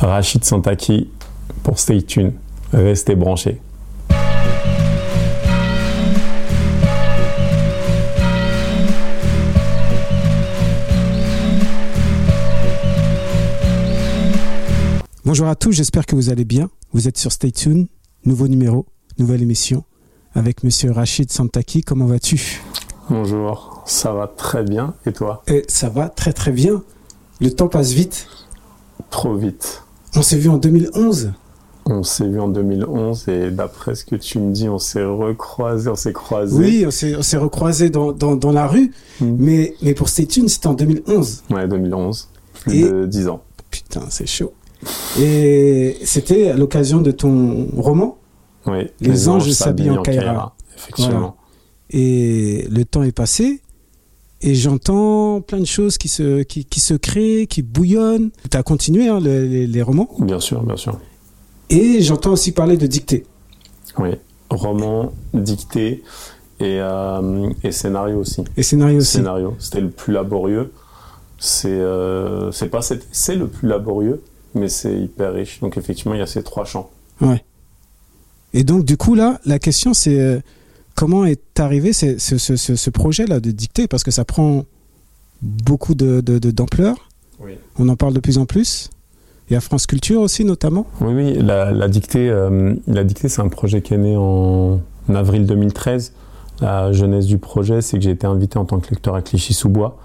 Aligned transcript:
Rachid 0.00 0.44
Santaki 0.44 1.10
pour 1.62 1.78
Stay 1.78 2.02
Tuned. 2.02 2.32
Restez 2.72 3.14
branchés. 3.14 3.60
Bonjour 15.24 15.48
à 15.48 15.54
tous, 15.54 15.72
j'espère 15.72 16.06
que 16.06 16.16
vous 16.16 16.30
allez 16.30 16.44
bien. 16.44 16.70
Vous 16.92 17.06
êtes 17.06 17.18
sur 17.18 17.30
Stay 17.30 17.52
Tuned, 17.52 17.86
nouveau 18.24 18.48
numéro, 18.48 18.86
nouvelle 19.18 19.42
émission 19.42 19.84
avec 20.34 20.64
monsieur 20.64 20.92
Rachid 20.92 21.30
Santaki. 21.30 21.82
Comment 21.82 22.06
vas-tu? 22.06 22.62
Bonjour, 23.10 23.82
ça 23.86 24.12
va 24.12 24.28
très 24.28 24.64
bien. 24.64 24.94
Et 25.04 25.12
toi? 25.12 25.42
Et 25.46 25.64
Ça 25.68 25.88
va 25.88 26.08
très 26.08 26.32
très 26.32 26.52
bien. 26.52 26.82
Le 27.40 27.50
temps 27.50 27.68
passe 27.68 27.92
vite. 27.92 28.28
Trop 29.10 29.34
vite. 29.34 29.82
On 30.16 30.22
s'est 30.22 30.38
vu 30.38 30.48
en 30.48 30.56
2011. 30.58 31.32
On 31.86 32.02
s'est 32.02 32.28
vu 32.28 32.38
en 32.40 32.48
2011 32.48 33.28
et 33.28 33.50
d'après 33.50 33.94
ce 33.94 34.04
que 34.04 34.14
tu 34.16 34.38
me 34.38 34.52
dis, 34.52 34.68
on 34.68 34.78
s'est 34.78 35.02
recroisé, 35.04 35.88
on 35.90 35.96
s'est 35.96 36.12
croisé. 36.12 36.56
Oui, 36.56 36.84
on 36.86 36.90
s'est, 36.90 37.16
on 37.16 37.22
s'est 37.22 37.36
recroisé 37.38 37.90
dans, 37.90 38.12
dans, 38.12 38.36
dans 38.36 38.52
la 38.52 38.66
rue, 38.66 38.92
Mm. 39.20 39.36
mais, 39.38 39.74
mais 39.82 39.94
pour 39.94 40.10
Tuned, 40.10 40.48
c'était 40.48 40.66
en 40.68 40.74
2011. 40.74 41.42
Ouais, 41.50 41.66
2011. 41.66 42.28
Plus 42.60 42.74
Et- 42.74 42.90
de 42.90 43.06
10 43.06 43.28
ans. 43.28 43.42
Putain, 43.70 44.02
c'est 44.08 44.26
chaud. 44.26 44.52
Et 45.20 45.96
c'était 46.04 46.48
à 46.50 46.56
l'occasion 46.56 47.00
de 47.00 47.10
ton 47.10 47.68
roman. 47.76 48.18
Oui. 48.66 48.88
Les 49.00 49.28
anges 49.28 49.50
s'habillent 49.50 49.90
en 49.90 50.02
Kaira. 50.02 50.54
Effectivement. 50.76 51.10
Voilà. 51.18 51.34
Et 51.90 52.66
le 52.70 52.84
temps 52.84 53.02
est 53.02 53.12
passé. 53.12 53.60
Et 54.42 54.54
j'entends 54.54 55.40
plein 55.42 55.60
de 55.60 55.66
choses 55.66 55.98
qui 55.98 56.08
se, 56.08 56.42
qui, 56.42 56.64
qui 56.64 56.80
se 56.80 56.94
créent, 56.94 57.46
qui 57.46 57.62
bouillonnent. 57.62 58.30
Tu 58.50 58.56
as 58.56 58.62
continué 58.62 59.08
hein, 59.08 59.20
le- 59.20 59.44
les, 59.44 59.66
les 59.66 59.82
romans. 59.82 60.08
Bien 60.18 60.40
sûr, 60.40 60.62
bien 60.62 60.76
sûr. 60.76 60.98
Et 61.68 62.00
j'entends 62.00 62.32
aussi 62.32 62.52
parler 62.52 62.76
de 62.76 62.86
dictée. 62.86 63.26
Oui. 63.98 64.10
Roman, 64.48 65.12
dictée 65.34 66.02
et, 66.58 66.78
euh, 66.80 67.50
et 67.62 67.70
scénario 67.70 68.18
aussi. 68.18 68.42
Et 68.56 68.62
scénario 68.62 68.98
aussi. 68.98 69.12
Scénario. 69.18 69.54
C'était 69.58 69.80
le 69.82 69.90
plus 69.90 70.12
laborieux. 70.12 70.72
C'est 71.38 71.68
euh, 71.68 72.50
c'est 72.52 72.68
pas 72.68 72.82
c'est 72.82 73.00
c'est 73.12 73.36
le 73.36 73.46
plus 73.46 73.68
laborieux, 73.68 74.22
mais 74.54 74.68
c'est 74.68 74.94
hyper 74.98 75.32
riche. 75.32 75.60
Donc 75.60 75.76
effectivement, 75.78 76.14
il 76.14 76.18
y 76.18 76.22
a 76.22 76.26
ces 76.26 76.42
trois 76.42 76.64
champs. 76.64 76.90
Ouais. 77.20 77.42
Et 78.52 78.64
donc, 78.64 78.84
du 78.84 78.96
coup, 78.96 79.14
là, 79.14 79.40
la 79.46 79.58
question, 79.60 79.94
c'est 79.94 80.18
euh, 80.18 80.40
comment 81.00 81.24
est 81.24 81.58
arrivé 81.58 81.94
ce, 81.94 82.18
ce, 82.18 82.36
ce, 82.36 82.56
ce- 82.56 82.76
ce 82.76 82.90
projet-là 82.90 83.40
de 83.40 83.50
dictée? 83.52 83.88
Parce 83.88 84.04
que 84.04 84.10
ça 84.10 84.26
prend 84.26 84.64
beaucoup 85.40 85.94
de, 85.94 86.20
de- 86.20 86.38
de- 86.38 86.50
d'ampleur. 86.50 86.94
Oui. 87.42 87.52
On 87.78 87.88
en 87.88 87.96
parle 87.96 88.12
de 88.12 88.20
plus 88.20 88.36
en 88.36 88.44
plus. 88.44 88.90
Y 89.50 89.54
a 89.56 89.60
France 89.60 89.86
Culture 89.86 90.20
aussi, 90.20 90.44
notamment. 90.44 90.86
Oui, 91.00 91.14
oui, 91.14 91.34
la, 91.40 91.70
la 91.72 91.88
dictée, 91.88 92.28
euh, 92.28 92.74
la 92.86 93.02
dictée, 93.02 93.28
c'est 93.30 93.40
un 93.40 93.48
projet 93.48 93.80
qui 93.80 93.94
est 93.94 93.98
né 93.98 94.14
en 94.16 94.78
avril 95.08 95.46
2013. 95.46 96.12
La 96.60 96.92
jeunesse 96.92 97.24
du 97.24 97.38
projet, 97.38 97.80
c'est 97.80 97.96
que 97.96 98.04
j'ai 98.04 98.10
été 98.10 98.26
invité 98.26 98.58
en 98.58 98.66
tant 98.66 98.78
que 98.78 98.90
lecteur 98.90 99.14
à 99.14 99.22
Clichy-sous-Bois. 99.22 99.96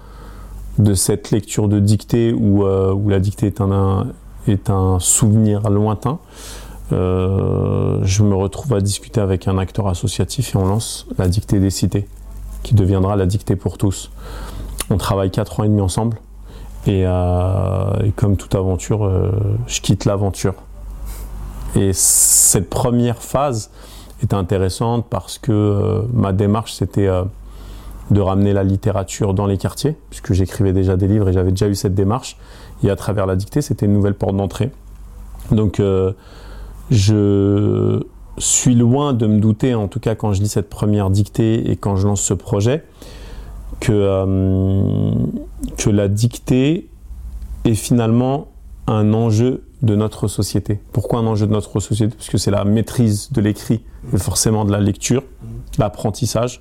De 0.78 0.94
cette 0.94 1.30
lecture 1.30 1.68
de 1.68 1.78
dictée 1.78 2.32
où, 2.32 2.64
euh, 2.64 2.92
où 2.94 3.08
la 3.10 3.20
dictée 3.20 3.46
est 3.46 3.60
un, 3.60 4.08
est 4.48 4.68
un 4.70 4.98
souvenir 4.98 5.68
lointain, 5.70 6.18
euh, 6.92 7.98
je 8.02 8.22
me 8.22 8.34
retrouve 8.34 8.74
à 8.74 8.80
discuter 8.80 9.20
avec 9.20 9.48
un 9.48 9.58
acteur 9.58 9.88
associatif 9.88 10.54
et 10.54 10.58
on 10.58 10.66
lance 10.66 11.06
la 11.18 11.28
dictée 11.28 11.58
des 11.58 11.70
cités, 11.70 12.06
qui 12.62 12.74
deviendra 12.74 13.16
la 13.16 13.26
dictée 13.26 13.56
pour 13.56 13.78
tous. 13.78 14.10
On 14.90 14.96
travaille 14.96 15.30
quatre 15.30 15.60
ans 15.60 15.64
et 15.64 15.68
demi 15.68 15.80
ensemble. 15.80 16.18
Et, 16.86 17.02
euh, 17.04 18.10
comme 18.14 18.36
toute 18.36 18.54
aventure, 18.54 19.04
euh, 19.04 19.32
je 19.66 19.80
quitte 19.80 20.04
l'aventure. 20.04 20.54
Et 21.74 21.92
cette 21.92 22.70
première 22.70 23.20
phase 23.20 23.70
était 24.22 24.36
intéressante 24.36 25.06
parce 25.10 25.38
que 25.38 26.04
ma 26.14 26.32
démarche, 26.32 26.72
c'était 26.72 27.10
de 28.10 28.20
ramener 28.20 28.54
la 28.54 28.62
littérature 28.62 29.34
dans 29.34 29.46
les 29.46 29.58
quartiers, 29.58 29.96
puisque 30.08 30.32
j'écrivais 30.32 30.72
déjà 30.72 30.96
des 30.96 31.08
livres 31.08 31.28
et 31.28 31.32
j'avais 31.34 31.50
déjà 31.50 31.68
eu 31.68 31.74
cette 31.74 31.94
démarche. 31.94 32.38
Et 32.82 32.88
à 32.88 32.96
travers 32.96 33.26
la 33.26 33.36
dictée, 33.36 33.60
c'était 33.60 33.84
une 33.84 33.92
nouvelle 33.92 34.14
porte 34.14 34.36
d'entrée. 34.36 34.70
Donc, 35.50 35.82
je 36.90 38.02
suis 38.38 38.74
loin 38.74 39.12
de 39.12 39.26
me 39.26 39.40
douter, 39.40 39.74
en 39.74 39.88
tout 39.88 40.00
cas 40.00 40.14
quand 40.14 40.32
je 40.32 40.42
lis 40.42 40.48
cette 40.48 40.68
première 40.68 41.10
dictée 41.10 41.70
et 41.70 41.76
quand 41.76 41.96
je 41.96 42.06
lance 42.06 42.20
ce 42.20 42.34
projet, 42.34 42.84
que, 43.80 43.92
euh, 43.92 45.10
que 45.76 45.90
la 45.90 46.08
dictée 46.08 46.88
est 47.64 47.74
finalement 47.74 48.48
un 48.86 49.12
enjeu 49.12 49.64
de 49.82 49.94
notre 49.94 50.28
société. 50.28 50.80
Pourquoi 50.92 51.20
un 51.20 51.26
enjeu 51.26 51.46
de 51.46 51.52
notre 51.52 51.80
société? 51.80 52.14
Parce 52.14 52.28
que 52.28 52.38
c'est 52.38 52.50
la 52.50 52.64
maîtrise 52.64 53.30
de 53.32 53.40
l'écrit 53.40 53.82
et 54.12 54.18
forcément 54.18 54.64
de 54.64 54.72
la 54.72 54.80
lecture, 54.80 55.22
l'apprentissage, 55.78 56.60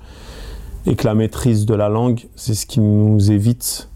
et 0.86 0.96
que 0.96 1.08
la 1.08 1.16
maîtrise 1.16 1.66
de 1.66 1.74
la 1.74 1.90
langue, 1.90 2.28
c'est 2.36 2.54
ce 2.54 2.66
qui 2.66 2.80
nous 2.80 3.32
évite 3.32 3.90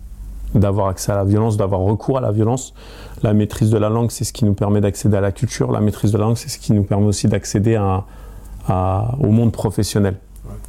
d'avoir 0.55 0.87
accès 0.87 1.11
à 1.11 1.15
la 1.15 1.23
violence, 1.23 1.57
d'avoir 1.57 1.81
recours 1.81 2.17
à 2.17 2.21
la 2.21 2.31
violence. 2.31 2.73
La 3.23 3.33
maîtrise 3.33 3.69
de 3.69 3.77
la 3.77 3.89
langue, 3.89 4.11
c'est 4.11 4.23
ce 4.23 4.33
qui 4.33 4.45
nous 4.45 4.53
permet 4.53 4.81
d'accéder 4.81 5.17
à 5.17 5.21
la 5.21 5.31
culture. 5.31 5.71
La 5.71 5.79
maîtrise 5.81 6.11
de 6.11 6.17
la 6.17 6.23
langue, 6.25 6.37
c'est 6.37 6.49
ce 6.49 6.57
qui 6.57 6.73
nous 6.73 6.83
permet 6.83 7.05
aussi 7.05 7.27
d'accéder 7.27 7.75
à- 7.75 8.05
à- 8.67 9.15
au 9.19 9.27
monde 9.29 9.51
professionnel. 9.51 10.17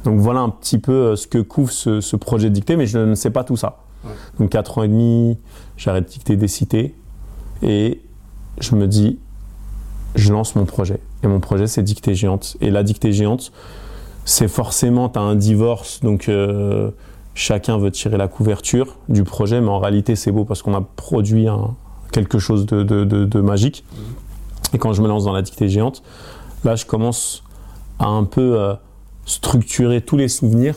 Donc 0.03 0.19
voilà 0.19 0.41
un 0.41 0.49
petit 0.49 0.77
peu 0.79 0.91
euh, 0.91 1.15
ce 1.15 1.27
que 1.27 1.39
couvre 1.39 1.71
ce, 1.71 2.01
ce 2.01 2.15
projet 2.15 2.49
de 2.49 2.53
dictée, 2.55 2.75
mais 2.75 2.85
je 2.85 2.99
ne 2.99 3.15
sais 3.15 3.29
pas 3.31 3.43
tout 3.43 3.57
ça. 3.57 3.77
Donc 4.39 4.49
4 4.49 4.79
ans 4.79 4.83
et 4.83 4.87
demi, 4.87 5.37
j'arrête 5.77 6.05
de 6.05 6.09
dicter 6.09 6.35
des 6.35 6.47
cités 6.47 6.95
et 7.61 8.01
je 8.59 8.75
me 8.75 8.87
dis, 8.87 9.19
je 10.15 10.31
lance 10.33 10.55
mon 10.55 10.65
projet. 10.65 10.99
Et 11.23 11.27
mon 11.27 11.39
projet, 11.39 11.67
c'est 11.67 11.83
Dictée 11.83 12.15
Géante. 12.15 12.57
Et 12.61 12.69
la 12.71 12.81
Dictée 12.83 13.13
Géante, 13.13 13.51
c'est 14.25 14.47
forcément, 14.47 15.07
tu 15.09 15.19
as 15.19 15.21
un 15.21 15.35
divorce, 15.35 15.99
donc 16.01 16.27
euh, 16.29 16.89
chacun 17.33 17.77
veut 17.77 17.91
tirer 17.91 18.17
la 18.17 18.27
couverture 18.27 18.97
du 19.09 19.23
projet, 19.23 19.61
mais 19.61 19.69
en 19.69 19.79
réalité, 19.79 20.15
c'est 20.15 20.31
beau 20.31 20.45
parce 20.45 20.61
qu'on 20.61 20.73
a 20.73 20.81
produit 20.81 21.47
quelque 22.11 22.39
chose 22.39 22.65
de, 22.65 23.41
magique. 23.41 23.85
Et 24.73 24.77
quand 24.77 24.93
je 24.93 25.01
me 25.01 25.07
lance 25.07 25.25
dans 25.25 25.33
la 25.33 25.41
Dictée 25.41 25.69
Géante, 25.69 26.03
là, 26.63 26.75
je 26.75 26.85
commence 26.85 27.43
à 27.99 28.07
un 28.07 28.23
peu 28.23 28.59
euh, 28.59 28.73
structurer 29.25 30.01
tous 30.01 30.17
les 30.17 30.27
souvenirs, 30.27 30.75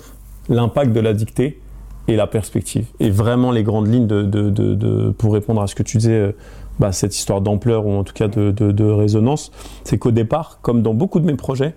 l'impact 0.49 0.93
de 0.93 1.01
la 1.01 1.15
dictée 1.15 1.61
et 2.09 2.17
la 2.17 2.27
perspective. 2.27 2.87
Et 3.01 3.11
vraiment 3.11 3.51
les 3.51 3.63
grandes 3.63 3.87
lignes 3.87 4.07
pour 5.13 5.33
répondre 5.33 5.63
à 5.63 5.67
ce 5.67 5.75
que 5.75 5.83
tu 5.83 5.99
disais, 5.99 6.13
euh, 6.13 6.33
bah, 6.79 6.93
cette 6.93 7.17
histoire 7.17 7.41
d'ampleur 7.41 7.87
ou 7.87 7.93
en 7.93 8.05
tout 8.05 8.13
cas 8.13 8.29
de 8.29 8.91
résonance, 8.91 9.53
c'est 9.85 9.97
qu'au 9.97 10.11
départ, 10.11 10.59
comme 10.61 10.83
dans 10.83 10.93
beaucoup 10.93 11.21
de 11.21 11.25
mes 11.25 11.37
projets, 11.37 11.75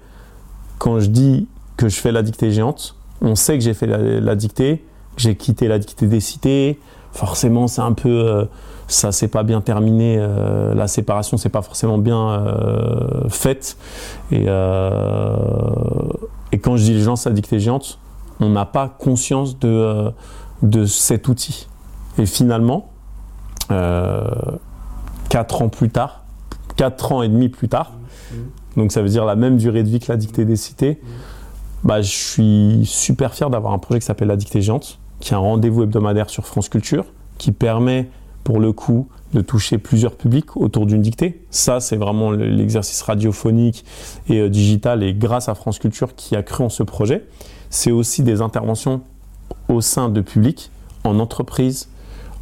quand 0.80 1.00
je 1.00 1.08
dis 1.08 1.48
que 1.78 1.88
je 1.88 2.00
fais 2.00 2.12
la 2.12 2.24
dictée 2.24 2.52
géante, 2.52 2.98
on 3.22 3.35
sait 3.35 3.57
que 3.57 3.63
j'ai 3.63 3.73
fait 3.73 3.88
la, 3.88 3.97
la 3.97 4.35
dictée, 4.35 4.83
que 5.16 5.22
j'ai 5.22 5.35
quitté 5.35 5.67
la 5.67 5.79
dictée 5.79 6.07
des 6.07 6.19
cités. 6.19 6.79
Forcément, 7.11 7.67
c'est 7.67 7.81
un 7.81 7.94
peu, 7.94 8.09
euh, 8.09 8.45
ça 8.88 9.11
s'est 9.11 9.28
pas 9.28 9.44
bien 9.44 9.61
terminé, 9.61 10.17
euh, 10.19 10.75
la 10.75 10.88
séparation 10.88 11.38
s'est 11.38 11.50
pas 11.50 11.63
forcément 11.63 11.97
bien 11.97 12.29
euh, 12.29 13.28
faite. 13.29 13.78
Et, 14.31 14.44
et 16.51 16.59
quand 16.59 16.78
je 16.78 16.83
dis 16.83 16.94
les 16.94 17.01
gens, 17.01 17.16
la 17.25 17.31
dictée 17.31 17.59
géante, 17.59 18.00
on 18.39 18.50
n'a 18.50 18.66
pas 18.66 18.88
conscience 18.88 19.57
de, 19.57 20.11
de 20.61 20.85
cet 20.85 21.28
outil. 21.28 21.67
Et 22.19 22.25
finalement, 22.28 22.91
quatre 25.29 25.61
ans 25.61 25.69
plus 25.69 25.89
tard, 25.89 26.23
quatre 26.75 27.11
ans 27.11 27.23
et 27.23 27.29
demi 27.29 27.49
plus 27.49 27.69
tard, 27.69 27.94
donc 28.75 28.91
ça 28.91 29.01
veut 29.01 29.09
dire 29.09 29.25
la 29.25 29.35
même 29.35 29.57
durée 29.57 29.81
de 29.81 29.89
vie 29.89 29.99
que 29.99 30.11
la 30.11 30.17
dictée 30.17 30.45
des 30.45 30.55
cités, 30.55 31.01
bah, 31.88 32.02
je 32.02 32.12
suis 32.12 32.81
super 32.86 33.34
fier 33.34 33.50
d'avoir 33.50 33.74
un 33.74 33.80
projet 33.80 34.00
qui 34.00 34.06
s'appelle 34.06 34.28
La 34.28 34.36
Dictée 34.36 34.62
Géante, 34.62 35.00
qui 35.22 35.34
est 35.34 35.36
un 35.36 35.40
rendez-vous 35.40 35.84
hebdomadaire 35.84 36.30
sur 36.30 36.46
France 36.46 36.68
Culture, 36.70 37.06
qui 37.38 37.52
permet 37.53 38.09
pour 38.44 38.59
le 38.59 38.74
coup 38.74 39.08
de 39.34 39.42
toucher 39.42 39.78
plusieurs 39.78 40.16
publics 40.16 40.56
autour 40.58 40.86
d'une 40.86 41.02
dictée. 41.02 41.42
Ça, 41.50 41.80
c'est 41.80 41.96
vraiment 41.97 42.32
le- 42.32 42.47
l'exercice 42.50 43.02
radiophonique 43.02 43.84
et 44.29 44.40
euh, 44.41 44.50
digital, 44.50 45.02
et 45.02 45.14
grâce 45.14 45.50
à 45.50 45.56
France 45.56 45.79
Culture 45.79 46.14
qui 46.16 46.35
a 46.35 46.44
cru 46.44 46.64
en 46.64 46.70
ce 46.70 46.84
projet. 46.84 47.26
C'est 47.70 47.91
aussi 47.91 48.22
des 48.22 48.41
interventions 48.41 49.02
au 49.70 49.82
sein 49.82 50.09
de 50.09 50.22
publics, 50.22 50.72
en 51.03 51.20
entreprise, 51.20 51.90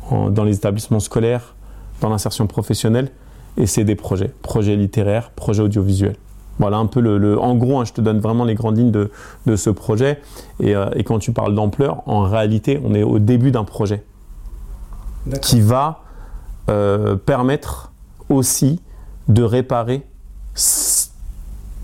en- 0.10 0.30
dans 0.31 0.44
les 0.44 0.56
établissements 0.58 1.00
scolaires, 1.00 1.56
dans 2.02 2.10
l'insertion 2.10 2.46
professionnelle, 2.48 3.12
et 3.58 3.68
c'est 3.68 3.84
des 3.84 3.96
projets, 3.96 4.31
projets 4.42 4.75
littéraires, 4.75 5.30
projets 5.31 5.62
audiovisuels. 5.64 6.18
Voilà 6.60 6.78
un 6.78 6.86
peu 6.86 7.02
le, 7.02 7.18
le- 7.18 7.40
en 7.40 7.56
gros, 7.56 7.80
hein, 7.80 7.86
je 7.86 7.92
te 7.94 8.00
donne 8.02 8.19
vraiment 8.19 8.46
les 8.46 8.56
grandes 8.56 8.78
lignes 8.78 8.92
de, 8.92 9.12
de 9.46 9.56
ce 9.56 9.69
projet. 9.69 10.22
Et, 10.62 10.75
euh, 10.75 10.90
et 10.96 11.04
quand 11.04 11.19
tu 11.19 11.31
parles 11.34 11.54
d'ampleur, 11.54 12.02
en 12.06 12.22
réalité, 12.22 12.80
on 12.84 12.94
est 12.96 13.04
au 13.04 13.19
début 13.19 13.52
d'un 13.52 13.63
projet 13.66 14.04
qui 15.42 15.60
va 15.60 16.02
euh, 16.69 17.16
permettre 17.16 17.92
aussi 18.30 18.80
de 19.28 19.44
réparer 19.44 20.06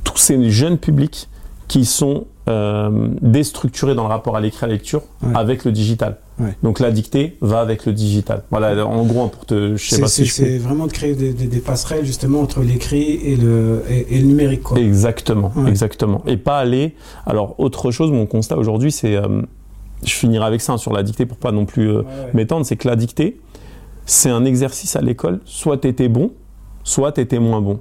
tous 0.03 0.17
ces 0.17 0.49
jeunes 0.49 0.77
publics 0.77 1.27
qui 1.67 1.85
sont 1.85 2.25
euh, 2.47 3.07
déstructurés 3.21 3.95
dans 3.95 4.03
le 4.03 4.09
rapport 4.09 4.35
à 4.35 4.41
l'écrit 4.41 4.65
à 4.65 4.67
la 4.67 4.73
lecture 4.73 5.01
Ouais. 5.23 5.31
avec 5.35 5.65
le 5.65 5.71
digital. 5.71 6.17
Donc 6.63 6.79
la 6.79 6.91
dictée 6.91 7.37
va 7.41 7.59
avec 7.59 7.85
le 7.85 7.93
digital. 7.93 8.43
Voilà, 8.51 8.85
en 8.85 9.05
gros, 9.05 9.27
pour 9.27 9.45
te, 9.45 9.75
je 9.75 9.89
sais 9.89 10.01
pas 10.01 10.07
si 10.07 10.25
C'est 10.27 10.57
vraiment 10.57 10.87
de 10.87 10.91
créer 10.91 11.13
des, 11.13 11.33
des, 11.33 11.59
passerelles 11.59 12.05
justement 12.05 12.41
entre 12.41 12.61
l'écrit 12.61 13.19
et 13.23 13.35
le, 13.35 13.83
et, 13.89 14.19
le 14.19 14.25
numérique. 14.25 14.63
Quoi. 14.63 14.79
Exactement, 14.79 15.51
exactement. 15.67 16.23
Et 16.27 16.37
pas 16.37 16.57
aller. 16.57 16.95
Alors 17.25 17.55
autre 17.59 17.91
chose, 17.91 18.11
mon 18.11 18.25
constat 18.25 18.57
aujourd'hui, 18.57 18.91
c'est, 18.91 19.15
euh, 19.15 19.41
je 20.03 20.13
finirai 20.13 20.45
avec 20.45 20.61
ça 20.61 20.73
hein, 20.73 20.77
sur 20.77 20.93
la 20.93 21.03
dictée 21.03 21.25
pour 21.25 21.37
pas 21.37 21.51
non 21.51 21.65
plus 21.65 21.89
euh, 21.89 22.03
m'étendre, 22.33 22.65
c'est 22.65 22.75
que 22.75 22.87
la 22.87 22.95
dictée, 22.95 23.39
c'est 24.05 24.29
un 24.29 24.45
exercice 24.45 24.95
à 24.95 25.01
l'école. 25.01 25.39
Soit 25.45 25.77
tu 25.77 25.87
étais 25.87 26.07
bon, 26.07 26.31
soit 26.83 27.11
tu 27.13 27.21
étais 27.21 27.39
moins 27.39 27.61
bon. 27.61 27.79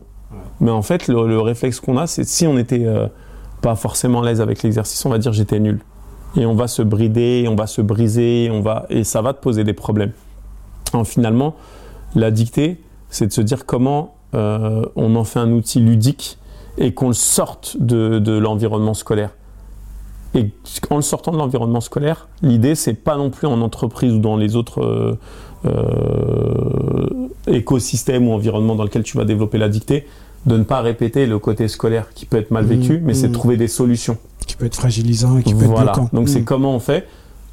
Mais 0.60 0.70
en 0.70 0.82
fait, 0.82 1.08
le, 1.08 1.40
réflexe 1.40 1.80
qu'on 1.80 1.96
a, 1.96 2.06
c'est 2.06 2.24
si 2.24 2.46
on 2.46 2.54
n'était 2.54 2.84
euh, 2.84 3.06
pas 3.62 3.74
forcément 3.74 4.22
à 4.22 4.26
l'aise 4.26 4.40
avec 4.40 4.62
l'exercice, 4.62 5.04
on 5.04 5.10
va 5.10 5.18
dire 5.18 5.32
j'étais 5.32 5.58
nul. 5.58 5.80
Et 6.36 6.46
on 6.46 6.54
va 6.54 6.68
se 6.68 6.82
brider, 6.82 7.46
on 7.48 7.56
va 7.56 7.66
se 7.66 7.82
briser, 7.82 8.50
on 8.52 8.60
va, 8.60 8.86
et 8.88 9.04
ça 9.04 9.20
va 9.20 9.34
te 9.34 9.40
poser 9.40 9.64
des 9.64 9.72
problèmes. 9.72 10.12
Alors, 10.92 11.06
finalement, 11.06 11.56
la 12.14 12.30
dictée, 12.30 12.80
c'est 13.08 13.26
de 13.26 13.32
se 13.32 13.40
dire 13.40 13.66
comment 13.66 14.14
euh, 14.34 14.84
on 14.96 15.16
en 15.16 15.24
fait 15.24 15.40
un 15.40 15.50
outil 15.52 15.80
ludique 15.80 16.38
et 16.78 16.94
qu'on 16.94 17.08
le 17.08 17.14
sorte 17.14 17.76
de, 17.80 18.38
l'environnement 18.38 18.94
scolaire. 18.94 19.30
Et 20.34 20.50
en 20.90 20.96
le 20.96 21.02
sortant 21.02 21.32
de 21.32 21.36
l'environnement 21.36 21.80
scolaire, 21.80 22.28
l'idée, 22.42 22.76
c'est 22.76 22.94
pas 22.94 23.16
non 23.16 23.30
plus 23.30 23.48
en 23.48 23.60
entreprise 23.60 24.12
ou 24.12 24.20
dans 24.20 24.36
les 24.36 24.54
autres 24.54 24.80
euh, 24.80 25.18
euh, 25.66 27.28
écosystèmes 27.48 28.28
ou 28.28 28.32
environnements 28.32 28.76
dans 28.76 28.84
lesquels 28.84 29.02
tu 29.02 29.16
vas 29.16 29.24
développer 29.24 29.58
la 29.58 29.68
dictée, 29.68 30.06
de 30.46 30.56
ne 30.56 30.64
pas 30.64 30.81
répéter 30.81 31.26
le 31.26 31.38
côté 31.38 31.69
scolaire 31.69 32.06
qui 32.14 32.26
peut 32.26 32.38
être 32.38 32.50
mal 32.50 32.64
vécu, 32.64 32.98
mmh, 32.98 33.02
mais 33.04 33.14
c'est 33.14 33.28
de 33.28 33.32
mmh. 33.32 33.32
trouver 33.32 33.56
des 33.56 33.69
solutions. 33.69 34.16
Qui 34.46 34.56
peut 34.56 34.66
être 34.66 34.76
fragilisant 34.76 35.38
et 35.38 35.42
qui 35.42 35.54
peut 35.54 35.64
être 35.64 35.82
bloquant. 35.82 36.08
Donc 36.12 36.28
c'est 36.28 36.40
mmh. 36.40 36.44
comment 36.44 36.75
on 36.75 36.81
fait 36.81 37.06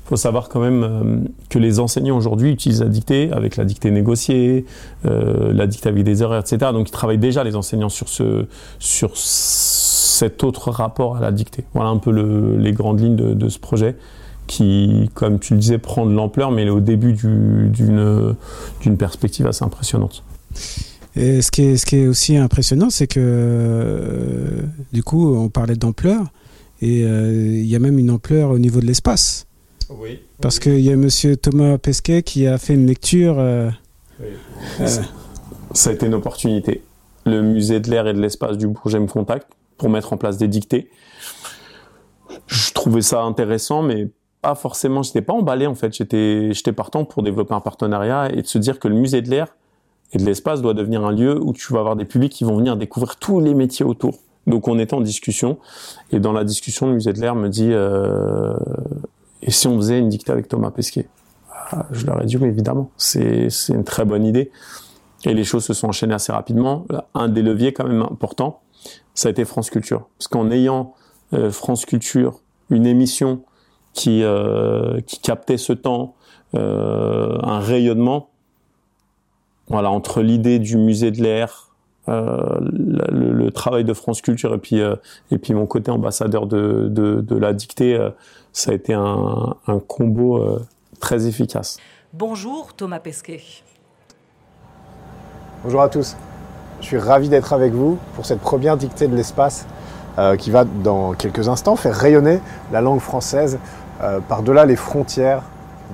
il 0.07 0.11
faut 0.11 0.15
savoir 0.15 0.47
quand 0.47 0.61
même 0.61 0.83
euh, 0.83 1.17
que 1.49 1.59
les 1.59 1.81
enseignants 1.81 2.15
aujourd'hui 2.15 2.53
utilisent 2.53 2.79
la 2.79 2.87
dictée 2.87 3.29
avec 3.33 3.57
la 3.57 3.65
dictée 3.65 3.91
négociée, 3.91 4.65
euh, 5.05 5.51
la 5.51 5.67
dictée 5.67 5.89
avec 5.89 6.05
des 6.05 6.23
erreurs, 6.23 6.39
etc. 6.39 6.71
Donc 6.71 6.87
ils 6.87 6.93
travaillent 6.93 7.17
déjà 7.17 7.43
les 7.43 7.57
enseignants 7.57 7.89
sur 7.89 8.07
ce 8.07 8.45
sur 8.79 9.17
cet 9.17 10.45
autre 10.45 10.71
rapport 10.71 11.17
à 11.17 11.19
la 11.19 11.33
dictée. 11.33 11.65
Voilà 11.73 11.89
un 11.89 11.97
peu 11.97 12.11
le, 12.11 12.55
les 12.55 12.71
grandes 12.71 13.01
lignes 13.01 13.17
de, 13.17 13.33
de, 13.33 13.49
ce 13.49 13.59
projet 13.59 13.97
qui, 14.47 15.11
comme 15.13 15.39
tu 15.39 15.55
le 15.55 15.59
disais, 15.59 15.77
prend 15.77 16.05
de 16.05 16.13
l'ampleur, 16.13 16.51
mais 16.51 16.61
il 16.61 16.69
est 16.69 16.71
au 16.71 16.79
début 16.79 17.11
d'une 17.11 18.97
perspective 18.97 19.45
assez 19.45 19.65
impressionnante. 19.65 20.23
Et 21.17 21.41
ce 21.41 21.49
qui 21.49 21.63
est, 21.63 21.77
ce 21.77 21.85
qui 21.85 21.97
est 21.97 22.07
aussi 22.07 22.37
impressionnant, 22.37 22.89
c'est 22.89 23.07
que 23.07 23.19
euh, 23.19 24.61
du 24.93 25.03
coup, 25.03 25.35
on 25.35 25.49
parlait 25.49 25.75
d'ampleur, 25.75 26.25
et 26.81 27.03
euh, 27.03 27.31
il 27.31 27.65
y 27.65 27.75
a 27.75 27.79
même 27.79 27.97
une 27.97 28.11
ampleur 28.11 28.51
au 28.51 28.59
niveau 28.59 28.79
de 28.79 28.85
l'espace. 28.85 29.47
Oui. 29.89 30.19
Parce 30.41 30.59
qu'il 30.59 30.79
y 30.81 30.91
a 30.91 30.95
monsieur 30.95 31.35
Thomas 31.35 31.77
Pesquet 31.77 32.21
qui 32.21 32.45
a 32.45 32.57
fait 32.57 32.75
une 32.75 32.85
lecture. 32.85 33.37
Euh, 33.39 33.71
ça 35.73 35.89
a 35.89 35.93
été 35.93 36.05
une 36.05 36.13
opportunité. 36.13 36.83
Le 37.25 37.41
musée 37.41 37.79
de 37.79 37.89
l'air 37.89 38.07
et 38.07 38.13
de 38.13 38.21
l'espace 38.21 38.57
du 38.57 38.67
Bourget 38.67 39.03
Contact 39.07 39.47
pour 39.77 39.89
mettre 39.89 40.13
en 40.13 40.17
place 40.17 40.37
des 40.37 40.47
dictées. 40.47 40.89
Je 42.45 42.73
trouvais 42.73 43.01
ça 43.01 43.23
intéressant, 43.23 43.81
mais 43.81 44.07
pas 44.41 44.55
forcément, 44.55 45.01
j'étais 45.01 45.21
pas 45.21 45.33
emballé 45.33 45.65
en 45.65 45.75
fait. 45.75 45.93
J'étais, 45.93 46.53
j'étais 46.53 46.73
partant 46.73 47.05
pour 47.05 47.23
développer 47.23 47.55
un 47.55 47.59
partenariat 47.59 48.29
et 48.31 48.41
de 48.41 48.47
se 48.47 48.57
dire 48.57 48.79
que 48.79 48.87
le 48.87 48.95
musée 48.95 49.21
de 49.21 49.29
l'air 49.29 49.47
et 50.13 50.17
de 50.17 50.25
l'espace 50.25 50.61
doit 50.61 50.73
devenir 50.73 51.05
un 51.05 51.11
lieu 51.11 51.39
où 51.41 51.53
tu 51.53 51.73
vas 51.73 51.79
avoir 51.79 51.95
des 51.95 52.05
publics 52.05 52.31
qui 52.31 52.43
vont 52.43 52.57
venir 52.57 52.77
découvrir 52.77 53.17
tous 53.17 53.39
les 53.39 53.53
métiers 53.53 53.85
autour. 53.85 54.15
Donc 54.45 54.67
on 54.67 54.79
était 54.79 54.93
en 54.93 55.01
discussion 55.01 55.57
et 56.11 56.19
dans 56.19 56.31
la 56.31 56.43
discussion, 56.43 56.87
le 56.87 56.93
musée 56.93 57.13
de 57.13 57.19
l'air 57.19 57.35
me 57.35 57.49
dit 57.49 57.69
euh, 57.71 58.53
et 59.41 59.51
si 59.51 59.67
on 59.67 59.77
faisait 59.77 59.99
une 59.99 60.09
dictée 60.09 60.31
avec 60.31 60.47
Thomas 60.47 60.71
Pesquet? 60.71 61.07
Ah, 61.71 61.85
Je 61.91 62.05
leur 62.05 62.21
ai 62.21 62.25
dit 62.25 62.37
oui 62.37 62.47
évidemment, 62.47 62.89
c'est 62.97 63.49
c'est 63.49 63.73
une 63.73 63.83
très 63.83 64.05
bonne 64.05 64.25
idée. 64.25 64.51
Et 65.25 65.33
les 65.33 65.43
choses 65.43 65.65
se 65.65 65.73
sont 65.73 65.87
enchaînées 65.87 66.13
assez 66.13 66.31
rapidement. 66.31 66.85
Un 67.13 67.27
des 67.27 67.41
leviers 67.41 67.73
quand 67.73 67.87
même 67.87 68.03
important, 68.03 68.61
ça 69.13 69.27
a 69.27 69.31
été 69.31 69.45
France 69.45 69.69
Culture, 69.69 70.07
parce 70.17 70.27
qu'en 70.27 70.51
ayant 70.51 70.93
euh, 71.33 71.51
France 71.51 71.85
Culture, 71.85 72.39
une 72.69 72.85
émission 72.85 73.41
qui 73.93 74.23
euh, 74.23 75.01
qui 75.01 75.19
captait 75.19 75.57
ce 75.57 75.73
temps, 75.73 76.15
euh, 76.55 77.37
un 77.41 77.59
rayonnement 77.59 78.29
voilà, 79.69 79.91
entre 79.91 80.21
l'idée 80.21 80.59
du 80.59 80.77
musée 80.77 81.11
de 81.11 81.21
l'air, 81.21 81.67
euh, 82.09 82.57
le, 82.61 83.49
travail 83.51 83.83
de 83.83 83.93
France 83.93 84.21
Culture 84.21 84.53
et 84.53 84.57
puis, 84.57 84.81
euh, 84.81 84.95
et 85.31 85.37
puis 85.37 85.53
mon 85.53 85.65
côté 85.65 85.91
ambassadeur 85.91 86.47
de, 86.47 86.87
de, 86.89 87.21
de 87.21 87.35
la 87.35 87.53
dictée, 87.53 87.95
euh, 87.95 88.11
ça 88.53 88.71
a 88.71 88.73
été 88.73 88.93
un, 88.93 89.55
un 89.67 89.79
combo 89.79 90.37
euh, 90.37 90.65
très 90.99 91.27
efficace. 91.27 91.79
Bonjour 92.13 92.73
Thomas 92.73 92.99
Pesquet. 92.99 93.41
Bonjour 95.63 95.81
à 95.81 95.89
tous. 95.89 96.15
Je 96.79 96.85
suis 96.85 96.97
ravi 96.97 97.27
d'être 97.27 97.51
avec 97.51 97.73
vous 97.73 97.97
pour 98.15 98.25
cette 98.25 98.39
première 98.39 98.77
dictée 98.77 99.07
de 99.07 99.15
l'espace 99.15 99.65
qui 100.39 100.49
va 100.49 100.63
dans 100.63 101.13
quelques 101.13 101.47
instants 101.47 101.75
faire 101.75 101.93
rayonner 101.93 102.39
la 102.71 102.81
langue 102.81 103.01
française 103.01 103.59
par-delà 104.27 104.65
les 104.65 104.75
frontières 104.75 105.43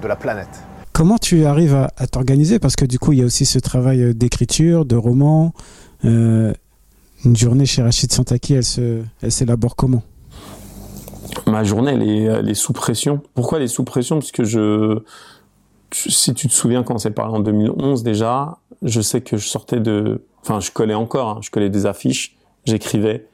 de 0.02 0.08
la 0.08 0.16
planète. 0.16 0.64
Comment 0.94 1.18
tu 1.18 1.46
arrives 1.46 1.74
à, 1.74 2.08
t'organiser? 2.08 2.60
Parce 2.60 2.76
que 2.76 2.86
du 2.86 3.00
coup, 3.00 3.14
il 3.14 3.20
y 3.20 3.22
a 3.24 3.26
aussi 3.26 3.46
ce 3.46 3.58
travail 3.58 4.04
euh, 4.04 4.14
d'écriture, 4.14 4.86
de 4.86 4.96
roman. 4.96 5.52
Euh, 6.06 6.54
une 7.26 7.36
journée 7.36 7.66
chez 7.66 7.82
Rachid 7.82 8.12
Santaki, 8.12 8.54
elle, 8.54 8.64
se, 8.64 9.02
elle 9.24 9.32
s'élabore 9.32 9.76
comment? 9.76 10.04
Ma 11.48 11.64
journée, 11.64 11.94
elle 11.94 12.48
est, 12.48 12.54
sous 12.54 12.74
pression. 12.74 13.22
Pourquoi 13.34 13.58
elle 13.58 13.64
est 13.64 13.68
sous 13.68 13.84
pression? 13.84 14.20
Parce 14.20 14.32
que 14.32 14.44
je, 14.44 15.00
si 15.92 16.34
tu 16.36 16.48
te 16.48 16.54
souviens 16.54 16.84
quand 16.84 16.94
on 16.94 17.00
s'est 17.00 17.12
parlé 17.12 17.34
en 17.34 17.40
2011 17.40 18.04
déjà, 18.04 18.60
je 18.84 19.02
sais 19.02 19.22
que 19.22 19.38
je 19.38 19.48
sortais 19.48 19.80
de, 19.80 20.22
enfin, 20.42 20.60
je 20.60 20.70
collais 20.70 20.94
encore, 20.94 21.30
hein, 21.30 21.40
je 21.42 21.50
collais 21.50 21.70
des 21.70 21.88
affiches, 21.88 22.38
j'écrivais, 22.66 23.28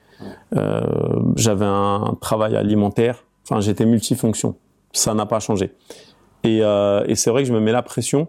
euh, 0.55 0.81
j'avais 1.35 1.65
un 1.65 2.15
travail 2.21 2.55
alimentaire, 2.55 3.25
enfin, 3.43 3.59
j'étais 3.59 3.85
multifonction. 3.85 4.55
Ça 4.93 5.13
n'a 5.13 5.25
pas 5.25 5.39
changé. 5.39 5.71
Et, 6.43 6.59
euh, 6.61 7.03
et 7.07 7.15
c'est 7.15 7.29
vrai 7.29 7.43
que 7.43 7.47
je 7.47 7.53
me 7.53 7.59
mets 7.59 7.71
la 7.71 7.81
pression 7.81 8.27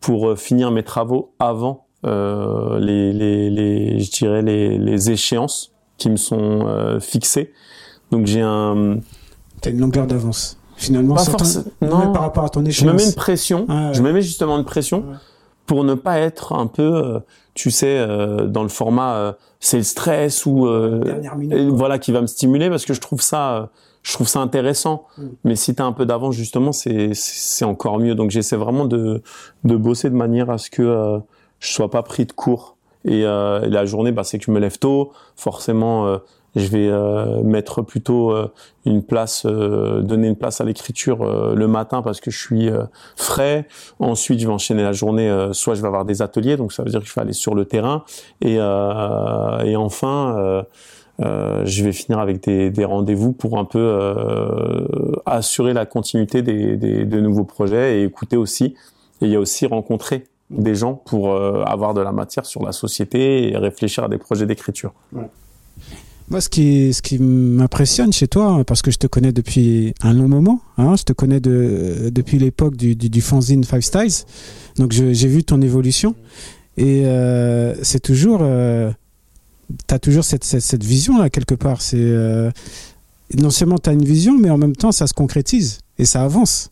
pour 0.00 0.30
euh, 0.30 0.36
finir 0.36 0.70
mes 0.70 0.82
travaux 0.82 1.34
avant 1.38 1.86
euh, 2.06 2.78
les, 2.80 3.12
les, 3.12 3.50
les, 3.50 4.00
je 4.00 4.10
dirais 4.10 4.42
les, 4.42 4.78
les 4.78 5.10
échéances 5.10 5.72
qui 5.98 6.08
me 6.08 6.16
sont 6.16 6.66
euh, 6.66 6.98
fixées. 7.00 7.52
Donc 8.10 8.26
j'ai 8.26 8.40
un. 8.40 9.00
T'as 9.60 9.70
une 9.70 9.80
longueur 9.80 10.06
d'avance. 10.06 10.56
Finalement, 10.76 11.14
pas 11.14 11.36
non, 11.82 12.12
par 12.12 12.22
rapport 12.22 12.44
à 12.44 12.48
ton 12.48 12.64
échéance. 12.64 12.86
Je 12.86 12.86
me 12.86 12.96
mets 12.96 13.04
une 13.04 13.14
pression. 13.14 13.66
Je 13.92 14.00
me 14.00 14.12
mets 14.12 14.22
justement 14.22 14.56
une 14.56 14.64
pression 14.64 15.04
pour 15.66 15.84
ne 15.84 15.92
pas 15.92 16.18
être 16.18 16.54
un 16.54 16.66
peu, 16.66 16.82
euh, 16.82 17.20
tu 17.52 17.70
sais, 17.70 17.98
euh, 17.98 18.46
dans 18.46 18.62
le 18.62 18.70
format 18.70 19.36
c'est 19.60 19.76
le 19.76 19.82
stress 19.82 20.46
ou 20.46 20.66
voilà 21.72 21.98
qui 21.98 22.12
va 22.12 22.22
me 22.22 22.26
stimuler 22.26 22.70
parce 22.70 22.86
que 22.86 22.94
je 22.94 23.00
trouve 23.00 23.20
ça 23.20 23.68
je 24.02 24.14
trouve 24.14 24.28
ça 24.28 24.40
intéressant. 24.40 25.06
Mm. 25.18 25.26
Mais 25.44 25.56
si 25.56 25.74
tu 25.74 25.82
as 25.82 25.86
un 25.86 25.92
peu 25.92 26.06
d'avance, 26.06 26.34
justement, 26.34 26.72
c'est, 26.72 27.10
c'est 27.14 27.64
encore 27.64 27.98
mieux. 27.98 28.14
Donc 28.14 28.30
j'essaie 28.30 28.56
vraiment 28.56 28.86
de, 28.86 29.22
de 29.64 29.76
bosser 29.76 30.10
de 30.10 30.14
manière 30.14 30.50
à 30.50 30.58
ce 30.58 30.70
que 30.70 30.82
euh, 30.82 31.18
je 31.60 31.72
sois 31.72 31.90
pas 31.90 32.02
pris 32.02 32.26
de 32.26 32.32
court. 32.32 32.76
Et, 33.04 33.24
euh, 33.24 33.66
la 33.68 33.84
journée, 33.84 34.12
bah, 34.12 34.24
c'est 34.24 34.38
que 34.38 34.44
je 34.44 34.50
me 34.50 34.58
lève 34.58 34.78
tôt. 34.78 35.12
Forcément, 35.36 36.06
euh, 36.06 36.18
je 36.56 36.66
vais 36.66 36.88
euh, 36.88 37.42
mettre 37.42 37.80
plutôt 37.82 38.34
une 38.84 39.04
place, 39.04 39.46
donner 39.46 40.26
une 40.26 40.36
place 40.36 40.60
à 40.60 40.64
l'écriture 40.64 41.24
le 41.54 41.68
matin 41.68 42.02
parce 42.02 42.20
que 42.20 42.32
je 42.32 42.38
suis 42.38 42.68
frais. 43.14 43.68
Ensuite, 44.00 44.40
je 44.40 44.48
vais 44.48 44.52
enchaîner 44.52 44.82
la 44.82 44.92
journée. 44.92 45.50
soit 45.52 45.76
je 45.76 45.80
vais 45.80 45.86
avoir 45.86 46.04
des 46.04 46.22
ateliers, 46.22 46.56
donc 46.56 46.72
ça 46.72 46.82
veut 46.82 46.90
dire 46.90 47.00
que 47.00 47.06
je 47.06 47.14
vais 47.14 47.20
aller 47.20 47.34
sur 47.34 47.54
le 47.54 47.66
terrain. 47.66 48.02
Et, 48.40 48.54
et 48.54 49.76
enfin 49.76 50.36
euh, 50.36 50.62
je 51.20 51.84
vais 51.84 51.92
finir 51.92 52.18
avec 52.18 52.42
des, 52.42 52.70
des 52.70 52.84
rendez-vous 52.84 53.32
pour 53.32 53.58
un 53.58 53.64
peu 53.64 53.78
euh, 53.78 54.86
assurer 55.26 55.72
la 55.72 55.86
continuité 55.86 56.42
des, 56.42 56.76
des, 56.76 57.04
de 57.04 57.20
nouveaux 57.20 57.44
projets 57.44 58.00
et 58.00 58.04
écouter 58.04 58.36
aussi. 58.36 58.74
Et 59.20 59.26
il 59.26 59.30
y 59.30 59.36
a 59.36 59.40
aussi 59.40 59.66
rencontrer 59.66 60.24
des 60.50 60.74
gens 60.74 60.94
pour 60.94 61.32
euh, 61.32 61.62
avoir 61.64 61.94
de 61.94 62.00
la 62.00 62.12
matière 62.12 62.44
sur 62.44 62.62
la 62.62 62.72
société 62.72 63.52
et 63.52 63.56
réfléchir 63.56 64.04
à 64.04 64.08
des 64.08 64.18
projets 64.18 64.46
d'écriture. 64.46 64.92
Ouais. 65.12 65.28
Moi, 66.28 66.40
ce 66.40 66.48
qui, 66.48 66.92
ce 66.92 67.02
qui 67.02 67.18
m'impressionne 67.18 68.12
chez 68.12 68.28
toi, 68.28 68.62
parce 68.64 68.82
que 68.82 68.92
je 68.92 68.98
te 68.98 69.08
connais 69.08 69.32
depuis 69.32 69.94
un 70.00 70.12
long 70.12 70.28
moment, 70.28 70.60
hein, 70.78 70.94
je 70.96 71.02
te 71.02 71.12
connais 71.12 71.40
de, 71.40 72.08
depuis 72.12 72.38
l'époque 72.38 72.76
du, 72.76 72.94
du, 72.94 73.10
du, 73.10 73.20
fanzine 73.20 73.64
Five 73.64 73.80
Styles, 73.80 74.24
donc 74.76 74.92
j'ai 74.92 75.28
vu 75.28 75.42
ton 75.42 75.60
évolution, 75.60 76.14
et 76.76 77.04
euh, 77.04 77.74
c'est 77.82 77.98
toujours 77.98 78.40
euh, 78.42 78.92
tu 79.86 79.94
as 79.94 79.98
toujours 79.98 80.24
cette, 80.24 80.44
cette, 80.44 80.84
vision 80.84 81.18
là 81.18 81.30
quelque 81.30 81.54
part. 81.54 81.82
C'est 81.82 81.98
euh, 81.98 82.50
non 83.36 83.50
seulement 83.50 83.78
tu 83.78 83.90
as 83.90 83.92
une 83.92 84.04
vision, 84.04 84.36
mais 84.38 84.50
en 84.50 84.58
même 84.58 84.76
temps 84.76 84.92
ça 84.92 85.06
se 85.06 85.14
concrétise 85.14 85.78
et 85.98 86.04
ça 86.04 86.22
avance. 86.22 86.70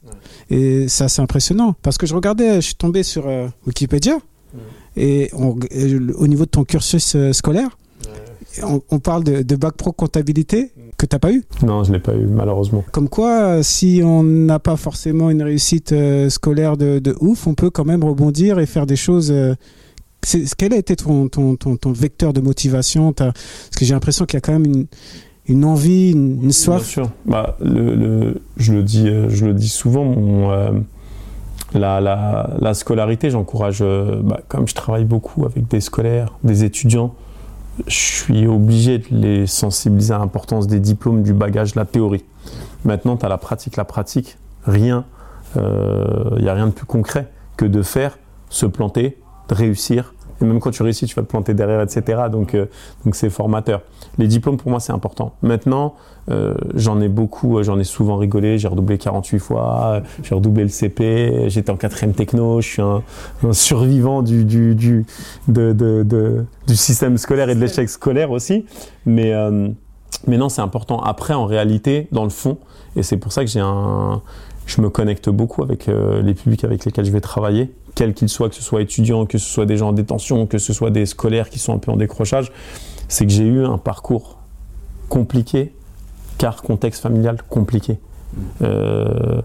Et 0.50 0.88
ça 0.88 1.08
c'est 1.08 1.22
impressionnant 1.22 1.74
parce 1.82 1.98
que 1.98 2.06
je 2.06 2.14
regardais, 2.14 2.56
je 2.56 2.66
suis 2.66 2.74
tombé 2.74 3.02
sur 3.02 3.26
euh, 3.26 3.48
Wikipédia 3.66 4.18
et, 4.96 5.30
au 5.32 6.26
niveau 6.26 6.44
de 6.44 6.50
ton 6.50 6.64
cursus 6.64 7.14
euh, 7.14 7.32
scolaire, 7.32 7.78
on, 8.90 8.98
parle 8.98 9.22
de, 9.22 9.56
bac 9.56 9.76
pro 9.76 9.92
comptabilité 9.92 10.72
que 10.96 11.06
t'as 11.06 11.20
pas 11.20 11.32
eu. 11.32 11.44
Non, 11.62 11.84
je 11.84 11.92
l'ai 11.92 12.00
pas 12.00 12.14
eu 12.14 12.26
malheureusement. 12.26 12.84
Comme 12.90 13.08
quoi, 13.08 13.62
si 13.62 14.00
on 14.02 14.24
n'a 14.24 14.58
pas 14.58 14.76
forcément 14.76 15.30
une 15.30 15.42
réussite 15.42 15.92
euh, 15.92 16.28
scolaire 16.28 16.76
de, 16.76 16.98
de, 16.98 17.14
ouf, 17.20 17.46
on 17.46 17.54
peut 17.54 17.70
quand 17.70 17.84
même 17.84 18.02
rebondir 18.02 18.58
et 18.58 18.66
faire 18.66 18.86
des 18.86 18.96
choses. 18.96 19.32
Quel 20.56 20.72
a 20.72 20.76
été 20.76 20.96
ton, 20.96 21.28
ton, 21.28 21.56
ton, 21.56 21.76
ton 21.76 21.92
vecteur 21.92 22.32
de 22.32 22.40
motivation? 22.40 23.12
Parce 23.12 23.32
que 23.76 23.84
j'ai 23.84 23.94
l'impression 23.94 24.26
qu'il 24.26 24.36
y 24.36 24.38
a 24.38 24.40
quand 24.40 24.52
même 24.52 24.66
une, 24.66 24.86
une 25.46 25.64
envie, 25.64 26.12
une, 26.12 26.42
une 26.44 26.52
soif. 26.52 26.82
Bien 26.82 26.84
sûr. 26.84 27.10
Bah, 27.26 27.56
le, 27.60 27.94
le, 27.94 28.42
je, 28.56 28.72
le 28.72 28.82
dis, 28.82 29.08
euh, 29.08 29.28
je 29.28 29.46
le 29.46 29.54
dis 29.54 29.68
souvent, 29.68 30.04
mon, 30.04 30.50
euh, 30.50 30.70
la, 31.74 32.00
la, 32.00 32.56
la, 32.60 32.74
scolarité, 32.74 33.30
j'encourage, 33.30 33.78
euh, 33.80 34.20
bah, 34.22 34.40
comme 34.48 34.68
je 34.68 34.74
travaille 34.74 35.04
beaucoup 35.04 35.46
avec 35.46 35.68
des 35.68 35.80
scolaires, 35.80 36.34
des 36.44 36.64
étudiants, 36.64 37.14
je 37.86 37.96
suis 37.96 38.46
obligé 38.46 38.98
de 38.98 39.06
les 39.10 39.46
sensibiliser 39.46 40.12
à 40.12 40.18
l'importance 40.18 40.66
des 40.66 40.80
diplômes, 40.80 41.22
du 41.22 41.32
bagage, 41.32 41.74
de 41.74 41.78
la 41.78 41.84
théorie. 41.84 42.24
Maintenant, 42.84 43.16
tu 43.16 43.24
as 43.24 43.28
la 43.28 43.38
pratique. 43.38 43.76
La 43.76 43.84
pratique, 43.84 44.36
rien, 44.64 45.04
il 45.54 45.62
euh, 45.62 46.40
n'y 46.40 46.48
a 46.48 46.54
rien 46.54 46.66
de 46.66 46.72
plus 46.72 46.86
concret 46.86 47.30
que 47.56 47.64
de 47.64 47.82
faire, 47.82 48.18
se 48.50 48.66
planter, 48.66 49.18
de 49.48 49.54
réussir. 49.54 50.14
Et 50.40 50.44
même 50.44 50.60
quand 50.60 50.70
tu 50.70 50.82
réussis, 50.82 51.06
tu 51.06 51.14
vas 51.14 51.22
te 51.22 51.28
planter 51.28 51.54
derrière, 51.54 51.80
etc. 51.82 52.22
Donc, 52.30 52.54
euh, 52.54 52.66
donc 53.04 53.14
c'est 53.14 53.30
formateur. 53.30 53.82
Les 54.18 54.26
diplômes, 54.26 54.56
pour 54.56 54.70
moi, 54.70 54.80
c'est 54.80 54.92
important. 54.92 55.34
Maintenant, 55.42 55.94
euh, 56.30 56.54
j'en 56.74 57.00
ai 57.00 57.08
beaucoup, 57.08 57.62
j'en 57.62 57.78
ai 57.78 57.84
souvent 57.84 58.16
rigolé. 58.16 58.58
J'ai 58.58 58.68
redoublé 58.68 58.98
48 58.98 59.38
fois, 59.38 60.02
j'ai 60.22 60.34
redoublé 60.34 60.62
le 60.62 60.68
CP, 60.68 61.48
j'étais 61.48 61.70
en 61.70 61.76
quatrième 61.76 62.12
techno, 62.14 62.60
je 62.60 62.68
suis 62.68 62.82
un, 62.82 63.02
survivant 63.52 64.22
du, 64.22 64.44
du, 64.44 64.74
du, 64.74 65.06
de, 65.48 66.44
du 66.66 66.76
système 66.76 67.16
scolaire 67.18 67.48
et 67.48 67.54
de 67.54 67.60
l'échec 67.60 67.88
scolaire 67.88 68.30
aussi. 68.30 68.66
Mais, 69.06 69.32
euh, 69.32 69.68
mais 70.26 70.36
non, 70.36 70.48
c'est 70.48 70.62
important. 70.62 71.00
Après, 71.00 71.34
en 71.34 71.46
réalité, 71.46 72.08
dans 72.12 72.24
le 72.24 72.30
fond, 72.30 72.58
et 72.96 73.02
c'est 73.02 73.16
pour 73.16 73.32
ça 73.32 73.44
que 73.44 73.50
j'ai 73.50 73.60
un, 73.60 74.22
je 74.66 74.80
me 74.80 74.90
connecte 74.90 75.28
beaucoup 75.28 75.62
avec 75.62 75.88
euh, 75.88 76.22
les 76.22 76.34
publics 76.34 76.64
avec 76.64 76.84
lesquels 76.84 77.04
je 77.04 77.10
vais 77.10 77.20
travailler, 77.20 77.72
quels 77.98 78.14
qu'ils 78.14 78.28
soient, 78.28 78.48
que 78.48 78.54
ce 78.54 78.62
soit 78.62 78.80
étudiants, 78.80 79.26
que 79.26 79.38
ce 79.38 79.48
soit 79.48 79.66
des 79.66 79.76
gens 79.76 79.88
en 79.88 79.92
détention, 79.92 80.46
que 80.46 80.58
ce 80.58 80.72
soit 80.72 80.90
des 80.90 81.04
scolaires 81.04 81.50
qui 81.50 81.58
sont 81.58 81.74
un 81.74 81.78
peu 81.78 81.90
en 81.90 81.96
décrochage, 81.96 82.52
c'est 83.08 83.26
que 83.26 83.32
j'ai 83.32 83.42
eu 83.42 83.64
un 83.64 83.76
parcours 83.76 84.38
compliqué, 85.08 85.72
car 86.38 86.62
contexte 86.62 87.02
familial 87.02 87.42
compliqué. 87.42 87.98
Euh, 88.62 89.42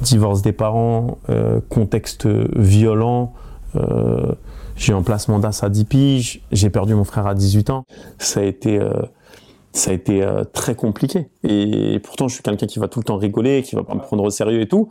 divorce 0.00 0.42
des 0.42 0.52
parents, 0.52 1.18
euh, 1.28 1.58
contexte 1.68 2.28
violent, 2.54 3.32
euh, 3.74 4.32
j'ai 4.76 4.92
eu 4.92 4.94
un 4.94 5.02
placement 5.02 5.40
d'AS 5.40 5.64
à 5.64 5.68
10 5.68 5.84
piges, 5.86 6.40
j'ai 6.52 6.70
perdu 6.70 6.94
mon 6.94 7.02
frère 7.02 7.26
à 7.26 7.34
18 7.34 7.70
ans. 7.70 7.84
Ça 8.18 8.38
a 8.38 8.44
été, 8.44 8.78
euh, 8.78 8.92
ça 9.72 9.90
a 9.90 9.94
été 9.94 10.22
euh, 10.22 10.44
très 10.44 10.76
compliqué. 10.76 11.30
Et 11.42 11.98
pourtant, 12.04 12.28
je 12.28 12.34
suis 12.34 12.44
quelqu'un 12.44 12.68
qui 12.68 12.78
va 12.78 12.86
tout 12.86 13.00
le 13.00 13.04
temps 13.04 13.16
rigoler, 13.16 13.62
qui 13.64 13.74
va 13.74 13.82
pas 13.82 13.96
me 13.96 14.00
prendre 14.02 14.22
au 14.22 14.30
sérieux 14.30 14.60
et 14.60 14.68
tout. 14.68 14.88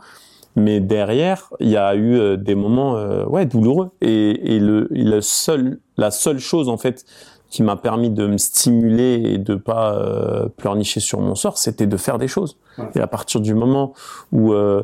Mais 0.56 0.80
derrière, 0.80 1.50
il 1.60 1.68
y 1.68 1.76
a 1.76 1.94
eu 1.94 2.18
euh, 2.18 2.36
des 2.36 2.54
moments 2.54 2.94
ouais 3.26 3.46
douloureux. 3.46 3.90
Et, 4.00 4.56
et 4.56 4.58
le, 4.58 4.88
le 4.90 5.20
seul, 5.20 5.78
la 5.96 6.10
seule 6.10 6.38
chose 6.38 6.68
en 6.68 6.76
fait 6.76 7.04
qui 7.50 7.62
m'a 7.62 7.76
permis 7.76 8.10
de 8.10 8.26
me 8.26 8.36
stimuler 8.36 9.22
et 9.24 9.38
de 9.38 9.54
pas 9.54 9.94
euh, 9.94 10.48
pleurnicher 10.48 11.00
sur 11.00 11.20
mon 11.20 11.34
sort, 11.34 11.58
c'était 11.58 11.86
de 11.86 11.96
faire 11.96 12.18
des 12.18 12.28
choses. 12.28 12.58
Ouais. 12.76 12.90
Et 12.94 13.00
à 13.00 13.06
partir 13.06 13.40
du 13.40 13.54
moment 13.54 13.94
où 14.32 14.52
euh, 14.52 14.82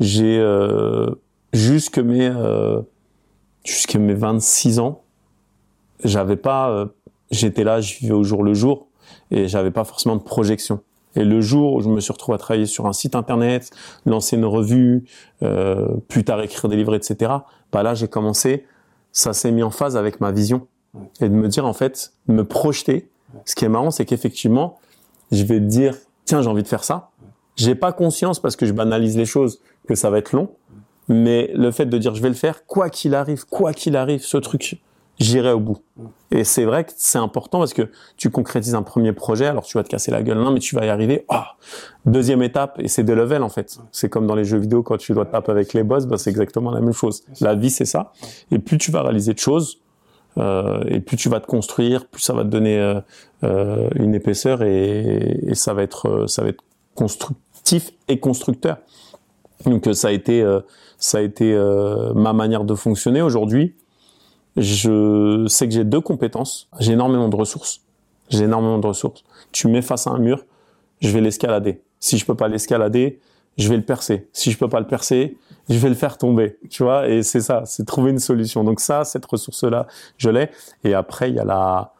j'ai 0.00 0.38
euh, 0.38 1.10
jusque 1.52 1.98
mes 1.98 2.26
euh, 2.26 2.80
jusqu'à 3.64 3.98
mes 3.98 4.14
26 4.14 4.80
ans, 4.80 5.02
j'avais 6.02 6.36
pas 6.36 6.70
euh, 6.70 6.86
j'étais 7.30 7.64
là, 7.64 7.80
je 7.80 7.98
vivais 7.98 8.14
au 8.14 8.24
jour 8.24 8.42
le 8.42 8.54
jour 8.54 8.88
et 9.30 9.46
j'avais 9.46 9.70
pas 9.70 9.84
forcément 9.84 10.16
de 10.16 10.22
projection. 10.22 10.80
Et 11.16 11.24
le 11.24 11.40
jour 11.40 11.74
où 11.74 11.80
je 11.80 11.88
me 11.88 12.00
suis 12.00 12.12
retrouvé 12.12 12.36
à 12.36 12.38
travailler 12.38 12.66
sur 12.66 12.86
un 12.86 12.92
site 12.92 13.14
internet, 13.14 13.70
lancer 14.06 14.36
une 14.36 14.44
revue, 14.44 15.04
euh, 15.42 15.88
plus 16.08 16.24
tard 16.24 16.40
écrire 16.40 16.68
des 16.68 16.76
livres, 16.76 16.94
etc. 16.94 17.32
Bah 17.72 17.82
là, 17.82 17.94
j'ai 17.94 18.08
commencé, 18.08 18.66
ça 19.12 19.32
s'est 19.32 19.50
mis 19.50 19.62
en 19.62 19.70
phase 19.70 19.96
avec 19.96 20.20
ma 20.20 20.30
vision 20.30 20.66
et 21.20 21.28
de 21.28 21.34
me 21.34 21.48
dire 21.48 21.66
en 21.66 21.72
fait, 21.72 22.12
me 22.28 22.44
projeter. 22.44 23.08
Ce 23.44 23.54
qui 23.54 23.64
est 23.64 23.68
marrant, 23.68 23.90
c'est 23.90 24.04
qu'effectivement, 24.04 24.78
je 25.30 25.44
vais 25.44 25.58
te 25.58 25.64
dire, 25.64 25.94
tiens, 26.24 26.42
j'ai 26.42 26.48
envie 26.48 26.62
de 26.62 26.68
faire 26.68 26.84
ça. 26.84 27.10
J'ai 27.56 27.74
pas 27.74 27.92
conscience 27.92 28.40
parce 28.40 28.56
que 28.56 28.66
je 28.66 28.72
banalise 28.72 29.16
les 29.16 29.26
choses 29.26 29.60
que 29.86 29.94
ça 29.94 30.10
va 30.10 30.18
être 30.18 30.32
long, 30.32 30.50
mais 31.08 31.50
le 31.54 31.70
fait 31.70 31.86
de 31.86 31.98
dire 31.98 32.14
je 32.14 32.22
vais 32.22 32.28
le 32.28 32.34
faire, 32.34 32.64
quoi 32.66 32.88
qu'il 32.88 33.14
arrive, 33.14 33.44
quoi 33.46 33.72
qu'il 33.72 33.96
arrive, 33.96 34.22
ce 34.22 34.36
truc, 34.36 34.80
j'irai 35.20 35.52
au 35.52 35.60
bout. 35.60 35.78
Et 36.30 36.44
c'est 36.44 36.64
vrai 36.64 36.84
que 36.84 36.92
c'est 36.96 37.18
important 37.18 37.58
parce 37.58 37.74
que 37.74 37.90
tu 38.16 38.30
concrétises 38.30 38.74
un 38.74 38.82
premier 38.82 39.12
projet, 39.12 39.46
alors 39.46 39.64
tu 39.64 39.76
vas 39.76 39.84
te 39.84 39.88
casser 39.88 40.10
la 40.10 40.22
gueule, 40.22 40.38
non, 40.38 40.50
mais 40.50 40.60
tu 40.60 40.74
vas 40.74 40.86
y 40.86 40.88
arriver. 40.88 41.24
Oh, 41.28 41.36
deuxième 42.06 42.42
étape, 42.42 42.80
et 42.80 42.88
c'est 42.88 43.04
de 43.04 43.12
level 43.12 43.42
en 43.42 43.48
fait. 43.48 43.78
C'est 43.92 44.08
comme 44.08 44.26
dans 44.26 44.34
les 44.34 44.44
jeux 44.44 44.58
vidéo 44.58 44.82
quand 44.82 44.96
tu 44.96 45.12
dois 45.12 45.26
te 45.26 45.32
taper 45.32 45.52
avec 45.52 45.74
les 45.74 45.82
boss, 45.82 46.06
bah, 46.06 46.16
c'est 46.18 46.30
exactement 46.30 46.70
la 46.70 46.80
même 46.80 46.92
chose. 46.92 47.22
La 47.40 47.54
vie, 47.54 47.70
c'est 47.70 47.84
ça. 47.84 48.12
Et 48.50 48.58
plus 48.58 48.78
tu 48.78 48.90
vas 48.90 49.02
réaliser 49.02 49.34
de 49.34 49.38
choses, 49.38 49.80
euh, 50.38 50.82
et 50.88 51.00
plus 51.00 51.16
tu 51.16 51.28
vas 51.28 51.40
te 51.40 51.46
construire, 51.46 52.06
plus 52.06 52.22
ça 52.22 52.32
va 52.32 52.44
te 52.44 52.48
donner 52.48 52.78
euh, 52.78 53.00
euh, 53.44 53.88
une 53.96 54.14
épaisseur 54.14 54.62
et, 54.62 55.40
et, 55.46 55.54
ça 55.54 55.74
va 55.74 55.82
être 55.82 56.26
ça 56.28 56.42
va 56.42 56.48
être 56.48 56.62
constructif 56.94 57.90
et 58.08 58.20
constructeur. 58.20 58.78
Donc 59.66 59.88
ça 59.92 60.08
a 60.08 60.12
été 60.12 60.46
ça 60.98 61.18
a 61.18 61.20
été 61.20 61.54
ma 62.14 62.32
manière 62.32 62.64
de 62.64 62.74
fonctionner 62.74 63.20
aujourd'hui. 63.20 63.74
Je 64.56 65.46
sais 65.48 65.68
que 65.68 65.74
j'ai 65.74 65.84
deux 65.84 66.00
compétences, 66.00 66.68
j'ai 66.80 66.92
énormément 66.92 67.28
de 67.28 67.36
ressources. 67.36 67.80
J'ai 68.28 68.44
énormément 68.44 68.78
de 68.78 68.86
ressources. 68.86 69.24
Tu 69.52 69.66
me 69.68 69.72
mets 69.74 69.82
face 69.82 70.06
à 70.06 70.10
un 70.10 70.18
mur, 70.18 70.44
je 71.00 71.08
vais 71.10 71.20
l'escalader. 71.20 71.80
Si 71.98 72.18
je 72.18 72.24
peux 72.26 72.34
pas 72.34 72.48
l'escalader, 72.48 73.20
je 73.58 73.68
vais 73.68 73.76
le 73.76 73.82
percer. 73.82 74.28
Si 74.32 74.50
je 74.50 74.58
peux 74.58 74.68
pas 74.68 74.80
le 74.80 74.86
percer, 74.86 75.36
je 75.68 75.76
vais 75.78 75.88
le 75.88 75.94
faire 75.94 76.16
tomber, 76.18 76.56
tu 76.68 76.82
vois? 76.82 77.08
Et 77.08 77.22
c'est 77.22 77.40
ça, 77.40 77.62
c'est 77.64 77.84
trouver 77.84 78.10
une 78.10 78.18
solution. 78.18 78.64
Donc 78.64 78.80
ça, 78.80 79.04
cette 79.04 79.26
ressource-là, 79.26 79.86
je 80.16 80.30
l'ai. 80.30 80.50
Et 80.84 80.94
après, 80.94 81.30
il 81.30 81.36
y 81.36 81.40
a 81.40 81.44
la, 81.44 81.92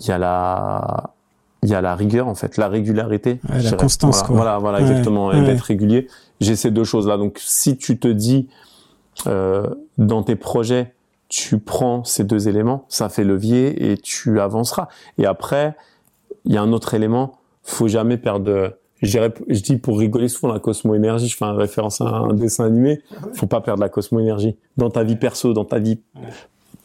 il 0.00 0.06
y 0.06 0.10
a 0.12 0.18
la, 0.18 1.14
il 1.62 1.68
y 1.68 1.74
a 1.74 1.80
la 1.80 1.94
rigueur 1.96 2.28
en 2.28 2.34
fait, 2.34 2.56
la 2.56 2.68
régularité, 2.68 3.40
ouais, 3.48 3.62
la 3.62 3.72
constance. 3.72 4.16
Voilà, 4.18 4.26
quoi. 4.26 4.36
voilà, 4.36 4.58
voilà 4.58 4.78
Ouais, 4.78 4.90
exactement, 4.90 5.32
et 5.32 5.40
ouais. 5.40 5.46
d'être 5.46 5.62
régulier. 5.62 6.08
J'ai 6.40 6.54
ces 6.56 6.70
deux 6.70 6.84
choses-là. 6.84 7.16
Donc 7.16 7.38
si 7.40 7.76
tu 7.76 7.98
te 7.98 8.08
dis 8.08 8.48
euh, 9.26 9.66
dans 9.96 10.22
tes 10.22 10.36
projets, 10.36 10.94
tu 11.28 11.58
prends 11.58 12.04
ces 12.04 12.24
deux 12.24 12.48
éléments, 12.48 12.84
ça 12.88 13.08
fait 13.08 13.24
levier 13.24 13.90
et 13.90 13.98
tu 13.98 14.40
avanceras. 14.40 14.88
Et 15.18 15.26
après, 15.26 15.76
il 16.44 16.54
y 16.54 16.56
a 16.56 16.62
un 16.62 16.72
autre 16.72 16.94
élément, 16.94 17.38
faut 17.62 17.88
jamais 17.88 18.16
perdre 18.16 18.78
je, 19.02 19.60
dis 19.60 19.76
pour 19.76 19.98
rigoler 19.98 20.28
souvent 20.28 20.52
la 20.52 20.58
cosmo-énergie, 20.58 21.28
je 21.28 21.36
fais 21.36 21.44
une 21.44 21.56
référence 21.56 22.00
à 22.00 22.06
un 22.06 22.34
dessin 22.34 22.64
animé, 22.64 23.00
faut 23.34 23.46
pas 23.46 23.60
perdre 23.60 23.80
la 23.80 23.88
cosmo-énergie. 23.88 24.56
Dans 24.76 24.90
ta 24.90 25.04
vie 25.04 25.16
perso, 25.16 25.52
dans 25.52 25.64
ta 25.64 25.78
vie 25.78 26.00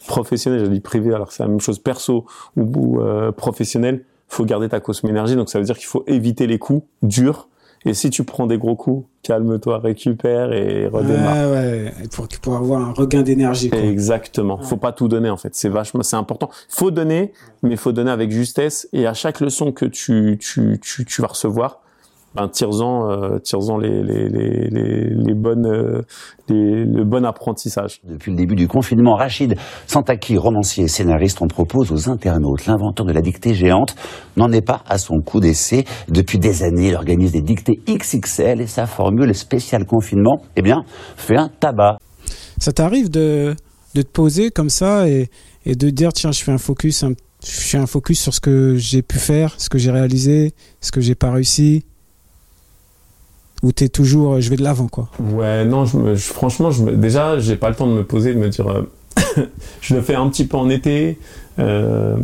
professionnelle, 0.08 0.60
je 0.60 0.70
dis 0.70 0.80
privée, 0.80 1.14
alors 1.14 1.32
c'est 1.32 1.44
la 1.44 1.50
même 1.50 1.60
chose, 1.60 1.80
perso 1.80 2.26
ou, 2.56 2.62
ou 2.62 3.02
euh, 3.02 3.32
professionnelle, 3.32 4.06
faut 4.28 4.46
garder 4.46 4.70
ta 4.70 4.80
cosmo-énergie, 4.80 5.36
donc 5.36 5.50
ça 5.50 5.60
veut 5.60 5.66
dire 5.66 5.78
qu'il 5.78 5.88
faut 5.88 6.04
éviter 6.08 6.46
les 6.46 6.60
coups 6.60 6.86
durs, 7.02 7.48
et 7.86 7.94
si 7.94 8.10
tu 8.10 8.24
prends 8.24 8.48
des 8.48 8.58
gros 8.58 8.76
coups, 8.76 9.08
calme-toi, 9.24 9.80
récupère 9.80 10.54
et 10.54 10.88
redémarre. 10.88 11.52
Ouais, 11.52 11.56
ouais, 11.56 11.94
pour, 12.12 12.28
pour 12.42 12.56
avoir 12.56 12.82
un 12.82 12.94
regain 12.94 13.22
d'énergie. 13.22 13.70
Exactement. 13.74 14.60
Ouais. 14.60 14.66
Faut 14.66 14.78
pas 14.78 14.92
tout 14.92 15.08
donner 15.08 15.30
en 15.30 15.38
fait. 15.38 15.56
C'est 15.56 15.70
vachement, 15.70 16.04
c'est 16.04 16.16
important. 16.16 16.50
Faut 16.70 16.92
donner, 16.92 17.34
mais 17.62 17.76
faut 17.76 17.92
donner 17.92 18.12
avec 18.12 18.32
justesse. 18.32 18.88
Et 18.94 19.06
à 19.08 19.14
chaque 19.14 19.40
leçon 19.40 19.72
que 19.72 19.86
tu 19.86 20.38
tu 20.40 20.80
tu, 20.82 21.06
tu 21.06 21.22
vas 21.22 21.28
recevoir, 21.28 21.83
ben 22.36 22.48
tire-en 22.48 23.12
euh, 23.12 23.38
les 23.82 24.04
les 24.04 24.30
les 24.30 24.70
les, 24.70 25.10
les 25.10 25.34
bonnes 25.36 25.66
euh, 25.66 26.02
les, 26.50 26.86
le 26.86 27.04
bon 27.06 27.26
apprentissage. 27.26 28.02
Depuis 28.04 28.32
le 28.32 28.38
début 28.38 28.56
du 28.56 28.68
confinement, 28.68 29.16
Rachid 29.16 29.56
Santaki, 29.88 30.38
romancier 30.38 30.86
et 30.86 30.88
scénariste, 30.88 31.42
on 31.42 31.48
propose 31.48 31.92
aux 31.92 32.10
internautes. 32.10 32.66
L'inventeur 32.66 33.06
de 33.06 33.12
la 33.14 33.22
dictée 33.22 33.54
géante 33.54 33.96
n'en 34.36 34.52
est 34.52 34.66
pas 34.66 34.84
à 34.88 34.98
son 34.98 35.20
coup 35.20 35.40
d'essai. 35.40 35.86
Depuis 36.10 36.40
des 36.40 36.64
années, 36.64 36.90
il 36.90 36.96
organise 36.96 37.32
des 37.32 37.42
dictées 37.42 37.80
XXL 37.88 38.62
et 38.62 38.68
sa 38.68 38.86
formule 38.86 39.34
spéciale 39.36 39.86
confinement, 39.86 40.42
eh 40.56 40.62
bien, 40.62 40.84
fait 41.16 41.38
un 41.38 41.50
tabac. 41.60 41.98
Ça 42.58 42.72
t'arrive 42.72 43.10
de, 43.10 43.56
de 43.96 44.02
te 44.02 44.12
poser 44.12 44.50
comme 44.50 44.70
ça 44.70 45.08
et, 45.08 45.30
et 45.66 45.76
de 45.76 45.90
dire 45.90 46.14
tiens, 46.14 46.32
je 46.32 46.44
fais 46.44 46.52
un 46.52 46.58
focus, 46.58 47.04
un, 47.04 47.12
je 47.44 47.52
fais 47.52 47.78
un 47.78 47.86
focus 47.88 48.20
sur 48.22 48.34
ce 48.34 48.40
que 48.40 48.76
j'ai 48.76 49.02
pu 49.02 49.18
faire, 49.18 49.56
ce 49.60 49.70
que 49.70 49.78
j'ai 49.78 49.92
réalisé, 49.92 50.54
ce 50.82 50.92
que 50.92 51.02
j'ai 51.02 51.16
pas 51.16 51.32
réussi? 51.32 51.84
Ou 53.64 53.72
t'es 53.72 53.90
toujours 53.90 54.40
je 54.42 54.50
vais 54.50 54.56
de 54.58 54.64
l'avant 54.64 54.88
quoi 54.88 55.10
Ouais, 55.34 55.66
non, 55.66 55.86
je 55.86 55.98
me, 55.98 56.16
je, 56.16 56.24
franchement, 56.32 56.70
je 56.70 56.84
me, 56.84 56.92
déjà, 56.96 57.40
j'ai 57.40 57.56
pas 57.56 57.70
le 57.70 57.76
temps 57.76 57.88
de 57.88 57.94
me 57.94 58.04
poser, 58.04 58.34
de 58.34 58.40
me 58.40 58.50
dire, 58.50 58.68
euh, 58.68 59.44
je 59.82 59.96
le 59.96 60.02
fais 60.02 60.16
un 60.16 60.28
petit 60.30 60.46
peu 60.46 60.58
en 60.58 60.70
été, 60.70 61.18
euh, 61.60 62.16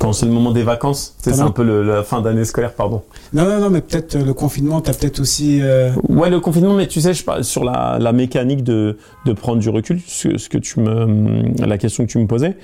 quand 0.00 0.12
c'est 0.12 0.26
le 0.26 0.32
moment 0.32 0.50
des 0.50 0.64
vacances, 0.64 1.14
c'est 1.22 1.40
Ah 1.40 1.44
un 1.44 1.50
peu 1.50 1.62
le, 1.62 1.82
la 1.82 2.02
fin 2.02 2.20
d'année 2.20 2.44
scolaire, 2.44 2.74
pardon. 2.74 3.02
Non, 3.32 3.44
non, 3.44 3.60
non, 3.60 3.70
mais 3.70 3.80
peut-être 3.80 4.16
euh, 4.16 4.24
le 4.24 4.34
confinement, 4.34 4.80
t'as 4.82 4.92
peut-être 4.92 5.20
aussi. 5.20 5.60
euh, 5.62 5.90
Ouais, 6.08 6.28
le 6.28 6.40
confinement, 6.40 6.74
mais 6.74 6.86
tu 6.86 7.00
sais, 7.00 7.14
je 7.14 7.24
parle 7.24 7.44
sur 7.44 7.64
la, 7.64 7.96
la 7.98 8.12
mécanique 8.12 8.62
de, 8.64 8.98
de 9.24 9.32
prendre 9.32 9.58
du 9.60 9.70
recul, 9.70 10.00
ce, 10.06 10.36
ce 10.36 10.48
que 10.50 10.58
tu 10.58 10.80
me, 10.80 11.64
la 11.64 11.78
question 11.78 12.04
que 12.04 12.10
tu 12.10 12.18
me 12.18 12.26
posais. 12.26 12.56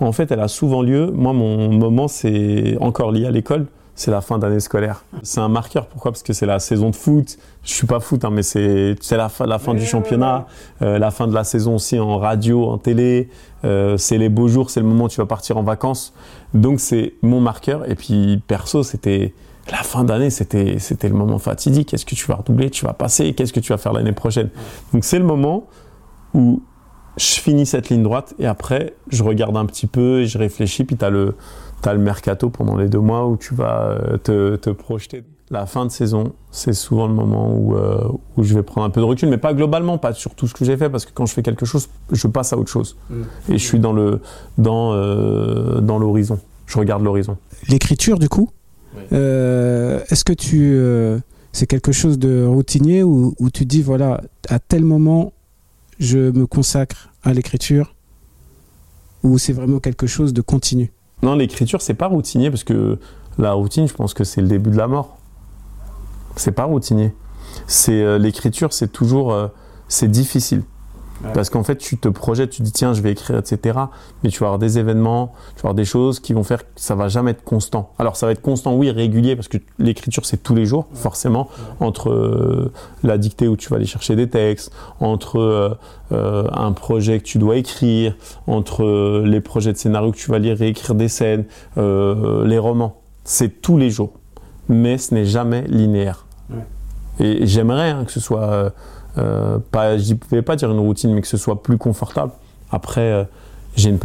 En 0.00 0.12
fait, 0.12 0.30
elle 0.32 0.40
a 0.40 0.48
souvent 0.48 0.82
lieu. 0.82 1.10
Moi, 1.10 1.32
mon 1.32 1.72
moment, 1.72 2.08
c'est 2.08 2.76
encore 2.80 3.12
lié 3.12 3.26
à 3.26 3.30
l'école. 3.30 3.66
C'est 3.94 4.10
la 4.10 4.20
fin 4.20 4.38
d'année 4.38 4.60
scolaire. 4.60 5.04
C'est 5.22 5.40
un 5.40 5.48
marqueur, 5.48 5.86
pourquoi? 5.86 6.10
Parce 6.10 6.22
que 6.22 6.32
c'est 6.32 6.46
la 6.46 6.58
saison 6.58 6.90
de 6.90 6.96
foot. 6.96 7.38
Je 7.62 7.72
suis 7.72 7.86
pas 7.86 8.00
foot, 8.00 8.24
hein, 8.24 8.30
mais 8.30 8.42
c'est 8.42 8.96
la, 9.12 9.28
fin, 9.28 9.46
la 9.46 9.58
fin 9.58 9.74
du 9.74 9.86
championnat, 9.86 10.46
euh, 10.82 10.98
la 10.98 11.10
fin 11.10 11.28
de 11.28 11.34
la 11.34 11.44
saison 11.44 11.76
aussi 11.76 11.98
en 11.98 12.18
radio, 12.18 12.66
en 12.66 12.78
télé. 12.78 13.28
Euh, 13.64 13.96
c'est 13.96 14.18
les 14.18 14.28
beaux 14.28 14.48
jours, 14.48 14.70
c'est 14.70 14.80
le 14.80 14.86
moment 14.86 15.04
où 15.04 15.08
tu 15.08 15.20
vas 15.20 15.26
partir 15.26 15.56
en 15.56 15.62
vacances. 15.62 16.12
Donc 16.54 16.80
c'est 16.80 17.14
mon 17.22 17.40
marqueur. 17.40 17.88
Et 17.88 17.94
puis 17.94 18.42
perso, 18.46 18.82
c'était 18.82 19.32
la 19.70 19.78
fin 19.78 20.04
d'année, 20.04 20.30
c'était 20.30 20.78
c'était 20.78 21.08
le 21.08 21.14
moment 21.14 21.38
fatidique. 21.38 21.88
Qu'est-ce 21.90 22.04
que 22.04 22.14
tu 22.14 22.26
vas 22.26 22.34
redoubler? 22.34 22.70
Tu 22.70 22.84
vas 22.84 22.92
passer? 22.92 23.32
Qu'est-ce 23.32 23.52
que 23.52 23.60
tu 23.60 23.72
vas 23.72 23.78
faire 23.78 23.92
l'année 23.92 24.12
prochaine? 24.12 24.50
Donc 24.92 25.04
c'est 25.04 25.18
le 25.18 25.24
moment 25.24 25.68
où 26.34 26.62
je 27.16 27.40
finis 27.40 27.66
cette 27.66 27.90
ligne 27.90 28.02
droite 28.02 28.34
et 28.38 28.46
après 28.46 28.94
je 29.08 29.22
regarde 29.22 29.56
un 29.56 29.66
petit 29.66 29.86
peu 29.86 30.20
et 30.20 30.26
je 30.26 30.38
réfléchis. 30.38 30.84
Puis 30.84 30.96
tu 30.96 31.04
as 31.04 31.10
le 31.10 31.34
tu 31.82 31.90
le 31.90 31.98
mercato 31.98 32.48
pendant 32.48 32.76
les 32.76 32.88
deux 32.88 32.98
mois 32.98 33.26
où 33.26 33.36
tu 33.36 33.54
vas 33.54 33.90
euh, 33.90 34.16
te, 34.16 34.56
te 34.56 34.70
projeter. 34.70 35.24
La 35.50 35.66
fin 35.66 35.84
de 35.84 35.90
saison, 35.90 36.32
c'est 36.50 36.72
souvent 36.72 37.06
le 37.06 37.12
moment 37.12 37.54
où, 37.54 37.76
euh, 37.76 38.08
où 38.36 38.42
je 38.42 38.54
vais 38.54 38.62
prendre 38.62 38.86
un 38.86 38.90
peu 38.90 39.00
de 39.00 39.04
recul, 39.04 39.28
mais 39.28 39.36
pas 39.36 39.52
globalement, 39.52 39.98
pas 39.98 40.14
sur 40.14 40.34
tout 40.34 40.48
ce 40.48 40.54
que 40.54 40.64
j'ai 40.64 40.78
fait, 40.78 40.88
parce 40.88 41.04
que 41.04 41.10
quand 41.12 41.26
je 41.26 41.34
fais 41.34 41.42
quelque 41.42 41.66
chose, 41.66 41.90
je 42.10 42.26
passe 42.26 42.54
à 42.54 42.56
autre 42.56 42.70
chose. 42.70 42.96
Mm. 43.10 43.22
Et 43.50 43.58
je 43.58 43.64
suis 43.64 43.78
dans 43.78 43.92
le 43.92 44.20
dans 44.56 44.94
euh, 44.94 45.80
dans 45.80 45.98
l'horizon. 45.98 46.38
Je 46.66 46.78
regarde 46.78 47.02
l'horizon. 47.02 47.36
L'écriture, 47.68 48.18
du 48.18 48.30
coup, 48.30 48.48
est-ce 49.10 50.24
que 50.24 50.32
tu 50.32 50.80
c'est 51.52 51.66
quelque 51.66 51.92
chose 51.92 52.18
de 52.18 52.44
routinier 52.44 53.02
où, 53.02 53.34
où 53.38 53.50
tu 53.50 53.66
dis 53.66 53.82
voilà 53.82 54.22
à 54.48 54.58
tel 54.58 54.84
moment 54.84 55.34
je 55.98 56.30
me 56.30 56.46
consacre 56.46 57.10
à 57.22 57.32
l'écriture 57.32 57.94
ou 59.22 59.38
c'est 59.38 59.52
vraiment 59.52 59.80
quelque 59.80 60.06
chose 60.06 60.32
de 60.32 60.42
continu? 60.42 60.92
Non, 61.22 61.34
l'écriture, 61.34 61.80
c'est 61.80 61.94
pas 61.94 62.06
routinier 62.06 62.50
parce 62.50 62.64
que 62.64 62.98
la 63.38 63.52
routine, 63.52 63.88
je 63.88 63.94
pense 63.94 64.14
que 64.14 64.24
c'est 64.24 64.42
le 64.42 64.48
début 64.48 64.70
de 64.70 64.76
la 64.76 64.86
mort. 64.86 65.18
C'est 66.36 66.52
pas 66.52 66.64
routinier. 66.64 67.14
C'est 67.66 68.02
euh, 68.02 68.18
l'écriture, 68.18 68.72
c'est 68.72 68.92
toujours, 68.92 69.32
euh, 69.32 69.48
c'est 69.88 70.10
difficile. 70.10 70.62
Parce 71.32 71.50
qu'en 71.50 71.62
fait, 71.62 71.76
tu 71.76 71.96
te 71.96 72.08
projettes, 72.08 72.50
tu 72.50 72.62
dis 72.62 72.72
tiens, 72.72 72.92
je 72.92 73.02
vais 73.02 73.12
écrire, 73.12 73.38
etc. 73.38 73.78
Mais 74.22 74.30
tu 74.30 74.40
vas 74.40 74.46
avoir 74.46 74.58
des 74.58 74.78
événements, 74.78 75.32
tu 75.56 75.62
vas 75.62 75.70
avoir 75.70 75.74
des 75.74 75.84
choses 75.84 76.20
qui 76.20 76.32
vont 76.32 76.42
faire 76.42 76.64
que 76.64 76.70
ça 76.76 76.94
va 76.94 77.08
jamais 77.08 77.32
être 77.32 77.44
constant. 77.44 77.92
Alors 77.98 78.16
ça 78.16 78.26
va 78.26 78.32
être 78.32 78.42
constant, 78.42 78.74
oui, 78.74 78.90
régulier, 78.90 79.36
parce 79.36 79.48
que 79.48 79.58
l'écriture 79.78 80.26
c'est 80.26 80.42
tous 80.42 80.54
les 80.54 80.66
jours, 80.66 80.86
forcément, 80.94 81.48
entre 81.80 82.10
euh, 82.10 82.72
la 83.02 83.18
dictée 83.18 83.48
où 83.48 83.56
tu 83.56 83.68
vas 83.68 83.76
aller 83.76 83.86
chercher 83.86 84.16
des 84.16 84.28
textes, 84.28 84.72
entre 85.00 85.38
euh, 85.38 85.74
euh, 86.12 86.48
un 86.52 86.72
projet 86.72 87.18
que 87.18 87.24
tu 87.24 87.38
dois 87.38 87.56
écrire, 87.56 88.16
entre 88.46 89.22
les 89.24 89.40
projets 89.40 89.72
de 89.72 89.78
scénario 89.78 90.12
que 90.12 90.18
tu 90.18 90.30
vas 90.30 90.38
lire, 90.38 90.56
réécrire 90.56 90.94
des 90.94 91.08
scènes, 91.08 91.44
les 91.76 92.58
romans. 92.58 93.00
C'est 93.24 93.62
tous 93.62 93.78
les 93.78 93.90
jours, 93.90 94.12
mais 94.68 94.98
ce 94.98 95.14
n'est 95.14 95.24
jamais 95.24 95.62
linéaire. 95.62 96.26
Et 97.20 97.46
j'aimerais 97.46 97.90
hein, 97.90 98.04
que 98.04 98.12
ce 98.12 98.20
soit 98.20 98.72
euh, 99.18 99.58
pas, 99.70 99.96
je 99.98 100.14
ne 100.14 100.18
vais 100.30 100.42
pas 100.42 100.56
dire 100.56 100.70
une 100.70 100.78
routine, 100.78 101.14
mais 101.14 101.20
que 101.20 101.28
ce 101.28 101.36
soit 101.36 101.62
plus 101.62 101.78
confortable. 101.78 102.32
Après, 102.70 103.12
euh, 103.12 103.24
j'ai 103.76 103.90
une, 103.90 103.98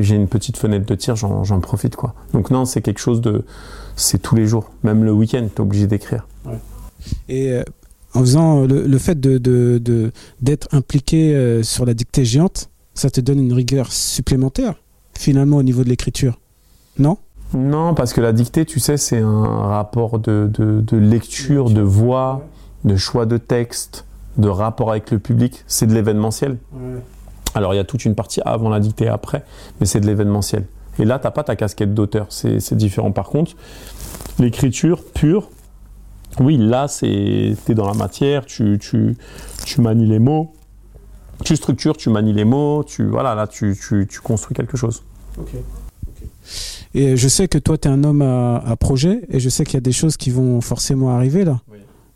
j'ai 0.00 0.14
une 0.14 0.28
petite 0.28 0.56
fenêtre 0.56 0.86
de 0.86 0.94
tir, 0.94 1.16
j'en 1.16 1.60
profite. 1.60 1.96
Quoi. 1.96 2.14
Donc 2.32 2.50
non, 2.50 2.64
c'est 2.64 2.82
quelque 2.82 3.00
chose 3.00 3.20
de... 3.20 3.44
C'est 3.96 4.20
tous 4.20 4.34
les 4.34 4.46
jours. 4.46 4.70
Même 4.84 5.04
le 5.04 5.12
week-end, 5.12 5.46
tu 5.54 5.56
es 5.56 5.60
obligé 5.60 5.86
d'écrire. 5.86 6.26
Et 7.28 7.52
euh, 7.52 7.62
en 8.14 8.20
faisant 8.20 8.62
le, 8.62 8.98
fait 8.98 9.18
de, 9.20 9.38
de, 9.38 10.12
d'être 10.40 10.68
impliqué 10.72 11.62
sur 11.62 11.84
la 11.84 11.94
dictée 11.94 12.24
géante, 12.24 12.70
ça 12.94 13.10
te 13.10 13.20
donne 13.20 13.38
une 13.38 13.52
rigueur 13.52 13.92
supplémentaire, 13.92 14.74
finalement, 15.14 15.58
au 15.58 15.62
niveau 15.62 15.82
de 15.82 15.88
l'écriture. 15.88 16.38
Non? 16.98 17.18
Non, 17.54 17.94
parce 17.94 18.12
que 18.12 18.20
la 18.20 18.32
dictée, 18.32 18.64
tu 18.64 18.80
sais, 18.80 18.96
c'est 18.96 19.20
un 19.20 19.44
rapport 19.44 20.18
de, 20.18 20.50
de 20.52 20.96
lecture, 20.96 21.70
de 21.70 21.82
voix, 21.82 22.46
de 22.84 22.96
choix 22.96 23.26
de 23.26 23.36
texte 23.36 24.04
de 24.36 24.48
rapport 24.48 24.90
avec 24.90 25.10
le 25.10 25.18
public, 25.18 25.64
c'est 25.66 25.86
de 25.86 25.94
l'événementiel. 25.94 26.58
Alors 27.54 27.74
il 27.74 27.76
y 27.76 27.80
a 27.80 27.84
toute 27.84 28.04
une 28.04 28.14
partie 28.14 28.40
avant 28.44 28.68
la 28.68 28.80
dictée 28.80 29.04
et 29.04 29.08
après, 29.08 29.44
mais 29.80 29.86
c'est 29.86 30.00
de 30.00 30.06
l'événementiel. 30.06 30.64
Et 30.98 31.04
là, 31.04 31.18
tu 31.18 31.26
n'as 31.26 31.30
pas 31.30 31.44
ta 31.44 31.56
casquette 31.56 31.94
d'auteur, 31.94 32.26
c'est 32.30 32.74
différent. 32.74 33.12
Par 33.12 33.28
contre, 33.28 33.52
l'écriture 34.38 35.02
pure, 35.04 35.48
oui, 36.40 36.56
là, 36.56 36.86
tu 36.88 37.06
es 37.06 37.74
dans 37.74 37.86
la 37.86 37.94
matière, 37.94 38.46
tu, 38.46 38.78
tu, 38.78 39.16
tu, 39.64 39.80
manies 39.80 40.06
les 40.06 40.18
mots, 40.18 40.52
tu 41.44 41.56
structures, 41.56 41.96
tu 41.96 42.10
manies 42.10 42.32
les 42.32 42.44
mots, 42.44 42.84
tu, 42.84 43.06
voilà, 43.06 43.34
là, 43.34 43.46
tu, 43.46 43.76
tu 43.78 44.20
construis 44.22 44.54
quelque 44.54 44.76
chose. 44.76 45.02
Et 46.94 47.16
je 47.16 47.28
sais 47.28 47.48
que 47.48 47.58
toi, 47.58 47.78
tu 47.78 47.88
es 47.88 47.90
un 47.90 48.04
homme 48.04 48.22
à, 48.22 48.58
à, 48.58 48.76
projet, 48.76 49.22
et 49.30 49.40
je 49.40 49.48
sais 49.48 49.64
qu'il 49.64 49.74
y 49.74 49.78
a 49.78 49.80
des 49.80 49.92
choses 49.92 50.16
qui 50.16 50.30
vont 50.30 50.60
forcément 50.60 51.10
arriver 51.10 51.44
là. 51.44 51.60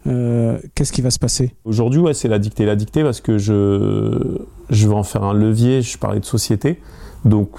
Euh, 0.07 0.59
qu'est-ce 0.75 0.93
qui 0.93 1.03
va 1.03 1.11
se 1.11 1.19
passer? 1.19 1.55
Aujourd'hui, 1.65 2.01
ouais, 2.01 2.15
c'est 2.15 2.29
la 2.29 2.39
dictée. 2.39 2.65
La 2.65 2.77
dictée 2.77 3.03
parce 3.03 3.21
que 3.21 3.39
je, 3.39 4.39
je 4.71 4.89
vais 4.89 4.95
en 4.95 5.03
faire 5.03 5.25
un 5.25 5.35
levier. 5.35 5.83
Je 5.83 5.99
parlais 5.99 6.21
de 6.21 6.25
société. 6.25 6.81
Donc, 7.25 7.51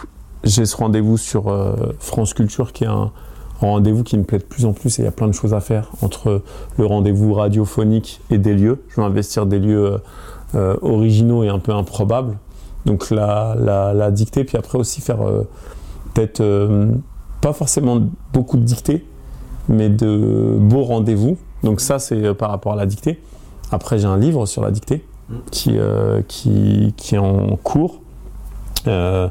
j'ai 0.44 0.66
ce 0.66 0.78
rendez-vous 0.78 1.18
sur 1.18 1.50
euh, 1.50 1.76
France 2.00 2.34
Culture 2.34 2.72
qui 2.72 2.86
est 2.86 2.88
un 2.88 3.12
rendez-vous 3.60 4.04
qui 4.04 4.18
me 4.18 4.24
plaît 4.24 4.38
de 4.38 4.44
plus 4.44 4.66
en 4.66 4.74
plus 4.74 5.00
et 5.00 5.02
il 5.02 5.06
y 5.06 5.08
a 5.08 5.12
plein 5.12 5.28
de 5.28 5.34
choses 5.34 5.54
à 5.54 5.60
faire 5.60 5.92
entre 6.02 6.44
le 6.78 6.86
rendez-vous 6.86 7.34
radiophonique 7.34 8.22
et 8.30 8.38
des 8.38 8.54
lieux. 8.54 8.84
Je 8.90 9.02
vais 9.02 9.06
investir 9.06 9.46
des 9.46 9.60
lieux 9.60 9.98
euh, 10.56 10.78
originaux 10.82 11.44
et 11.44 11.50
un 11.50 11.60
peu 11.60 11.74
improbables. 11.74 12.38
Donc, 12.86 13.10
la, 13.10 13.56
la, 13.60 13.94
la 13.94 14.12
dictée. 14.12 14.44
Puis 14.44 14.58
après 14.58 14.78
aussi 14.78 15.02
faire 15.02 15.20
peut-être 16.14 16.42
pas 17.42 17.52
forcément 17.52 18.02
beaucoup 18.32 18.58
de 18.58 18.64
dictées, 18.64 19.06
mais 19.68 19.90
de 19.90 20.56
beaux 20.60 20.84
rendez-vous 20.84 21.38
donc 21.64 21.82
ça, 21.82 22.00
c'est 22.00 22.24
euh, 22.24 22.34
par 22.34 22.50
rapport 22.50 22.74
à 22.74 22.76
la 22.76 22.86
dictée. 22.86 23.20
Après, 23.72 24.00
j'ai 24.00 24.06
un 24.06 24.18
livre 24.18 24.46
sur 24.46 24.62
la 24.62 24.72
dictée 24.72 25.06
qui, 25.52 25.78
euh, 25.78 26.22
qui, 26.28 26.94
qui, 26.96 27.16
est 27.16 27.20
en 27.20 27.58
cours. 27.58 28.02
Euh, 28.88 29.28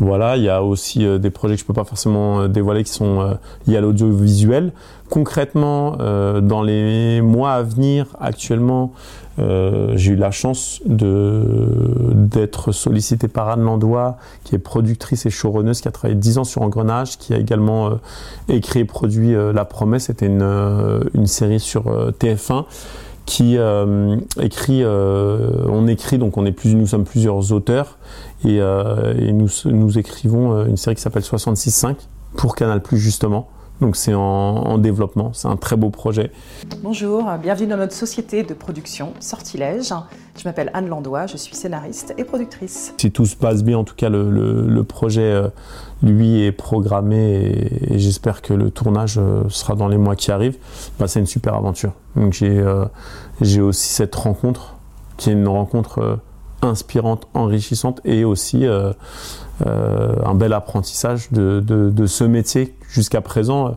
voilà, 0.00 0.36
il 0.36 0.44
y 0.44 0.48
a 0.48 0.62
aussi 0.62 1.04
des 1.18 1.30
projets 1.30 1.54
que 1.54 1.60
je 1.60 1.66
peux 1.66 1.72
pas 1.72 1.84
forcément 1.84 2.46
dévoiler 2.46 2.84
qui 2.84 2.92
sont 2.92 3.36
liés 3.66 3.76
à 3.76 3.80
l'audiovisuel. 3.80 4.72
Concrètement, 5.10 5.96
dans 5.96 6.62
les 6.62 7.20
mois 7.20 7.52
à 7.52 7.62
venir, 7.62 8.06
actuellement, 8.20 8.92
j'ai 9.38 10.12
eu 10.12 10.16
la 10.16 10.30
chance 10.30 10.80
d'être 10.84 12.72
sollicité 12.72 13.26
par 13.26 13.48
Anne 13.48 13.62
Landois, 13.62 14.18
qui 14.44 14.54
est 14.54 14.58
productrice 14.58 15.26
et 15.26 15.30
showrunneuse, 15.30 15.80
qui 15.80 15.88
a 15.88 15.90
travaillé 15.90 16.18
10 16.18 16.38
ans 16.38 16.44
sur 16.44 16.62
Engrenage, 16.62 17.18
qui 17.18 17.34
a 17.34 17.38
également 17.38 17.90
écrit 18.48 18.80
et 18.80 18.84
produit 18.84 19.34
La 19.52 19.64
Promesse. 19.64 20.04
C'était 20.04 20.26
une, 20.26 21.00
une 21.14 21.26
série 21.26 21.60
sur 21.60 21.84
TF1 22.20 22.64
qui 23.26 23.58
écrit, 24.40 24.84
on 24.84 25.86
écrit, 25.86 26.18
donc 26.18 26.36
on 26.36 26.46
est 26.46 26.52
plus, 26.52 26.74
nous 26.74 26.86
sommes 26.86 27.04
plusieurs 27.04 27.52
auteurs, 27.52 27.98
et, 28.44 28.56
et 28.56 29.32
nous, 29.32 29.48
nous 29.66 29.98
écrivons 29.98 30.64
une 30.64 30.76
série 30.76 30.96
qui 30.96 31.02
s'appelle 31.02 31.22
66.5 31.22 31.96
pour 32.36 32.54
Canal+, 32.54 32.80
justement. 32.92 33.48
Donc 33.80 33.94
c'est 33.94 34.14
en, 34.14 34.76
développement, 34.78 35.32
c'est 35.32 35.46
un 35.46 35.56
très 35.56 35.76
beau 35.76 35.90
projet. 35.90 36.32
Bonjour, 36.82 37.24
bienvenue 37.40 37.68
dans 37.68 37.76
notre 37.76 37.92
société 37.92 38.42
de 38.42 38.52
production 38.52 39.12
Sortilège. 39.20 39.92
Je 40.36 40.44
m'appelle 40.44 40.70
Anne 40.74 40.88
Landois, 40.88 41.26
je 41.26 41.36
suis 41.36 41.54
scénariste 41.54 42.12
et 42.18 42.24
productrice. 42.24 42.92
Si 42.98 43.12
tout 43.12 43.24
se 43.24 43.36
passe 43.36 43.62
bien, 43.62 43.78
en 43.78 43.84
tout 43.84 43.94
cas 43.94 44.08
le, 44.08 44.82
projet 44.82 45.22
euh, 45.22 45.48
lui 46.02 46.42
est 46.42 46.50
programmé 46.50 47.80
et, 47.88 47.98
j'espère 47.98 48.42
que 48.42 48.52
le 48.52 48.70
tournage 48.70 49.18
euh, 49.18 49.44
sera 49.48 49.76
dans 49.76 49.88
les 49.88 49.98
mois 49.98 50.16
qui 50.16 50.32
arrivent. 50.32 50.58
Bah, 50.98 51.06
c'est 51.06 51.20
une 51.20 51.26
super 51.26 51.54
aventure. 51.54 51.92
Donc 52.16 52.32
j'ai 52.32 52.58
euh, 52.58 52.84
aussi 53.40 53.88
cette 53.88 54.14
rencontre 54.14 54.74
qui 55.16 55.30
est 55.30 55.34
une 55.34 55.48
rencontre 55.48 56.18
inspirante, 56.62 57.28
enrichissante 57.34 58.00
et 58.04 58.24
aussi 58.24 58.64
un 59.64 60.34
bel 60.34 60.52
apprentissage 60.52 61.30
de, 61.30 61.60
de 61.60 62.06
ce 62.06 62.24
métier 62.24 62.74
jusqu'à 62.88 63.20
présent, 63.20 63.76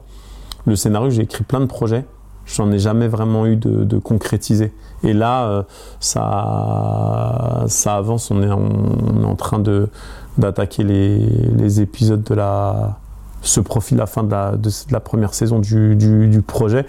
le 0.65 0.75
scénario, 0.75 1.09
j'ai 1.09 1.23
écrit 1.23 1.43
plein 1.43 1.59
de 1.59 1.65
projets. 1.65 2.05
J'en 2.45 2.71
ai 2.71 2.79
jamais 2.79 3.07
vraiment 3.07 3.45
eu 3.45 3.55
de, 3.55 3.97
concrétiser. 3.99 4.73
Et 5.03 5.13
là, 5.13 5.45
euh, 5.45 5.63
ça, 5.99 7.63
ça 7.67 7.95
avance. 7.95 8.31
On 8.31 8.43
est, 8.43 8.51
en 8.51 9.35
train 9.35 9.59
de 9.59 9.89
d'attaquer 10.37 10.83
les, 10.83 11.81
épisodes 11.81 12.23
de 12.23 12.33
la 12.33 12.99
ce 13.41 13.59
profil 13.59 13.97
la 13.97 14.05
fin 14.05 14.23
de 14.23 14.31
la, 14.31 14.51
de, 14.55 14.69
la 14.91 14.99
première 14.99 15.33
saison 15.33 15.59
du, 15.59 15.95
du, 15.95 16.41
projet. 16.41 16.85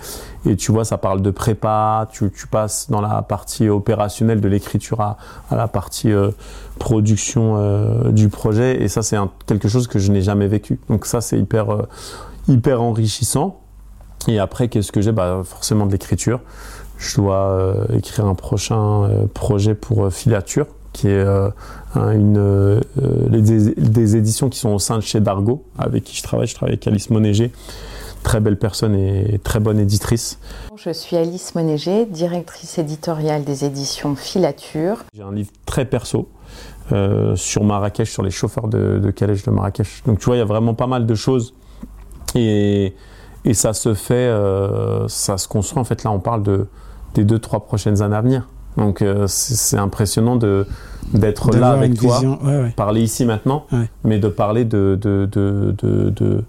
Et 0.47 0.57
tu 0.57 0.73
vois, 0.73 0.85
ça 0.85 0.99
parle 0.99 1.23
de 1.23 1.31
prépa, 1.31 2.09
tu, 2.11 2.31
tu 2.31 2.47
passes 2.47 2.91
dans 2.91 3.01
la 3.01 3.23
partie 3.23 3.69
opérationnelle 3.69 4.41
de 4.41 4.49
l'écriture 4.49 5.01
à, 5.01 5.17
à, 5.51 5.57
la 5.57 5.69
partie 5.69 6.13
euh, 6.13 6.31
production 6.79 7.57
euh, 7.57 8.11
du 8.11 8.29
projet. 8.29 8.83
Et 8.83 8.89
ça, 8.89 9.03
c'est 9.03 9.17
quelque 9.47 9.69
chose 9.69 9.87
que 9.87 9.99
je 9.99 10.13
n'ai 10.13 10.23
jamais 10.23 10.47
vécu. 10.47 10.79
Donc 10.89 11.07
ça, 11.07 11.21
c'est 11.21 11.39
hyper, 11.39 11.73
euh, 11.73 11.89
hyper 12.49 12.83
enrichissant. 12.83 13.61
Et 14.29 14.39
après, 14.39 14.69
qu'est-ce 14.69 14.93
que 14.93 15.01
j'ai? 15.01 15.13
Bah, 15.13 15.43
Forcément 15.45 15.87
de 15.87 15.93
l'écriture. 15.93 16.41
Je 16.99 17.17
dois 17.17 17.75
écrire 17.95 18.27
un 18.27 18.37
prochain 18.37 19.11
projet 19.35 19.75
pour 19.75 20.13
Filature, 20.13 20.67
qui 20.93 21.09
est 21.09 21.25
une, 21.97 22.39
euh, 22.39 22.81
des, 23.29 24.17
éditions 24.17 24.49
qui 24.49 24.59
sont 24.59 24.71
au 24.71 24.79
sein 24.79 24.97
de 24.97 25.03
chez 25.03 25.21
Dargo, 25.21 25.65
avec 25.79 26.05
qui 26.05 26.17
je 26.17 26.23
travaille. 26.23 26.47
Je 26.47 26.55
travaille 26.55 26.75
avec 26.75 26.87
Alice 26.87 27.11
Monéger 27.11 27.53
très 28.23 28.41
belle 28.41 28.57
personne 28.57 28.95
et 28.95 29.41
très 29.43 29.59
bonne 29.59 29.81
éditrice. 29.81 30.39
Je 30.77 30.91
suis 30.91 31.17
Alice 31.17 31.55
Monéger, 31.55 32.07
directrice 32.07 32.79
éditoriale 32.79 33.43
des 33.45 33.65
éditions 33.65 34.15
Filature. 34.15 34.99
J'ai 35.13 35.23
un 35.23 35.33
livre 35.33 35.51
très 35.67 35.85
perso 35.85 36.29
euh, 36.93 37.35
sur 37.37 37.65
Marrakech, 37.65 38.11
sur 38.11 38.23
les 38.23 38.31
chauffeurs 38.31 38.69
de, 38.69 39.01
de 39.01 39.11
calèche 39.11 39.43
de 39.43 39.51
Marrakech. 39.51 40.05
Donc 40.07 40.21
tu 40.21 40.27
vois, 40.27 40.37
il 40.37 40.39
y 40.39 40.43
a 40.43 40.47
vraiment 40.47 40.75
pas 40.75 40.87
mal 40.87 41.05
de 41.05 41.15
choses 41.15 41.53
et, 42.35 42.95
et 43.45 43.55
ça 43.55 43.73
se 43.73 43.95
fait, 43.95 44.15
euh, 44.15 45.09
ça 45.09 45.37
se 45.37 45.49
construit. 45.49 45.81
En 45.81 45.85
fait, 45.85 46.05
là, 46.05 46.11
on 46.11 46.21
parle 46.21 46.43
de, 46.43 46.69
des 47.15 47.25
deux, 47.25 47.39
trois 47.39 47.61
prochaines 47.61 48.03
années 48.03 48.17
à 48.17 48.21
venir. 48.23 48.49
Donc 48.77 49.03
euh, 49.03 49.27
c'est 49.29 49.79
impressionnant 49.79 50.37
de 50.37 50.67
d'être 51.13 51.51
là 51.51 51.73
avec 51.73 51.95
toi, 51.95 52.15
vision, 52.15 52.39
ouais, 52.43 52.63
ouais. 52.63 52.71
parler 52.77 53.03
ici 53.03 53.27
maintenant, 53.27 53.67
Ouais. 53.73 53.91
mais 54.05 54.19
de 54.19 54.29
parler 54.29 54.65
de, 54.65 54.97
de, 55.01 55.29
de, 55.31 55.75
de, 55.83 56.11
de 56.11 56.45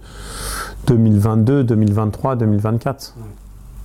2022, 0.88 1.64
2023, 1.64 2.36
2024. 2.36 3.16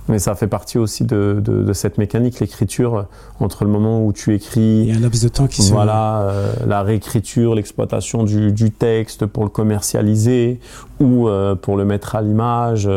Mais 0.07 0.17
ça 0.17 0.33
fait 0.33 0.47
partie 0.47 0.77
aussi 0.79 1.03
de, 1.05 1.71
cette 1.73 1.97
mécanique, 1.99 2.39
l'écriture, 2.39 3.05
entre 3.39 3.63
le 3.63 3.69
moment 3.69 4.03
où 4.03 4.11
tu 4.11 4.33
écris, 4.33 4.81
Il 4.83 4.89
y 4.89 4.91
a 4.91 4.95
un 4.95 4.99
laps 5.01 5.21
de 5.23 5.27
temps 5.29 5.45
qui 5.47 5.61
se 5.61 5.71
voilà, 5.71 6.21
euh, 6.21 6.53
la 6.65 6.81
réécriture, 6.81 7.53
l'exploitation 7.53 8.23
du, 8.23 8.51
du 8.51 8.71
texte 8.71 9.27
pour 9.27 9.43
le 9.43 9.49
commercialiser 9.49 10.59
ou 10.99 11.27
euh, 11.27 11.53
pour 11.55 11.77
le 11.77 11.85
mettre 11.85 12.15
à 12.15 12.21
l'image. 12.23 12.89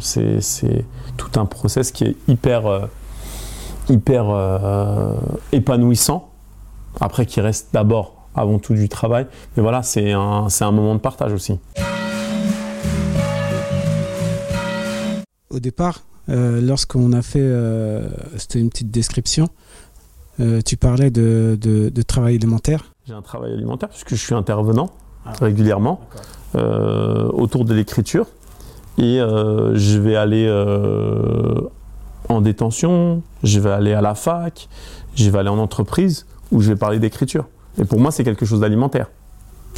c'est 0.00 0.40
c'est 0.40 0.84
tout 1.16 1.38
un 1.38 1.44
process 1.46 1.92
qui 1.92 2.04
est 2.04 2.16
hyper, 2.26 2.88
hyper 3.88 4.26
euh, 4.30 5.14
épanouissant. 5.52 6.30
Après, 7.00 7.26
qui 7.26 7.40
reste 7.40 7.68
d'abord, 7.72 8.28
avant 8.34 8.58
tout, 8.58 8.74
du 8.74 8.88
travail. 8.88 9.26
Mais 9.56 9.62
voilà, 9.62 9.82
c'est 9.82 10.12
un, 10.12 10.48
c'est 10.48 10.64
un 10.64 10.72
moment 10.72 10.94
de 10.94 11.00
partage 11.00 11.32
aussi. 11.32 11.58
Au 15.50 15.58
départ, 15.60 16.00
euh, 16.28 16.60
lorsqu'on 16.60 17.12
a 17.12 17.22
fait, 17.22 17.40
euh, 17.40 18.08
c'était 18.36 18.58
une 18.60 18.70
petite 18.70 18.90
description, 18.90 19.48
euh, 20.40 20.60
tu 20.60 20.76
parlais 20.76 21.10
de, 21.10 21.56
de, 21.60 21.88
de 21.88 22.02
travail 22.02 22.34
élémentaire. 22.34 22.92
J'ai 23.06 23.14
un 23.14 23.22
travail 23.22 23.52
alimentaire 23.52 23.88
puisque 23.88 24.10
je 24.10 24.16
suis 24.16 24.34
intervenant 24.34 24.90
régulièrement 25.40 26.00
euh, 26.56 27.28
autour 27.32 27.64
de 27.64 27.74
l'écriture 27.74 28.26
et 28.98 29.18
je 29.18 29.98
vais 29.98 30.16
aller 30.16 30.46
en 32.28 32.40
détention, 32.40 33.22
je 33.42 33.60
vais 33.60 33.70
aller 33.70 33.92
à 33.92 34.00
la 34.00 34.14
fac, 34.14 34.68
je 35.14 35.28
vais 35.30 35.38
aller 35.38 35.48
en 35.48 35.58
entreprise 35.58 36.26
où 36.52 36.60
je 36.60 36.68
vais 36.68 36.76
parler 36.76 36.98
d'écriture. 36.98 37.46
Et 37.80 37.84
pour 37.84 38.00
moi, 38.00 38.10
c'est 38.10 38.24
quelque 38.24 38.46
chose 38.46 38.60
d'alimentaire, 38.60 39.08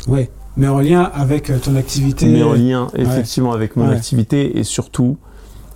Ouais. 0.07 0.31
Mais 0.57 0.69
en 0.69 0.81
lien 0.81 1.03
avec 1.15 1.51
euh, 1.51 1.59
ton 1.59 1.77
activité. 1.77 2.27
mais 2.27 2.43
en 2.43 2.53
lien 2.53 2.89
effectivement 2.95 3.53
avec 3.53 3.77
mon 3.77 3.89
Ouais. 3.89 3.95
activité 3.97 4.59
et 4.59 4.65
surtout, 4.65 5.17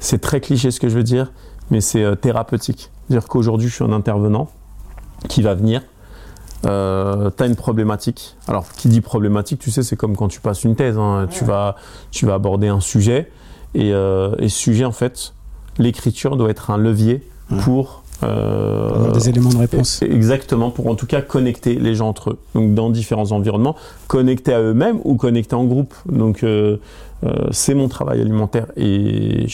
c'est 0.00 0.20
très 0.20 0.40
cliché 0.40 0.70
ce 0.70 0.80
que 0.80 0.88
je 0.88 0.94
veux 0.96 1.02
dire, 1.04 1.32
mais 1.70 1.80
c'est 1.80 2.02
euh, 2.02 2.14
thérapeutique. 2.16 2.90
C'est-à-dire 3.08 3.28
qu'aujourd'hui, 3.28 3.68
je 3.68 3.74
suis 3.74 3.84
un 3.84 3.92
intervenant 3.92 4.48
qui 5.28 5.42
va 5.42 5.54
venir. 5.54 5.82
Euh, 6.66 7.30
tu 7.36 7.42
as 7.42 7.46
une 7.46 7.56
problématique. 7.56 8.36
Alors, 8.48 8.68
qui 8.72 8.88
dit 8.88 9.00
problématique, 9.00 9.58
tu 9.60 9.70
sais, 9.70 9.82
c'est 9.82 9.96
comme 9.96 10.16
quand 10.16 10.28
tu 10.28 10.40
passes 10.40 10.64
une 10.64 10.76
thèse. 10.76 10.96
hein. 10.98 11.26
Tu, 11.30 11.44
vas, 11.44 11.74
tu 12.10 12.26
vas 12.26 12.34
aborder 12.34 12.68
un 12.68 12.80
sujet. 12.80 13.30
Et, 13.74 13.92
euh, 13.92 14.34
et 14.38 14.48
ce 14.48 14.56
sujet, 14.58 14.84
en 14.84 14.92
fait, 14.92 15.34
l'écriture 15.78 16.36
doit 16.36 16.50
être 16.50 16.70
un 16.70 16.78
levier 16.78 17.22
Ouais. 17.50 17.58
pour. 17.64 18.02
euh, 18.22 19.10
des 19.10 19.28
éléments 19.28 19.50
de 19.50 19.58
réponse. 19.58 20.00
Exactement, 20.02 20.70
pour 20.70 20.86
en 20.86 20.94
tout 20.94 21.06
cas 21.06 21.20
connecter 21.22 21.74
les 21.74 21.94
gens 21.96 22.08
entre 22.08 22.30
eux. 22.30 22.38
Donc 22.54 22.72
dans 22.74 22.88
différents 22.88 23.32
environnements, 23.32 23.74
connecter 24.06 24.54
à 24.54 24.60
eux-mêmes 24.60 25.00
ou 25.04 25.16
connecter 25.16 25.56
en 25.56 25.64
groupe. 25.64 25.92
Donc 26.06 26.44
euh, 26.44 26.76
euh, 27.24 27.32
c'est 27.50 27.74
mon 27.74 27.88
travail 27.88 28.20
alimentaire 28.20 28.66
et 28.76 29.46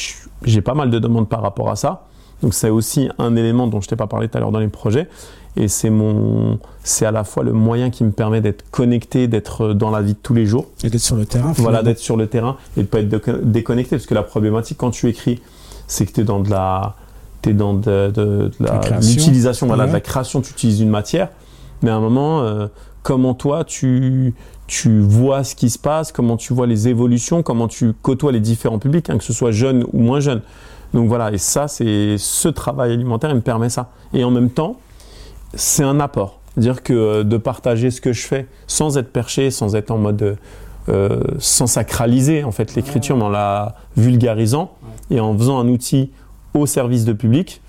j'ai 0.44 0.60
pas 0.60 0.74
mal 0.74 0.90
de 0.90 0.98
demandes 0.98 1.28
par 1.28 1.40
rapport 1.42 1.70
à 1.70 1.76
ça. 1.76 2.04
Donc 2.42 2.52
c'est 2.54 2.70
aussi 2.70 3.08
un 3.18 3.34
élément 3.36 3.66
dont 3.68 3.80
je 3.80 3.88
t'ai 3.88 3.96
pas 3.96 4.06
parlé 4.06 4.28
tout 4.28 4.36
à 4.36 4.40
l'heure 4.40 4.52
dans 4.52 4.60
les 4.60 4.68
projets. 4.68 5.08
Et 5.56 5.66
c'est 5.66 5.90
mon, 5.90 6.58
c'est 6.84 7.04
à 7.06 7.10
la 7.10 7.24
fois 7.24 7.42
le 7.42 7.52
moyen 7.52 7.90
qui 7.90 8.04
me 8.04 8.12
permet 8.12 8.40
d'être 8.40 8.70
connecté, 8.70 9.26
d'être 9.28 9.72
dans 9.72 9.90
la 9.90 10.02
vie 10.02 10.12
de 10.12 10.18
tous 10.22 10.34
les 10.34 10.46
jours. 10.46 10.66
Et 10.84 10.90
d'être 10.90 11.00
sur 11.00 11.16
le 11.16 11.24
terrain. 11.26 11.52
Voilà, 11.56 11.78
finalement. 11.78 11.82
d'être 11.84 11.98
sur 11.98 12.16
le 12.16 12.26
terrain 12.28 12.56
et 12.76 12.82
de 12.82 12.86
pas 12.86 13.00
être 13.00 13.08
déco- 13.08 13.40
déconnecté. 13.42 13.96
Parce 13.96 14.06
que 14.06 14.14
la 14.14 14.22
problématique 14.22 14.76
quand 14.78 14.90
tu 14.90 15.08
écris, 15.08 15.40
c'est 15.88 16.06
que 16.06 16.12
tu 16.12 16.20
es 16.20 16.24
dans 16.24 16.38
de 16.38 16.50
la, 16.50 16.94
t'es 17.42 17.52
dans 17.52 17.74
de, 17.74 18.50
l'utilisation, 19.00 19.66
voilà, 19.66 19.88
de 19.88 19.92
la 19.92 20.00
création. 20.00 20.40
Tu 20.40 20.52
utilises 20.52 20.80
une 20.80 20.90
matière, 20.90 21.30
mais 21.82 21.90
à 21.90 21.96
un 21.96 22.00
moment, 22.00 22.42
euh, 22.42 22.68
comment 23.02 23.34
toi 23.34 23.64
tu 23.64 24.34
tu 24.68 25.00
vois 25.00 25.44
ce 25.44 25.54
qui 25.54 25.70
se 25.70 25.78
passe, 25.78 26.12
comment 26.12 26.36
tu 26.36 26.52
vois 26.52 26.66
les 26.66 26.88
évolutions, 26.88 27.42
comment 27.42 27.68
tu 27.68 27.94
côtoies 27.94 28.32
les 28.32 28.40
différents 28.40 28.78
publics, 28.78 29.08
hein, 29.08 29.16
que 29.16 29.24
ce 29.24 29.32
soit 29.32 29.50
jeune 29.50 29.84
ou 29.94 30.00
moins 30.00 30.20
jeune. 30.20 30.42
Donc 30.92 31.08
voilà, 31.08 31.32
et 31.32 31.38
ça, 31.38 31.68
c'est 31.68 32.16
ce 32.18 32.48
travail 32.48 32.92
alimentaire, 32.92 33.30
il 33.30 33.36
me 33.36 33.40
permet 33.40 33.70
ça. 33.70 33.90
Et 34.12 34.24
en 34.24 34.30
même 34.30 34.50
temps, 34.50 34.76
c'est 35.54 35.84
un 35.84 36.00
apport. 36.00 36.40
Dire 36.58 36.82
que 36.82 36.92
euh, 36.92 37.24
de 37.24 37.38
partager 37.38 37.90
ce 37.90 38.02
que 38.02 38.12
je 38.12 38.26
fais 38.26 38.46
sans 38.66 38.98
être 38.98 39.10
perché, 39.10 39.50
sans 39.50 39.74
être 39.74 39.90
en 39.90 39.98
mode. 39.98 40.36
euh, 40.88 41.20
sans 41.38 41.66
sacraliser 41.66 42.44
en 42.44 42.50
fait 42.50 42.74
l'écriture, 42.74 43.16
mais 43.16 43.24
en 43.24 43.28
la 43.28 43.74
vulgarisant 43.96 44.72
et 45.10 45.20
en 45.20 45.36
faisant 45.36 45.58
un 45.58 45.68
outil 45.68 46.10
au 46.54 46.66
service 46.66 47.04
de 47.04 47.12
public, 47.12 47.60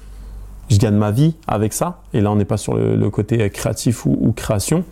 je 0.70 0.78
gagne 0.78 0.96
ma 0.96 1.12
vie 1.12 1.36
avec 1.48 1.74
ça. 1.74 2.02
Et 2.14 2.22
là, 2.22 2.32
on 2.32 2.36
n'est 2.36 2.46
pas 2.46 2.58
sur 2.58 2.76
le, 2.76 2.96
le 2.96 3.10
côté 3.10 3.50
créatif 3.50 4.06
ou, 4.06 4.18
ou 4.20 4.32
création. 4.32 4.84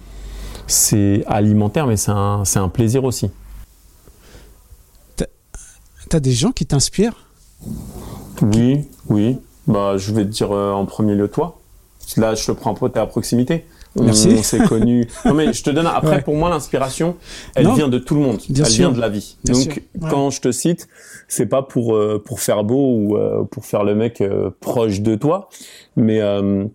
C'est 0.66 1.24
alimentaire, 1.28 1.88
mais 1.88 1.96
c'est 1.98 2.12
un, 2.12 2.70
plaisir 2.74 3.04
aussi. 3.04 3.30
T'as 6.10 6.20
des 6.22 6.32
gens 6.32 6.52
qui 6.52 6.66
t'inspirent? 6.66 7.16
Oui, 8.42 8.88
oui. 9.10 9.38
Bah, 9.68 9.98
je 9.98 10.14
vais 10.14 10.24
te 10.24 10.30
dire 10.30 10.52
euh, 10.54 10.72
en 10.72 10.86
premier 10.86 11.16
lieu 11.16 11.28
toi. 11.28 11.60
Là, 12.16 12.34
je 12.36 12.46
te 12.46 12.52
prends 12.54 12.74
à 12.74 13.06
proximité. 13.06 13.66
Merci. 14.00 14.30
on 14.38 14.44
s'est 14.44 14.60
connus. 14.60 15.08
Non, 15.26 15.34
mais 15.34 15.52
je 15.52 15.64
te 15.64 15.70
donne. 15.70 15.88
Après, 15.88 16.18
Ouais. 16.18 16.22
pour 16.22 16.36
moi, 16.36 16.50
l'inspiration, 16.50 17.16
elle 17.56 17.66
Non. 17.66 17.74
vient 17.74 17.88
de 17.90 17.98
tout 17.98 18.16
le 18.16 18.22
monde. 18.22 18.40
Bien 18.50 18.64
elle 18.64 18.72
sûr. 18.72 18.88
vient 18.88 18.96
de 18.96 19.02
la 19.02 19.10
vie. 19.10 19.36
Bien 19.44 19.54
Donc, 19.56 19.64
sûr. 19.64 19.74
Ouais. 20.02 20.10
quand 20.10 20.30
je 20.30 20.40
te 20.40 20.52
cite, 20.52 20.88
c'est 21.28 21.46
pas 21.48 21.62
pour 21.62 21.96
euh, 21.96 22.22
pour 22.24 22.40
faire 22.40 22.64
beau 22.64 22.92
ou 22.96 23.18
euh, 23.18 23.44
pour 23.44 23.66
faire 23.66 23.84
le 23.84 23.96
mec 23.96 24.22
euh, 24.22 24.50
proche 24.60 25.02
de 25.02 25.16
toi, 25.16 25.50
mais 25.96 26.22
euh, 26.22 26.66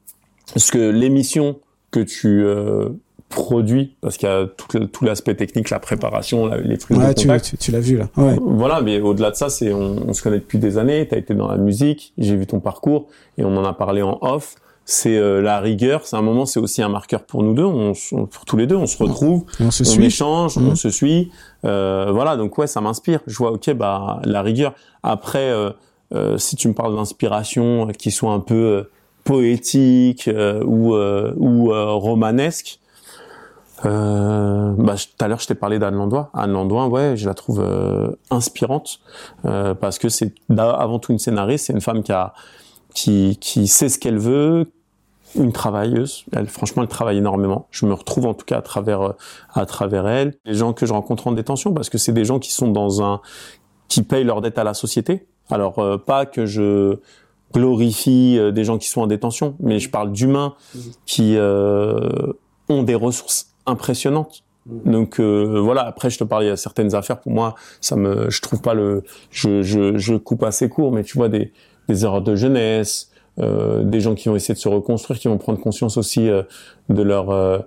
parce 0.52 0.70
que 0.70 0.90
l'émission 0.90 1.58
que 1.90 2.00
tu 2.00 2.44
euh, 2.44 2.88
produis, 3.28 3.96
parce 4.02 4.18
qu'il 4.18 4.28
y 4.28 4.32
a 4.32 4.46
tout, 4.46 4.78
tout 4.86 5.04
l'aspect 5.06 5.34
technique, 5.34 5.70
la 5.70 5.78
préparation, 5.78 6.46
la- 6.46 6.58
les 6.58 6.76
de 6.76 6.94
Ouais, 6.96 7.14
tu, 7.14 7.26
contact. 7.26 7.44
tu, 7.46 7.56
tu 7.56 7.70
l'as 7.72 7.80
vu 7.80 7.96
là. 7.96 8.08
Ouais. 8.18 8.36
Voilà, 8.42 8.82
mais 8.82 9.00
au-delà 9.00 9.30
de 9.30 9.36
ça, 9.36 9.48
c'est 9.48 9.72
on, 9.72 10.08
on 10.08 10.12
se 10.12 10.22
connaît 10.22 10.38
depuis 10.38 10.58
des 10.58 10.76
années. 10.76 11.08
Tu 11.08 11.14
as 11.14 11.18
été 11.18 11.34
dans 11.34 11.48
la 11.48 11.56
musique, 11.56 12.12
j'ai 12.18 12.36
vu 12.36 12.46
ton 12.46 12.60
parcours 12.60 13.06
et 13.38 13.44
on 13.44 13.56
en 13.56 13.64
a 13.64 13.72
parlé 13.72 14.02
en 14.02 14.18
off. 14.20 14.56
C'est 14.84 15.16
euh, 15.16 15.40
la 15.40 15.60
rigueur. 15.60 16.04
C'est 16.04 16.16
un 16.16 16.22
moment, 16.22 16.44
c'est 16.44 16.58
aussi 16.60 16.82
un 16.82 16.88
marqueur 16.88 17.22
pour 17.22 17.42
nous 17.42 17.54
deux, 17.54 17.64
on, 17.64 17.92
on- 18.12 18.26
pour 18.26 18.44
tous 18.44 18.56
les 18.56 18.66
deux. 18.66 18.76
On 18.76 18.86
se 18.86 19.00
retrouve, 19.02 19.44
Et 19.60 19.64
on 19.64 19.70
se 19.70 19.82
on 19.84 19.86
suit. 19.86 20.04
échange, 20.06 20.58
on 20.58 20.74
se 20.74 20.90
suit. 20.90 21.30
Euh, 21.64 22.10
voilà, 22.12 22.36
donc 22.36 22.58
ouais, 22.58 22.66
ça 22.66 22.80
m'inspire. 22.80 23.20
Je 23.26 23.36
vois, 23.38 23.52
ok, 23.52 23.72
bah 23.74 24.20
la 24.24 24.42
rigueur. 24.42 24.74
Après, 25.02 25.50
euh, 25.50 25.70
euh, 26.14 26.36
si 26.36 26.56
tu 26.56 26.66
me 26.68 26.74
parles 26.74 26.96
d'inspiration 26.96 27.88
euh, 27.88 27.92
qui 27.92 28.10
soit 28.10 28.32
un 28.32 28.40
peu 28.40 28.54
euh, 28.54 28.90
poétique 29.24 30.26
euh, 30.28 30.62
ou 30.64 30.94
euh, 30.96 31.32
ou 31.36 31.72
euh, 31.72 31.92
romanesque. 31.92 32.80
Euh, 33.84 34.74
bah, 34.78 34.94
tout 34.96 35.24
à 35.24 35.28
l'heure, 35.28 35.40
je 35.40 35.46
t'ai 35.46 35.54
parlé 35.54 35.78
d'Anne 35.78 35.96
Landois. 35.96 36.30
Anne 36.34 36.52
Landois, 36.52 36.86
ouais, 36.88 37.16
je 37.16 37.26
la 37.26 37.34
trouve 37.34 37.60
euh, 37.60 38.10
inspirante 38.30 39.00
euh, 39.44 39.74
parce 39.74 39.98
que 39.98 40.08
c'est 40.08 40.32
avant 40.56 40.98
tout 40.98 41.12
une 41.12 41.18
scénariste, 41.18 41.66
c'est 41.66 41.72
une 41.72 41.80
femme 41.80 42.02
qui 42.02 42.12
a 42.12 42.32
qui 42.94 43.38
qui 43.40 43.66
sait 43.66 43.88
ce 43.88 43.98
qu'elle 43.98 44.18
veut, 44.18 44.70
une 45.34 45.52
travailleuse. 45.52 46.24
Elle, 46.32 46.46
franchement, 46.46 46.82
elle 46.82 46.88
travaille 46.88 47.18
énormément. 47.18 47.66
Je 47.70 47.86
me 47.86 47.94
retrouve 47.94 48.26
en 48.26 48.34
tout 48.34 48.44
cas 48.44 48.58
à 48.58 48.62
travers 48.62 49.02
euh, 49.02 49.12
à 49.54 49.66
travers 49.66 50.06
elle. 50.06 50.34
Les 50.44 50.54
gens 50.54 50.72
que 50.72 50.86
je 50.86 50.92
rencontre 50.92 51.26
en 51.26 51.32
détention, 51.32 51.72
parce 51.72 51.90
que 51.90 51.98
c'est 51.98 52.12
des 52.12 52.24
gens 52.24 52.38
qui 52.38 52.52
sont 52.52 52.68
dans 52.68 53.02
un 53.02 53.20
qui 53.88 54.02
payent 54.02 54.24
leur 54.24 54.40
dette 54.40 54.58
à 54.58 54.64
la 54.64 54.74
société. 54.74 55.26
Alors 55.50 55.78
euh, 55.78 55.98
pas 55.98 56.26
que 56.26 56.46
je 56.46 56.98
glorifie 57.52 58.38
euh, 58.38 58.50
des 58.50 58.64
gens 58.64 58.78
qui 58.78 58.88
sont 58.88 59.02
en 59.02 59.06
détention, 59.06 59.56
mais 59.60 59.78
je 59.78 59.90
parle 59.90 60.12
d'humains 60.12 60.54
qui 61.06 61.36
euh, 61.36 62.32
ont 62.68 62.82
des 62.82 62.94
ressources 62.94 63.54
impressionnantes. 63.66 64.44
Donc 64.66 65.18
euh, 65.18 65.60
voilà. 65.60 65.82
Après, 65.82 66.08
je 66.08 66.18
te 66.18 66.24
parlais 66.24 66.50
à 66.50 66.56
certaines 66.56 66.94
affaires. 66.94 67.20
Pour 67.20 67.32
moi, 67.32 67.54
ça 67.80 67.96
me, 67.96 68.30
je 68.30 68.40
trouve 68.40 68.62
pas 68.62 68.74
le, 68.74 69.02
je, 69.30 69.62
je, 69.62 69.98
je 69.98 70.14
coupe 70.14 70.44
assez 70.44 70.68
court, 70.68 70.92
mais 70.92 71.02
tu 71.02 71.18
vois 71.18 71.28
des, 71.28 71.52
des 71.88 72.04
erreurs 72.04 72.22
de 72.22 72.34
jeunesse, 72.36 73.10
euh, 73.38 73.82
des 73.82 74.00
gens 74.00 74.14
qui 74.14 74.28
vont 74.28 74.36
essayer 74.36 74.54
de 74.54 74.58
se 74.58 74.68
reconstruire, 74.68 75.18
qui 75.18 75.28
vont 75.28 75.38
prendre 75.38 75.60
conscience 75.60 75.96
aussi 75.96 76.28
euh, 76.28 76.42
de 76.88 77.02
leur 77.02 77.30
euh, 77.30 77.58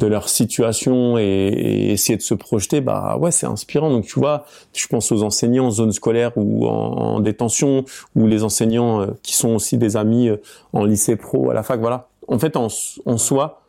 de 0.00 0.08
leur 0.08 0.28
situation 0.28 1.18
et, 1.18 1.22
et 1.22 1.92
essayer 1.92 2.16
de 2.16 2.22
se 2.22 2.34
projeter. 2.34 2.80
Bah 2.80 3.16
ouais, 3.16 3.30
c'est 3.30 3.46
inspirant. 3.46 3.90
Donc 3.90 4.06
tu 4.06 4.18
vois, 4.18 4.44
je 4.74 4.86
pense 4.88 5.12
aux 5.12 5.22
enseignants 5.22 5.66
en 5.66 5.70
zone 5.70 5.92
scolaire 5.92 6.32
ou 6.36 6.66
en, 6.66 6.72
en 6.72 7.20
détention, 7.20 7.84
ou 8.16 8.26
les 8.26 8.42
enseignants 8.42 9.02
euh, 9.02 9.06
qui 9.22 9.34
sont 9.34 9.54
aussi 9.54 9.78
des 9.78 9.96
amis 9.96 10.28
euh, 10.28 10.38
en 10.72 10.84
lycée 10.84 11.14
pro, 11.16 11.50
à 11.50 11.54
la 11.54 11.62
fac. 11.62 11.78
Voilà. 11.80 12.08
En 12.26 12.38
fait, 12.40 12.56
en, 12.56 12.66
en 13.06 13.18
soi, 13.18 13.62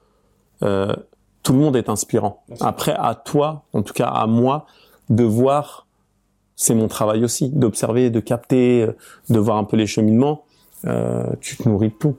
euh, 0.64 0.96
tout 1.44 1.54
le 1.54 1.60
monde 1.60 1.76
est 1.76 1.90
inspirant. 1.90 2.44
Après, 2.60 2.96
à 2.98 3.14
toi, 3.14 3.64
en 3.74 3.84
tout 3.84 3.94
cas 3.94 4.08
à 4.08 4.26
moi, 4.26 4.66
de 5.10 5.24
voir 5.24 5.85
c'est 6.56 6.76
mon 6.76 6.88
travail 6.88 7.24
aussi, 7.24 7.50
d'observer, 7.50 8.10
de 8.10 8.20
capter, 8.20 8.84
euh, 8.84 8.92
de 9.30 9.40
voir 9.40 9.58
un 9.58 9.64
peu 9.64 9.78
les 9.78 9.88
cheminements. 9.88 10.44
Euh, 10.86 11.26
tu 11.42 11.58
te 11.58 11.68
nourris 11.68 11.90
de 11.90 11.94
tout. 11.94 12.16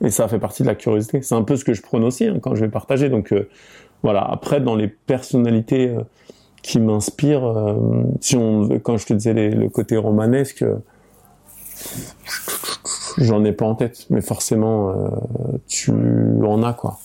Et 0.00 0.10
ça 0.10 0.26
fait 0.26 0.38
partie 0.38 0.62
de 0.62 0.68
la 0.68 0.74
curiosité. 0.74 1.20
C'est 1.22 1.34
un 1.34 1.42
peu 1.42 1.56
ce 1.56 1.64
que 1.64 1.74
je 1.74 1.82
prône 1.82 2.02
aussi 2.04 2.24
hein, 2.24 2.38
quand 2.40 2.54
je 2.54 2.64
vais 2.64 2.70
partager. 2.70 3.08
Donc 3.10 3.32
euh, 3.32 3.48
voilà. 4.02 4.22
Après, 4.22 4.60
dans 4.60 4.74
les 4.74 4.88
personnalités 4.88 5.88
euh, 5.88 6.00
qui 6.62 6.80
m'inspirent, 6.80 7.44
euh, 7.44 7.74
si 8.20 8.36
on, 8.36 8.68
quand 8.80 8.96
je 8.96 9.06
te 9.06 9.12
disais 9.12 9.34
les- 9.34 9.50
le 9.50 9.68
côté 9.68 9.96
romanesque, 9.98 10.62
euh, 10.62 10.76
j'en 13.18 13.44
ai 13.44 13.52
pas 13.52 13.66
en 13.66 13.74
tête, 13.74 14.06
mais 14.10 14.20
forcément, 14.22 14.90
euh, 14.90 15.08
tu 15.68 15.90
en 15.92 16.62
as 16.62 16.72
quoi. 16.72 16.98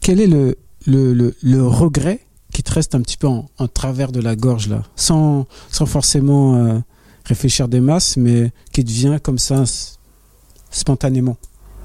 Quel 0.00 0.20
est 0.20 0.26
le, 0.26 0.56
le, 0.86 1.12
le, 1.12 1.34
le 1.42 1.66
regret 1.66 2.20
qui 2.56 2.62
te 2.62 2.72
reste 2.72 2.94
un 2.94 3.02
petit 3.02 3.18
peu 3.18 3.26
en, 3.26 3.68
travers 3.68 4.12
de 4.12 4.20
la 4.22 4.34
gorge, 4.34 4.68
là 4.68 4.82
Sans, 4.96 5.44
sans 5.70 5.84
forcément 5.84 6.56
euh, 6.56 6.78
réfléchir 7.26 7.68
des 7.68 7.80
masses, 7.80 8.16
mais 8.16 8.50
qui 8.72 8.82
te 8.82 8.90
vient 8.90 9.18
comme 9.18 9.36
ça, 9.36 9.64
spontanément. 10.70 11.36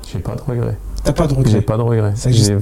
J'ai 0.10 0.20
pas 0.20 0.34
de 0.34 0.42
regrets. 0.42 0.78
T'as 1.04 1.14
pas 1.14 1.26
de 1.26 1.34
J'ai 1.34 1.38
regret 1.40 1.62
pas 1.62 1.78
de 1.78 1.82
regrets. 1.82 2.14
Ça 2.16 2.30
J'ai- 2.32 2.56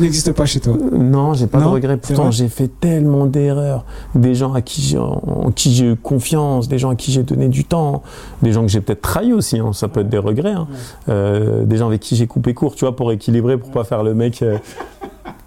n'existe 0.00 0.32
pas 0.32 0.46
chez 0.46 0.60
toi. 0.60 0.74
Non, 0.92 1.34
j'ai 1.34 1.46
pas 1.46 1.58
Non, 1.58 1.66
de 1.66 1.70
regrets. 1.74 1.96
Pourtant, 1.98 2.30
j'ai 2.30 2.48
fait 2.48 2.68
tellement 2.68 3.26
d'erreurs. 3.26 3.84
Des 4.14 4.34
gens 4.34 4.54
à 4.54 4.62
qui 4.62 4.80
j'ai, 4.80 4.98
en 4.98 5.50
qui 5.54 5.74
j'ai 5.74 5.92
eu 5.92 5.96
confiance, 5.96 6.68
des 6.68 6.78
gens 6.78 6.90
à 6.90 6.94
qui 6.96 7.12
j'ai 7.12 7.22
donné 7.22 7.48
du 7.48 7.64
temps, 7.64 8.02
des 8.42 8.52
gens 8.52 8.62
que 8.62 8.68
j'ai 8.68 8.80
peut-être 8.80 9.02
trahi 9.02 9.32
aussi. 9.32 9.58
hein. 9.58 9.72
Ça 9.74 9.88
peut 9.88 10.00
être 10.00 10.08
des 10.08 10.18
regrets. 10.18 10.52
hein. 10.52 10.66
Euh, 11.10 11.64
des 11.64 11.76
gens 11.76 11.86
avec 11.88 12.00
qui 12.00 12.16
j'ai 12.16 12.26
coupé 12.26 12.54
court, 12.54 12.74
tu 12.74 12.84
vois, 12.86 12.96
pour 12.96 13.12
équilibrer, 13.12 13.58
pour 13.58 13.70
pas 13.70 13.84
faire 13.84 14.02
le 14.02 14.14
mec. 14.14 14.42
euh. 14.42 14.56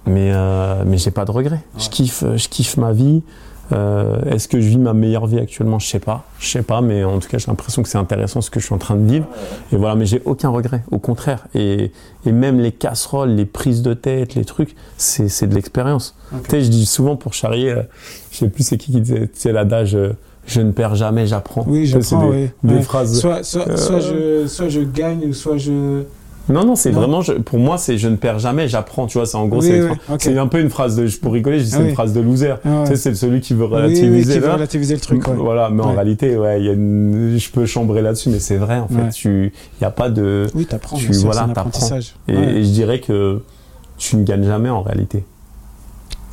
Mais 0.06 0.32
euh, 0.34 0.84
mais 0.86 0.98
j'ai 0.98 1.12
pas 1.12 1.26
de 1.26 1.32
regrets. 1.32 1.62
Je 1.78 1.90
kiffe, 1.90 2.24
je 2.36 2.48
kiffe 2.48 2.78
ma 2.78 2.92
vie. 2.94 3.22
Euh, 3.72 4.20
Est-ce 4.26 4.48
que 4.48 4.60
je 4.60 4.68
vis 4.68 4.78
ma 4.80 4.94
meilleure 4.94 5.28
vie 5.28 5.38
actuellement? 5.40 5.78
Je 5.80 5.88
sais 5.88 6.00
pas, 6.00 6.24
je 6.40 6.48
sais 6.48 6.62
pas, 6.64 6.82
mais 6.82 7.04
en 7.04 7.20
tout 7.20 7.30
cas 7.30 7.38
j'ai 7.38 7.48
l'impression 7.48 7.84
que 7.84 7.90
c'est 7.90 7.98
intéressant 7.98 8.42
ce 8.42 8.50
que 8.50 8.60
je 8.60 8.66
suis 8.66 8.74
en 8.74 8.80
train 8.80 8.96
de 8.96 9.10
vivre. 9.10 9.28
Et 9.72 9.76
voilà, 9.76 9.96
mais 9.96 10.06
j'ai 10.06 10.22
aucun 10.26 10.50
regret, 10.50 10.84
au 10.92 10.98
contraire. 11.00 11.48
Et, 11.54 11.92
et 12.26 12.32
même 12.32 12.60
les 12.60 12.72
casseroles, 12.72 13.30
les 13.30 13.46
prises 13.46 13.82
de 13.82 13.94
tête, 13.94 14.36
les 14.36 14.46
trucs, 14.46 14.76
c'est 14.98 15.30
c'est 15.30 15.48
de 15.48 15.54
l'expérience. 15.56 16.16
Tu 16.46 16.50
sais, 16.50 16.62
je 16.62 16.70
dis 16.70 16.86
souvent 16.86 17.16
pour 17.16 17.34
charrier, 17.34 17.72
euh, 17.72 17.84
je 18.32 18.38
sais 18.38 18.50
plus 18.50 18.64
c'est 18.64 18.78
qui 18.78 18.92
qui 18.92 19.02
disait, 19.02 19.28
tu 19.28 19.40
sais 19.40 19.52
l'adage, 19.52 19.96
euh, 19.96 20.14
je 20.48 20.62
ne 20.62 20.72
perds 20.72 20.96
jamais, 20.96 21.28
j'apprends. 21.28 21.64
Oui, 21.68 21.86
j'apprends, 21.86 22.30
des, 22.32 22.36
oui. 22.44 22.50
des 22.64 22.76
Ouais. 22.76 22.82
phrases. 22.82 23.20
Soit, 23.20 23.44
soit, 23.44 23.68
Euh, 23.70 23.78
soit, 23.78 24.00
je, 24.00 24.48
soit 24.48 24.70
je 24.70 24.82
gagne, 24.82 25.26
ou 25.28 25.34
soit 25.34 25.58
je. 25.58 26.04
Non, 26.48 26.66
non, 26.66 26.76
c'est 26.76 26.90
vraiment, 26.90 27.22
je- 27.22 27.34
pour 27.34 27.60
moi, 27.60 27.78
c'est 27.78 27.98
je 27.98 28.08
ne 28.08 28.16
perds 28.16 28.40
jamais, 28.40 28.68
j'apprends. 28.68 29.06
Tu 29.06 29.18
vois, 29.20 29.28
c'est 29.28 29.38
en 29.38 29.46
gros, 29.48 29.62
Oui, 29.62 29.68
c'est 30.20 30.32
oui, 30.32 30.38
un 30.40 30.48
peu 30.48 30.60
une 30.60 30.70
phrase 30.70 30.96
de, 30.96 31.08
pour 31.22 31.34
rigoler, 31.34 31.60
je 31.60 31.66
dis 31.66 31.70
Ah 31.74 31.78
c'est 31.78 31.84
oui. 31.84 31.90
une 31.90 31.94
phrase 31.96 32.14
de 32.14 32.22
loser. 32.22 32.56
Ah. 32.66 32.84
Tu 32.86 32.92
sais, 32.92 32.96
c'est 32.96 33.14
celui 33.16 33.40
qui 33.42 33.54
veut 33.54 33.66
relativiser 33.66 34.34
qui 34.34 34.40
veut 34.40 34.48
là. 34.48 34.54
relativiser 34.56 34.96
le 34.96 35.00
truc. 35.02 35.28
ouais. 35.28 35.34
Voilà, 35.36 35.70
mais 35.70 35.84
en 35.84 35.92
réalité, 35.94 36.38
ouais, 36.38 36.62
y 36.64 36.70
a 36.70 36.74
une, 36.74 37.36
je 37.38 37.52
peux 37.52 37.66
chambrer 37.68 38.02
là-dessus, 38.02 38.30
mais 38.30 38.40
c'est 38.40 38.58
vrai, 38.58 38.80
en 38.80 38.88
fait. 38.88 39.10
Tu, 39.12 39.54
il 39.80 39.84
y 39.84 39.86
a 39.86 39.92
pas 39.92 40.10
de, 40.10 40.48
Oui, 40.56 40.66
t'apprends. 40.66 40.98
Tu- 40.98 41.12
voilà, 41.12 41.44
un 41.44 41.48
t'apprends. 41.50 41.70
apprentissage. 41.70 42.16
et, 42.28 42.34
et 42.34 42.64
je 42.64 42.70
dirais 42.70 43.00
que 43.00 43.42
tu 43.98 44.16
ne 44.16 44.24
gagnes 44.24 44.46
jamais 44.46 44.70
en 44.70 44.82
réalité. 44.82 45.26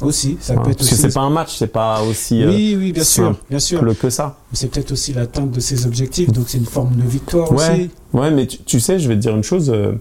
Aussi, 0.03 0.37
ça 0.41 0.55
peut 0.55 0.71
être 0.71 0.77
Parce 0.79 0.91
que 0.91 0.95
aussi. 0.95 1.03
c'est 1.03 1.15
pas 1.15 1.21
un 1.23 1.31
match, 1.31 1.57
c'est 1.57 1.67
pas 1.69 2.03
aussi 2.03 2.43
euh, 2.43 2.49
Oui, 2.51 2.77
oui, 2.79 2.93
bien 2.93 3.03
sûr, 3.03 3.35
bien 3.49 3.59
sûr. 3.59 3.81
que 3.99 4.11
ça. 4.11 4.37
C'est 4.53 4.71
peut-être 4.71 4.93
aussi 4.93 5.15
l'atteinte 5.15 5.51
de 5.51 5.59
ses 5.61 5.87
objectifs, 5.87 6.31
donc 6.33 6.45
c'est 6.49 6.59
une 6.59 6.67
forme 6.67 6.97
de 6.97 7.03
victoire 7.03 7.51
Ouais. 7.53 7.57
aussi. 7.71 7.91
Ouais, 8.13 8.31
mais 8.31 8.47
tu, 8.47 8.59
tu 8.59 8.79
sais, 8.79 8.99
je 8.99 9.09
vais 9.09 9.15
te 9.15 9.21
dire 9.21 9.35
une 9.35 9.43
chose. 9.43 9.71
euh, 9.71 9.93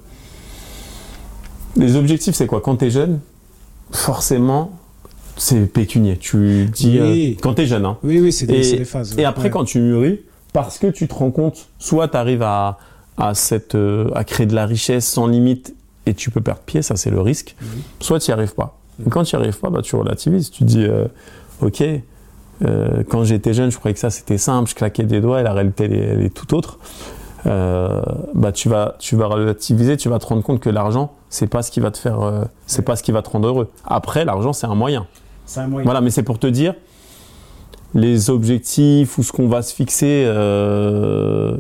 les 1.78 1.96
objectifs, 1.96 2.36
c'est 2.36 2.48
quoi? 2.48 2.62
Quand 2.62 2.76
t'es 2.78 2.90
jeune, 2.90 3.20
forcément, 3.92 4.72
c'est 5.38 5.66
pécunier. 5.66 6.18
Tu 6.18 6.66
dis 6.74 7.00
Oui. 7.02 7.36
euh, 7.38 7.42
quand 7.42 7.54
t'es 7.54 7.66
jeune, 7.66 7.86
hein. 7.86 7.98
Oui, 8.04 8.20
oui, 8.20 8.32
c'est 8.32 8.46
des, 8.48 8.84
phases. 8.86 9.16
Et 9.18 9.26
après, 9.26 9.44
Ouais. 9.46 9.50
quand 9.50 9.66
tu 9.66 9.80
mûris, 9.80 10.22
parce 10.54 10.78
que 10.78 10.88
tu 10.88 11.08
te 11.08 11.14
rends 11.14 11.32
compte, 11.32 11.68
soit 11.80 12.08
tu 12.08 12.18
arrives 12.18 12.44
à, 12.44 12.78
à, 13.18 13.34
cette, 13.34 13.76
euh, 13.76 14.10
à 14.16 14.24
créer 14.24 14.46
de 14.46 14.56
la 14.56 14.66
richesse 14.66 15.06
sans 15.06 15.28
limite 15.28 15.74
et 16.06 16.14
tu 16.14 16.32
peux 16.32 16.42
perdre 16.42 16.62
pied, 16.66 16.82
ça 16.82 16.96
c'est 16.96 17.10
le 17.10 17.20
risque, 17.20 17.56
Mhm. 17.62 17.68
soit 18.00 18.20
tu 18.20 18.32
n'y 18.32 18.34
arrives 18.34 18.54
pas. 18.56 18.78
Et 19.06 19.10
quand 19.10 19.24
tu 19.24 19.36
n'y 19.36 19.42
arrives 19.42 19.60
pas, 19.60 19.70
bah, 19.70 19.82
tu 19.82 19.96
relativises. 19.96 20.52
Tu 20.52 20.64
dis, 20.64 20.84
euh, 20.84 21.06
ok, 21.62 21.84
euh, 22.64 23.04
quand 23.10 23.24
j'étais 23.24 23.54
jeune, 23.54 23.72
je 23.72 23.78
croyais 23.78 23.94
que 23.94 24.00
ça 24.00 24.10
c'était 24.10 24.38
simple, 24.38 24.70
je 24.70 24.76
claquais 24.76 25.04
des 25.04 25.22
doigts 25.22 25.42
et 25.42 25.44
la 25.44 25.54
réalité 25.54 25.86
elle 25.86 25.94
est, 25.94 25.98
elle 25.98 26.22
est 26.22 26.34
tout 26.34 26.56
autre. 26.56 26.80
Euh, 27.48 28.02
bah 28.34 28.52
tu 28.52 28.70
vas 28.70 28.96
tu 28.98 29.16
vas 29.16 29.28
relativiser, 29.28 29.98
tu 29.98 30.10
vas 30.10 30.18
te 30.18 30.26
rendre 30.26 30.42
compte 30.42 30.60
que 30.60 30.70
l'argent 30.70 31.14
c'est 31.30 31.46
pas 31.46 31.62
ce 31.62 31.70
qui 31.70 31.80
va 31.80 31.92
te 31.92 31.98
faire, 32.00 32.22
euh, 32.22 32.44
c'est 32.66 32.82
pas 32.82 32.96
ce 32.96 33.04
qui 33.04 33.12
va 33.12 33.22
te 33.22 33.30
rendre 33.30 33.48
heureux. 33.48 33.70
Après 33.86 34.26
l'argent 34.26 34.52
c'est 34.52 34.66
un 34.66 34.74
moyen. 34.74 35.06
C'est 35.46 35.60
un 35.60 35.68
moyen. 35.68 35.84
Voilà, 35.86 36.02
mais 36.02 36.10
c'est 36.10 36.24
pour 36.24 36.40
te 36.40 36.48
dire, 36.48 36.74
les 37.94 38.32
objectifs 38.32 39.20
ou 39.20 39.24
ce 39.24 39.32
qu'on 39.32 39.48
va 39.48 39.62
se 39.62 39.76
fixer, 39.76 40.24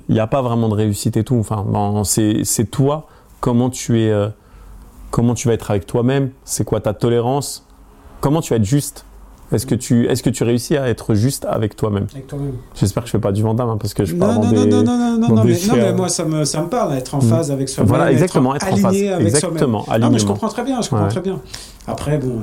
il 0.08 0.13
n'y 0.13 0.19
a 0.19 0.28
pas 0.28 0.41
vraiment 0.41 0.69
de 0.69 0.74
réussite 0.74 1.17
et 1.17 1.24
tout. 1.24 1.36
Enfin, 1.36 1.65
c'est 2.04 2.39
c'est 2.45 2.65
toi, 2.65 3.08
comment 3.41 3.69
tu 3.69 4.02
es, 4.02 4.10
euh, 4.10 4.30
comment 5.15 5.34
tu 5.34 5.47
vas 5.47 5.54
être 5.54 5.71
avec 5.71 5.86
toi-même, 5.86 6.32
c'est 6.43 6.65
quoi 6.65 6.82
ta 6.82 6.93
tolérance, 6.93 7.65
comment 8.19 8.41
tu 8.41 8.49
vas 8.49 8.58
être 8.58 8.65
juste? 8.65 9.06
Est-ce 9.51 9.67
que 9.67 9.75
tu, 9.75 10.08
est-ce 10.08 10.23
que 10.23 10.31
tu 10.31 10.43
réussis 10.43 10.75
à 10.75 10.88
être 10.89 11.13
juste 11.13 11.45
avec 11.47 11.75
toi-même 11.75 12.08
Avec 12.12 12.25
toi-même. 12.25 12.53
J'espère 12.73 13.03
que 13.03 13.08
je 13.08 13.12
fais 13.12 13.19
pas 13.19 13.31
du 13.31 13.43
Vandame 13.43 13.69
hein, 13.69 13.77
parce 13.79 13.93
que 13.93 14.03
je 14.03 14.15
Non, 14.15 14.25
parle 14.25 14.36
non, 14.36 14.41
dans 14.41 14.47
non, 14.51 14.63
des. 14.63 14.69
non, 14.71 14.84
non, 14.84 14.97
non, 14.97 15.17
non, 15.19 15.36
non, 15.36 15.43
mais, 15.43 15.53
non, 15.67 15.75
mais 15.75 15.93
moi, 15.93 16.10
ça 16.10 16.25
me, 16.25 16.43
ça 16.45 16.62
me 16.62 16.67
parle, 16.67 16.95
être 16.97 17.13
en 17.13 17.21
phase 17.21 17.51
avec 17.51 17.69
soi-même. 17.69 17.89
Voilà, 17.89 18.12
exactement, 18.12 18.55
être 18.55 18.65
en 18.67 18.75
phase. 18.75 18.86
aligné 18.86 19.10
avec 19.12 19.29
soi-même. 19.38 19.53
Exactement, 19.58 19.86
Non, 19.99 20.10
mais 20.10 20.17
je 20.19 20.25
comprends 20.25 20.47
très 20.49 20.63
bien, 20.63 20.81
je 20.81 20.89
comprends 20.89 21.05
Ouais. 21.05 21.12
très 21.12 21.21
bien. 21.21 21.39
Après, 21.88 22.17
bon, 22.17 22.39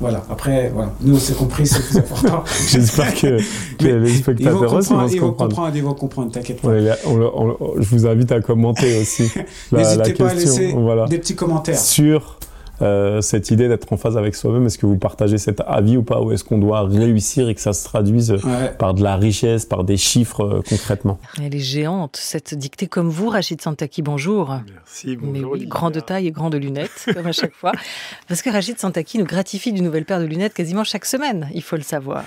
voilà, 0.00 0.22
après, 0.30 0.70
voilà. 0.74 0.92
Nous, 1.02 1.14
on 1.16 1.18
s'est 1.18 1.34
compris, 1.34 1.66
c'est 1.66 1.78
le 1.80 1.84
plus 1.84 1.98
important. 1.98 2.42
J'espère 2.68 3.14
que, 3.14 3.36
que 3.76 3.86
les 3.86 4.08
spectateurs 4.14 4.72
aussi 4.72 4.88
vont 4.88 4.96
comprendre, 4.96 5.08
se 5.10 5.14
ils 5.14 5.20
vont 5.20 5.26
comprendre. 5.28 5.48
comprendre, 5.50 5.76
ils 5.76 5.82
vont 5.84 5.94
comprendre, 5.94 6.32
t'inquiète 6.32 6.62
pas. 6.62 6.68
Ouais, 6.68 6.80
là, 6.80 6.96
on 7.06 7.20
on 7.34 7.46
le- 7.48 7.82
je 7.82 7.88
vous 7.90 8.06
invite 8.06 8.32
à 8.32 8.40
commenter 8.40 8.98
aussi 9.02 9.30
la, 9.72 9.82
la 9.82 9.84
N'hésitez 9.96 10.14
pas 10.14 10.28
à 10.28 10.30
question. 10.30 10.50
laisser 10.62 10.72
Voilà. 10.74 11.04
des 11.04 11.18
petits 11.18 11.34
commentaires. 11.36 11.78
Sur 11.78 12.38
euh, 12.82 13.20
cette 13.20 13.50
idée 13.50 13.68
d'être 13.68 13.92
en 13.92 13.96
phase 13.96 14.16
avec 14.16 14.34
soi-même, 14.34 14.66
est-ce 14.66 14.78
que 14.78 14.86
vous 14.86 14.98
partagez 14.98 15.38
cet 15.38 15.60
avis 15.66 15.96
ou 15.96 16.02
pas 16.02 16.20
Ou 16.20 16.32
est-ce 16.32 16.44
qu'on 16.44 16.58
doit 16.58 16.82
réussir 16.86 17.48
et 17.48 17.54
que 17.54 17.60
ça 17.60 17.72
se 17.72 17.84
traduise 17.84 18.32
Ouais. 18.32 18.72
par 18.78 18.94
de 18.94 19.02
la 19.02 19.16
richesse, 19.16 19.64
par 19.66 19.84
des 19.84 19.96
chiffres 19.96 20.40
euh, 20.44 20.62
concrètement? 20.68 21.18
Elle 21.40 21.54
est 21.54 21.58
géante, 21.60 22.16
cette 22.20 22.54
dictée 22.54 22.86
comme 22.88 23.08
vous, 23.08 23.28
Rachid 23.28 23.60
Santaki, 23.60 24.02
bonjour. 24.02 24.56
Merci, 24.74 25.18
Mais 25.22 25.44
oui, 25.44 25.66
grand 25.66 25.90
de 25.90 26.00
taille 26.00 26.26
et 26.26 26.32
grand 26.32 26.50
de 26.50 26.58
lunettes, 26.58 27.06
comme 27.14 27.26
à 27.26 27.32
chaque 27.32 27.54
fois. 27.54 27.72
Parce 28.28 28.42
que 28.42 28.50
Rachid 28.50 28.78
Santaki 28.78 29.18
nous 29.18 29.24
gratifie 29.26 29.72
d'une 29.72 29.84
nouvelle 29.84 30.04
paire 30.04 30.20
de 30.20 30.26
lunettes 30.26 30.54
quasiment 30.54 30.84
chaque 30.84 31.04
semaine, 31.04 31.48
il 31.54 31.62
faut 31.62 31.76
le 31.76 31.82
savoir. 31.82 32.24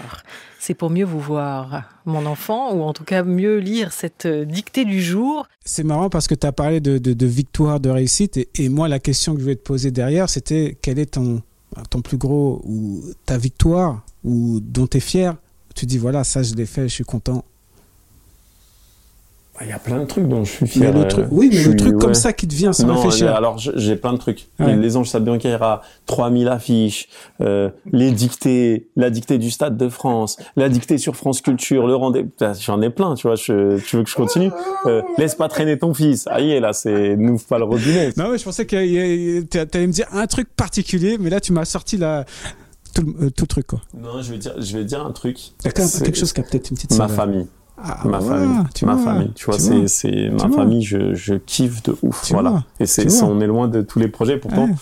C'est 0.60 0.74
pour 0.74 0.90
mieux 0.90 1.06
vous 1.06 1.20
voir, 1.20 1.84
mon 2.06 2.26
enfant, 2.26 2.74
ou 2.74 2.82
en 2.82 2.94
tout 2.94 3.04
cas 3.04 3.22
mieux 3.24 3.58
lire 3.60 3.92
cette 3.94 4.26
euh, 4.26 4.46
dictée 4.46 4.84
du 4.84 5.00
jour. 5.00 5.46
C'est 5.64 5.84
marrant 5.84 6.10
parce 6.10 6.28
que 6.28 6.34
tu 6.34 6.48
as 6.48 6.52
parlé 6.52 6.80
de, 6.80 6.98
de, 6.98 7.14
de 7.14 7.26
victoire, 7.28 7.80
de 7.80 7.90
réussite. 7.92 8.38
Et, 8.38 8.50
et 8.56 8.70
moi, 8.70 8.88
la 8.88 8.98
question 8.98 9.34
que 9.34 9.40
je 9.40 9.44
voulais 9.44 9.56
te 9.58 9.62
poser 9.64 9.92
derrière, 9.92 10.28
quel 10.82 11.00
est 11.00 11.14
ton, 11.14 11.42
ton 11.90 12.02
plus 12.02 12.18
gros, 12.18 12.62
ou 12.66 13.04
ta 13.26 13.38
victoire, 13.38 14.06
ou 14.24 14.60
dont 14.62 14.88
tu 14.88 14.98
es 14.98 15.00
fier 15.00 15.36
Tu 15.76 15.86
dis, 15.86 15.98
voilà, 15.98 16.24
ça, 16.24 16.44
je 16.44 16.54
l'ai 16.56 16.66
fait, 16.66 16.88
je 16.88 16.94
suis 16.94 17.04
content. 17.04 17.46
Il 19.62 19.70
y 19.70 19.72
a 19.72 19.80
plein 19.80 20.00
de 20.02 20.06
trucs 20.06 20.28
dont 20.28 20.44
je 20.44 20.52
suis 20.52 20.66
Mais 20.66 20.68
fier. 20.70 20.94
le 20.94 21.00
euh, 21.00 21.06
truc, 21.08 21.26
oui, 21.32 21.48
mais 21.50 21.56
je 21.58 21.72
le 21.72 21.78
suis- 21.78 21.90
truc 21.90 21.98
comme 21.98 22.14
ça 22.14 22.34
qui 22.34 22.46
te 22.48 22.54
vient 22.54 22.74
sans 22.74 22.88
Non, 22.88 22.96
réfléchir. 22.96 23.28
euh, 23.28 23.36
alors 23.38 23.58
j'ai 23.58 23.96
plein 23.96 24.12
de 24.12 24.18
trucs. 24.18 24.48
Ouais. 24.60 24.76
Les 24.76 24.98
anges 24.98 25.10
Sabiancaira, 25.10 25.82
3000 26.08 26.50
affiches, 26.50 27.08
euh, 27.40 27.70
les 27.92 28.12
dictées, 28.12 28.90
la 28.98 29.10
dictée 29.10 29.38
du 29.38 29.50
Stade 29.52 29.78
de 29.78 29.88
France, 29.88 30.36
la 30.58 30.68
dictée 30.68 30.98
sur 30.98 31.16
France 31.16 31.40
Culture, 31.42 31.88
le 31.88 31.96
rendez 31.96 32.24
Putain, 32.24 32.52
J'en 32.54 32.82
ai 32.82 32.90
plein, 32.90 33.16
tu 33.16 33.28
vois. 33.28 33.36
Je, 33.38 33.78
tu 33.80 33.96
veux 33.96 34.04
que 34.04 34.10
je 34.10 34.16
continue? 34.16 34.52
Euh, 34.88 35.02
Laisse 35.18 35.36
pas 35.36 35.48
traîner 35.48 35.78
ton 35.80 35.94
fils. 35.94 36.26
Ah 36.30 36.42
y 36.42 36.52
est, 36.52 36.60
là, 36.60 36.74
c'est 36.74 37.16
n'ouvre 37.16 37.46
pas 37.46 37.58
le 37.58 37.64
robinet. 37.64 38.12
Non, 38.18 38.30
mais 38.32 38.38
je 38.38 38.44
pensais 38.44 38.66
que 38.66 39.42
tu 39.42 39.58
allais 39.58 39.88
me 39.88 39.92
dire 39.94 40.08
un 40.12 40.28
truc 40.28 40.50
particulier, 40.56 41.18
mais 41.18 41.30
là, 41.30 41.40
tu 41.40 41.54
m'as 41.54 41.66
sorti 41.66 41.96
la, 41.96 42.26
tout, 42.94 43.04
euh, 43.22 43.30
tout 43.30 43.44
le 43.44 43.48
truc. 43.48 43.68
Quoi. 43.68 43.82
Non, 43.98 44.22
je 44.22 44.32
vais 44.32 44.38
dire, 44.38 44.54
je 44.60 44.78
vais 44.78 44.84
dire 44.84 45.06
un 45.06 45.12
truc. 45.12 45.38
Il 45.64 45.66
y 45.66 45.68
a 45.70 45.72
quelque 45.72 46.18
chose 46.18 46.34
qui 46.34 46.42
a 46.42 46.44
peut-être 46.44 46.70
une 46.72 46.76
petite 46.76 46.98
Ma 46.98 47.08
famille, 47.08 47.48
Ah, 47.88 48.00
ma 48.08 48.18
voilà, 48.20 48.42
famille, 48.42 48.64
tu 48.74 48.86
ma 48.86 48.96
vois, 48.96 49.04
famille. 49.14 49.32
Tu 49.36 49.46
vois, 49.46 49.60
c'est, 49.60 49.88
c'est 49.88 50.30
ma 50.30 50.50
famille. 50.50 50.82
Je, 50.82 51.14
je 51.14 51.36
kiffe 51.36 51.84
de 51.84 51.96
ouf. 52.02 52.24
Tu 52.26 52.34
voilà. 52.34 52.50
vois. 52.50 52.64
Et 52.80 52.86
c'est, 52.86 53.24
on 53.24 53.40
est 53.42 53.48
loin 53.48 53.68
de 53.68 53.82
tous 53.82 54.00
les 54.00 54.08
projets. 54.08 54.38
Pourtant, 54.38 54.66
Ouais. 54.66 54.74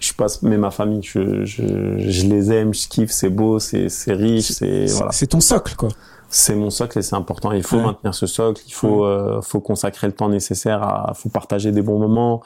je 0.00 0.12
passe, 0.14 0.42
mais 0.42 0.56
ma 0.58 0.70
famille, 0.70 1.02
je, 1.02 1.44
je, 1.44 1.62
je 1.98 2.26
les 2.26 2.52
aime, 2.52 2.72
je 2.72 2.86
kiffe. 2.88 3.10
C'est 3.10 3.30
beau, 3.30 3.58
c'est, 3.58 3.88
c'est 3.88 4.12
riche, 4.12 4.52
c'est 4.52 4.86
C'est- 4.86 4.94
voilà. 4.96 5.12
C'est 5.12 5.26
ton 5.28 5.40
socle, 5.40 5.74
quoi. 5.76 5.88
C'est 6.28 6.54
mon 6.54 6.70
socle 6.70 6.98
et 6.98 7.02
c'est 7.02 7.16
important. 7.16 7.52
Il 7.52 7.62
faut 7.62 7.76
Ouais. 7.76 7.82
maintenir 7.82 8.14
ce 8.14 8.26
socle. 8.26 8.62
Il 8.66 8.72
faut, 8.72 9.04
euh, 9.04 9.42
faut 9.42 9.60
consacrer 9.60 10.06
le 10.06 10.12
temps 10.14 10.28
nécessaire. 10.30 10.82
À, 10.82 11.12
faut 11.14 11.28
partager 11.28 11.72
des 11.72 11.82
bons 11.82 11.98
moments. 11.98 12.42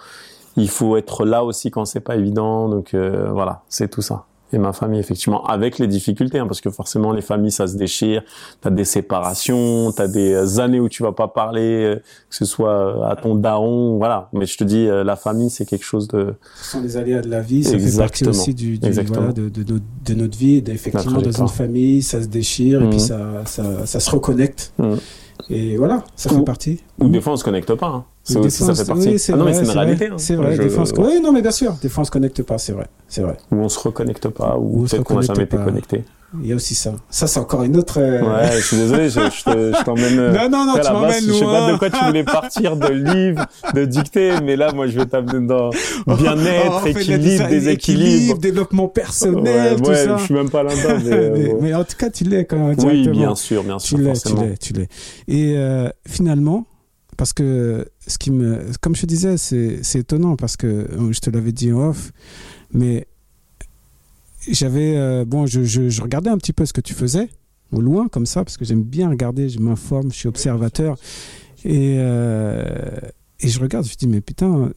Il 0.56 0.68
faut 0.70 0.96
être 0.96 1.24
là 1.26 1.44
aussi 1.44 1.70
quand 1.70 1.84
c'est 1.84 2.00
pas 2.00 2.16
évident. 2.16 2.68
Donc 2.68 2.94
euh, 2.94 3.28
voilà, 3.30 3.62
c'est 3.68 3.88
tout 3.88 4.02
ça. 4.02 4.24
Et 4.56 4.58
ma 4.58 4.72
famille 4.72 4.98
effectivement 4.98 5.44
avec 5.46 5.78
les 5.78 5.86
difficultés 5.86 6.38
hein, 6.38 6.46
parce 6.46 6.60
que 6.60 6.70
forcément 6.70 7.12
les 7.12 7.22
familles 7.22 7.52
ça 7.52 7.66
se 7.66 7.76
déchire 7.76 8.22
t'as 8.60 8.70
des 8.70 8.84
séparations 8.84 9.92
t'as 9.92 10.08
des 10.08 10.58
années 10.58 10.80
où 10.80 10.88
tu 10.88 11.02
vas 11.02 11.12
pas 11.12 11.28
parler 11.28 11.84
euh, 11.84 11.96
que 11.96 12.36
ce 12.36 12.44
soit 12.44 13.08
à 13.08 13.16
ton 13.16 13.34
daron 13.34 13.98
voilà 13.98 14.28
mais 14.32 14.46
je 14.46 14.56
te 14.56 14.64
dis 14.64 14.88
euh, 14.88 15.04
la 15.04 15.16
famille 15.16 15.50
c'est 15.50 15.66
quelque 15.66 15.84
chose 15.84 16.08
de 16.08 16.34
ce 16.56 16.72
sont 16.72 16.80
les 16.80 16.96
aléas 16.96 17.20
de 17.20 17.30
la 17.30 17.40
vie 17.40 17.62
ça 17.62 17.78
fait 17.78 17.96
partie 17.98 18.26
aussi 18.26 18.54
du, 18.54 18.78
du 18.78 18.90
voilà, 18.90 19.32
de, 19.32 19.48
de, 19.48 19.62
de, 19.62 19.80
de, 20.04 20.14
notre 20.14 20.36
vie 20.36 20.62
effectivement 20.66 21.20
dans 21.20 21.42
une 21.42 21.48
famille 21.48 22.02
ça 22.02 22.22
se 22.22 22.28
déchire 22.28 22.82
et 22.82 22.88
puis 22.88 22.96
mmh. 22.96 23.00
ça, 23.00 23.42
ça, 23.44 23.86
ça 23.86 24.00
se 24.00 24.10
reconnecte 24.10 24.72
mmh. 24.78 24.94
Et 25.50 25.76
voilà, 25.76 26.02
ça 26.16 26.30
fait 26.30 26.42
partie. 26.42 26.80
Ou 26.98 27.08
des 27.08 27.20
fois 27.20 27.34
on 27.34 27.36
se 27.36 27.44
connecte 27.44 27.74
pas. 27.74 27.88
Hein. 27.88 28.04
C'est 28.26 28.38
aussi, 28.38 28.64
ça 28.64 28.74
fait 28.74 28.84
partie. 28.84 29.08
Oui, 29.08 29.22
ah 29.28 29.36
non, 29.36 29.44
mais 29.44 29.54
c'est 29.54 29.70
réalité. 29.70 30.10
C'est 30.16 30.34
vrai. 30.34 30.58
Des 30.58 30.68
fois, 30.68 30.82
on 30.82 30.86
se... 30.86 30.94
Oui, 30.94 31.20
non, 31.22 31.32
mais 31.32 31.42
bien 31.42 31.52
sûr. 31.52 31.76
Des 31.80 31.88
fois, 31.88 32.02
on 32.02 32.04
se 32.04 32.10
connecte 32.10 32.42
pas. 32.42 32.58
C'est 32.58 32.72
vrai. 32.72 32.86
C'est 33.06 33.22
vrai. 33.22 33.36
Ou 33.52 33.56
on 33.56 33.68
se 33.68 33.78
reconnecte 33.78 34.28
pas. 34.28 34.56
Ou, 34.58 34.82
ou 34.82 34.84
peut-être 34.84 35.04
qu'on 35.04 35.14
n'a 35.14 35.20
jamais 35.20 35.44
été 35.44 35.56
connecté. 35.56 36.04
Il 36.42 36.48
y 36.48 36.52
a 36.52 36.56
aussi 36.56 36.74
ça. 36.74 36.92
Ça, 37.08 37.28
c'est 37.28 37.38
encore 37.38 37.62
une 37.62 37.76
autre. 37.76 38.00
Euh... 38.00 38.20
Ouais, 38.20 38.56
je 38.56 38.66
suis 38.66 38.76
désolé, 38.76 39.08
je, 39.08 39.20
je 39.20 39.84
t'emmène. 39.84 40.18
Euh, 40.18 40.32
non, 40.32 40.50
non, 40.50 40.66
non, 40.66 40.74
tu 40.82 40.92
m'emmènes 40.92 41.24
loin. 41.24 41.34
Je 41.34 41.38
sais 41.38 41.44
pas 41.44 41.72
de 41.72 41.78
quoi 41.78 41.90
tu 41.90 42.04
voulais 42.04 42.24
partir, 42.24 42.76
de 42.76 42.92
livre, 42.92 43.46
de 43.74 43.84
dictée, 43.84 44.32
mais 44.42 44.56
là, 44.56 44.72
moi, 44.72 44.88
je 44.88 44.98
vais 44.98 45.06
t'amener 45.06 45.46
dans 45.46 45.70
bien-être, 46.06 46.82
oh, 46.84 46.86
équilibre, 46.86 47.48
déséquilibre. 47.48 48.38
développement 48.38 48.88
personnel, 48.88 49.74
ouais, 49.74 49.76
tout 49.76 49.88
ouais, 49.88 50.04
ça. 50.04 50.16
Je 50.16 50.24
suis 50.24 50.34
même 50.34 50.50
pas 50.50 50.64
là-dedans. 50.64 50.98
Mais, 51.04 51.30
mais, 51.34 51.56
mais, 51.60 51.74
en 51.74 51.84
tout 51.84 51.96
cas, 51.96 52.10
tu 52.10 52.24
l'es 52.24 52.44
quand 52.44 52.58
même. 52.58 52.76
Oui, 52.84 53.08
bien 53.08 53.36
sûr, 53.36 53.62
bien 53.62 53.78
sûr. 53.78 53.96
Tu 53.96 54.04
l'es, 54.04 54.12
tu 54.14 54.34
l'es, 54.34 54.56
tu 54.58 54.72
l'es. 54.72 54.88
Et 55.28 55.54
euh, 55.56 55.88
finalement, 56.06 56.66
parce 57.16 57.32
que 57.32 57.86
ce 58.06 58.18
qui 58.18 58.30
me, 58.30 58.70
comme 58.80 58.94
je 58.94 59.02
te 59.02 59.06
disais, 59.06 59.36
c'est, 59.36 59.98
étonnant 59.98 60.36
parce 60.36 60.56
que 60.56 60.88
je 61.10 61.18
te 61.20 61.30
l'avais 61.30 61.52
dit 61.52 61.72
en 61.72 61.88
off, 61.88 62.12
mais 62.72 63.06
j'avais 64.48 64.96
euh, 64.96 65.24
bon, 65.24 65.46
je, 65.46 65.64
je, 65.64 65.88
je, 65.88 66.02
regardais 66.02 66.30
un 66.30 66.38
petit 66.38 66.52
peu 66.52 66.66
ce 66.66 66.72
que 66.72 66.80
tu 66.80 66.94
faisais 66.94 67.28
au 67.72 67.80
loin 67.80 68.08
comme 68.08 68.26
ça 68.26 68.44
parce 68.44 68.56
que 68.56 68.64
j'aime 68.64 68.82
bien 68.82 69.08
regarder, 69.08 69.48
je 69.48 69.58
m'informe, 69.58 70.12
je 70.12 70.16
suis 70.16 70.28
observateur. 70.28 70.96
Et 71.64 71.96
euh, 71.98 73.00
et 73.40 73.48
je 73.48 73.60
regarde, 73.60 73.84
je 73.84 73.90
me 73.90 73.96
dis 73.96 74.06
mais 74.06 74.20
putain 74.20 74.70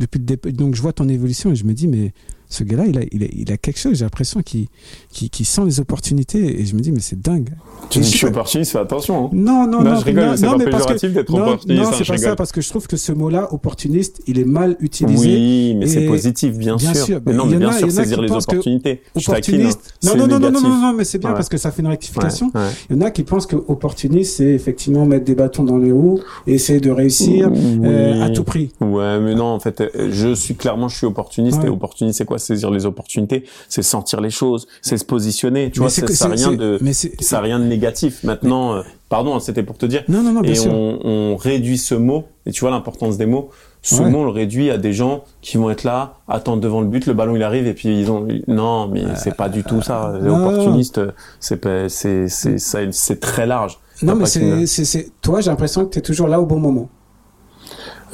depuis 0.00 0.18
le 0.18 0.24
début, 0.24 0.52
donc 0.52 0.74
je 0.74 0.82
vois 0.82 0.92
ton 0.92 1.08
évolution 1.08 1.50
et 1.50 1.56
je 1.56 1.64
me 1.64 1.74
dis 1.74 1.88
mais 1.88 2.12
ce 2.52 2.64
gars-là, 2.64 2.84
il 2.86 2.98
a, 2.98 3.02
il, 3.10 3.24
a, 3.24 3.26
il 3.32 3.50
a 3.50 3.56
quelque 3.56 3.78
chose, 3.78 3.94
j'ai 3.94 4.04
l'impression 4.04 4.42
qu'il 4.42 4.66
qu 5.12 5.28
qu 5.30 5.44
sent 5.44 5.62
les 5.64 5.80
opportunités. 5.80 6.60
Et 6.60 6.66
je 6.66 6.74
me 6.76 6.80
dis, 6.80 6.92
mais 6.92 7.00
c'est 7.00 7.20
dingue. 7.20 7.48
Tu 7.88 7.98
dis 7.98 8.06
que 8.06 8.12
je 8.12 8.16
suis 8.18 8.26
opportuniste, 8.26 8.72
fais 8.72 8.78
attention. 8.78 9.26
Hein. 9.26 9.30
Non, 9.32 9.66
non, 9.66 9.82
non. 9.82 9.96
je 9.98 10.04
rigole, 10.04 10.26
non, 10.26 10.36
c'est 10.36 10.46
non, 10.46 10.58
pas 10.58 10.64
péjoratif 10.64 11.12
d'être 11.14 11.32
opportuniste. 11.34 11.82
Non, 11.82 11.90
c'est 11.96 12.06
pas 12.06 12.18
ça, 12.18 12.36
parce 12.36 12.52
que 12.52 12.60
je 12.60 12.68
trouve 12.68 12.86
que 12.86 12.96
ce 12.98 13.12
mot-là, 13.12 13.52
opportuniste, 13.54 14.22
il 14.26 14.38
est 14.38 14.44
mal 14.44 14.76
utilisé. 14.80 15.28
Oui, 15.28 15.74
mais 15.78 15.86
c'est 15.86 16.06
positif, 16.06 16.58
bien, 16.58 16.76
bien 16.76 16.92
sûr. 16.94 17.04
sûr. 17.06 17.20
Mais 17.24 17.32
non, 17.32 17.46
mais 17.46 17.56
bien 17.56 17.70
a, 17.70 17.78
sûr, 17.78 17.90
saisir 17.90 18.20
les 18.20 18.30
opportunités. 18.30 19.02
Opportuniste. 19.16 19.94
Non, 20.04 20.16
non, 20.16 20.26
non, 20.26 20.38
non, 20.38 20.50
non, 20.50 20.60
non, 20.60 20.80
non, 20.80 20.92
mais 20.92 21.04
c'est 21.04 21.18
bien 21.18 21.30
Ouais. 21.30 21.36
parce 21.36 21.48
que 21.48 21.56
ça 21.56 21.70
fait 21.70 21.80
une 21.82 21.88
rectification. 21.88 22.52
Il 22.90 22.96
y 22.96 22.98
en 22.98 23.02
a 23.02 23.10
qui 23.10 23.22
pensent 23.22 23.46
que 23.46 23.56
opportuniste, 23.56 24.36
c'est 24.36 24.50
effectivement 24.50 25.06
mettre 25.06 25.24
des 25.24 25.34
bâtons 25.34 25.64
dans 25.64 25.78
les 25.78 25.92
roues 25.92 26.20
et 26.46 26.54
essayer 26.54 26.80
de 26.80 26.90
réussir 26.90 27.50
euh, 27.54 28.22
à 28.22 28.30
tout 28.30 28.44
prix. 28.44 28.70
Ouais, 28.80 29.18
mais 29.20 29.34
non, 29.34 29.46
en 29.46 29.60
fait, 29.60 29.80
euh, 29.80 30.10
je 30.12 30.34
suis 30.34 30.54
clairement, 30.54 30.88
je 30.88 30.96
suis 30.96 31.06
opportuniste. 31.06 31.64
Et 31.64 31.68
opportuniste, 31.68 32.18
c'est 32.18 32.24
quoi? 32.24 32.38
Saisir 32.42 32.70
les 32.70 32.84
opportunités, 32.86 33.44
c'est 33.68 33.82
sentir 33.82 34.20
les 34.20 34.30
choses, 34.30 34.66
c'est 34.82 34.98
se 34.98 35.04
positionner. 35.04 35.70
Tu 35.70 35.80
Mais 35.80 35.86
vois, 35.88 36.06
ça 36.14 36.28
rien 36.28 36.52
de, 36.52 36.78
mais 36.80 36.92
ça 36.92 37.40
rien 37.40 37.58
de 37.58 37.64
négatif. 37.64 38.22
Maintenant, 38.24 38.74
euh, 38.74 38.82
pardon, 39.08 39.34
hein, 39.36 39.40
c'était 39.40 39.62
pour 39.62 39.78
te 39.78 39.86
dire. 39.86 40.02
Non, 40.08 40.22
non, 40.22 40.32
non, 40.32 40.40
bien 40.40 40.52
et 40.52 40.54
sûr. 40.56 40.72
on, 40.72 40.98
on 41.04 41.36
réduit 41.36 41.78
ce 41.78 41.94
mot, 41.94 42.24
et 42.46 42.50
tu 42.52 42.60
vois 42.60 42.70
l'importance 42.70 43.16
des 43.16 43.26
mots. 43.26 43.50
Ce 43.84 44.00
Ouais. 44.00 44.10
mot, 44.10 44.18
on 44.20 44.24
le 44.24 44.30
réduit 44.30 44.70
à 44.70 44.78
des 44.78 44.92
gens 44.92 45.24
qui 45.40 45.56
vont 45.56 45.68
être 45.68 45.82
là, 45.82 46.14
attendre 46.28 46.60
devant 46.60 46.80
le 46.82 46.86
but, 46.86 47.04
le 47.06 47.14
ballon 47.14 47.34
il 47.34 47.42
arrive, 47.42 47.66
et 47.66 47.74
puis 47.74 47.98
ils 47.98 48.10
ont. 48.12 48.28
Non, 48.46 48.86
mais 48.86 49.02
c'est 49.16 49.34
pas 49.36 49.48
du 49.48 49.64
tout 49.64 49.82
ça. 49.82 50.12
Les 50.22 50.28
opportunistes, 50.30 51.00
c'est 51.40 51.56
pas- 51.56 51.88
c'est 51.88 52.28
c'est 52.28 52.58
ça- 52.58 52.78
c'est 52.92 53.18
très 53.18 53.44
large. 53.46 53.78
Non, 54.02 54.14
mais 54.14 54.26
c'est, 54.26 55.10
toi, 55.20 55.40
j'ai 55.40 55.50
l'impression 55.50 55.84
que 55.84 55.90
tu 55.94 55.98
es 55.98 56.02
toujours 56.02 56.28
là 56.28 56.40
au 56.40 56.46
bon 56.46 56.60
moment. 56.60 56.88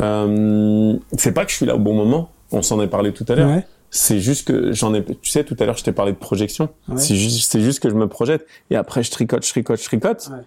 Euh, 0.01 0.95
c'est 1.17 1.33
pas 1.33 1.45
que 1.45 1.51
je 1.51 1.57
suis 1.57 1.67
là 1.67 1.75
au 1.77 1.79
bon 1.79 1.95
moment. 1.95 2.31
On 2.53 2.62
s'en 2.62 2.81
est 2.81 2.87
parlé 2.87 3.12
tout 3.12 3.25
à 3.29 3.35
l'heure. 3.35 3.49
Ouais. 3.51 3.67
C'est 3.90 4.20
juste 4.20 4.46
que 4.46 4.72
j'en 4.72 4.92
ai, 4.94 5.05
tu 5.05 5.31
sais, 5.31 5.44
tout 5.44 5.57
à 5.59 5.64
l'heure, 5.64 5.77
je 5.77 5.85
t'ai 5.85 5.92
parlé 5.92 6.12
de 6.12 6.18
projection. 6.18 6.68
Ouais. 6.88 6.98
C'est 6.98 7.16
juste, 7.16 7.51
c'est 7.51 7.61
juste 7.61 7.81
que 7.81 7.88
je 7.88 7.94
me 7.94 8.07
projette. 8.07 8.46
Et 8.70 8.77
après, 8.77 9.03
je 9.03 9.11
tricote, 9.11 9.44
je 9.44 9.51
tricote, 9.51 9.81
je 9.81 9.85
tricote. 9.85 10.29
Ouais. 10.31 10.42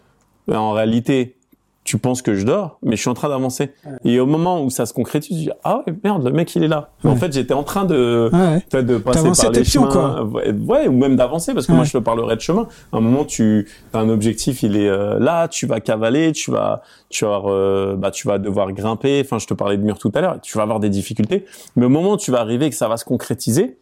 Mais 0.48 0.56
en 0.56 0.72
réalité, 0.72 1.38
tu 1.84 1.98
penses 1.98 2.22
que 2.22 2.36
je 2.36 2.46
dors, 2.46 2.78
mais 2.84 2.96
je 2.96 3.02
suis 3.02 3.10
en 3.10 3.16
train 3.16 3.28
d'avancer. 3.30 3.72
Et 4.06 4.20
au 4.20 4.28
moment 4.28 4.64
où 4.64 4.70
ça 4.70 4.86
se 4.86 4.94
concrétise, 4.94 5.36
tu 5.36 5.44
dis, 5.46 5.50
ah 5.64 5.82
ouais, 5.86 5.94
merde, 6.04 6.24
le 6.24 6.32
mec, 6.32 6.56
il 6.56 6.64
est 6.64 6.68
là. 6.68 6.92
En 7.04 7.16
fait, 7.16 7.34
j'étais 7.34 7.56
en 7.56 7.64
train 7.64 7.86
de, 7.86 8.30
Ouais. 8.32 8.84
de 8.84 8.98
passer 8.98 9.32
par 9.42 9.52
les 9.52 9.64
chemins. 9.64 10.22
Ouais, 10.26 10.52
ouais, 10.52 10.88
ou 10.88 10.92
même 10.92 11.16
d'avancer, 11.16 11.54
parce 11.54 11.66
que 11.66 11.72
moi, 11.72 11.84
je 11.84 11.94
te 11.94 11.98
parlerai 11.98 12.36
de 12.36 12.42
chemin. 12.42 12.68
À 12.94 12.98
un 12.98 13.02
moment, 13.02 13.26
tu 13.26 13.68
as 13.94 14.00
un 14.00 14.10
objectif, 14.10 14.62
il 14.62 14.78
est 14.78 14.88
euh, 14.88 15.18
là, 15.20 15.48
tu 15.48 15.66
vas 15.66 15.80
cavaler, 15.80 16.32
tu 16.34 16.52
vas, 16.52 16.84
tu 17.10 17.26
vas, 17.26 17.36
avoir, 17.36 17.54
euh, 17.54 17.96
bah, 17.98 18.12
tu 18.12 18.28
vas 18.28 18.38
devoir 18.38 18.72
grimper. 18.74 19.22
Enfin, 19.26 19.40
je 19.40 19.48
te 19.48 19.56
parlais 19.56 19.78
de 19.78 19.84
mur 19.84 19.98
tout 19.98 20.12
à 20.14 20.22
l'heure. 20.22 20.40
Tu 20.42 20.56
vas 20.58 20.64
avoir 20.64 20.80
des 20.80 20.90
difficultés. 20.90 21.46
Mais 21.76 21.86
au 21.88 21.90
moment 21.90 22.12
où 22.14 22.18
tu 22.18 22.30
vas 22.32 22.42
arriver 22.42 22.68
et 22.68 22.70
que 22.70 22.76
ça 22.76 22.88
va 22.88 22.98
se 22.98 23.06
concrétiser, 23.06 23.78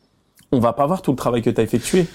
on 0.53 0.59
va 0.59 0.71
pas 0.73 0.85
voir 0.87 1.01
tout 1.01 1.11
le 1.11 1.17
travail 1.17 1.41
que 1.41 1.49
tu 1.49 1.59
as 1.59 1.63
effectué. 1.63 2.07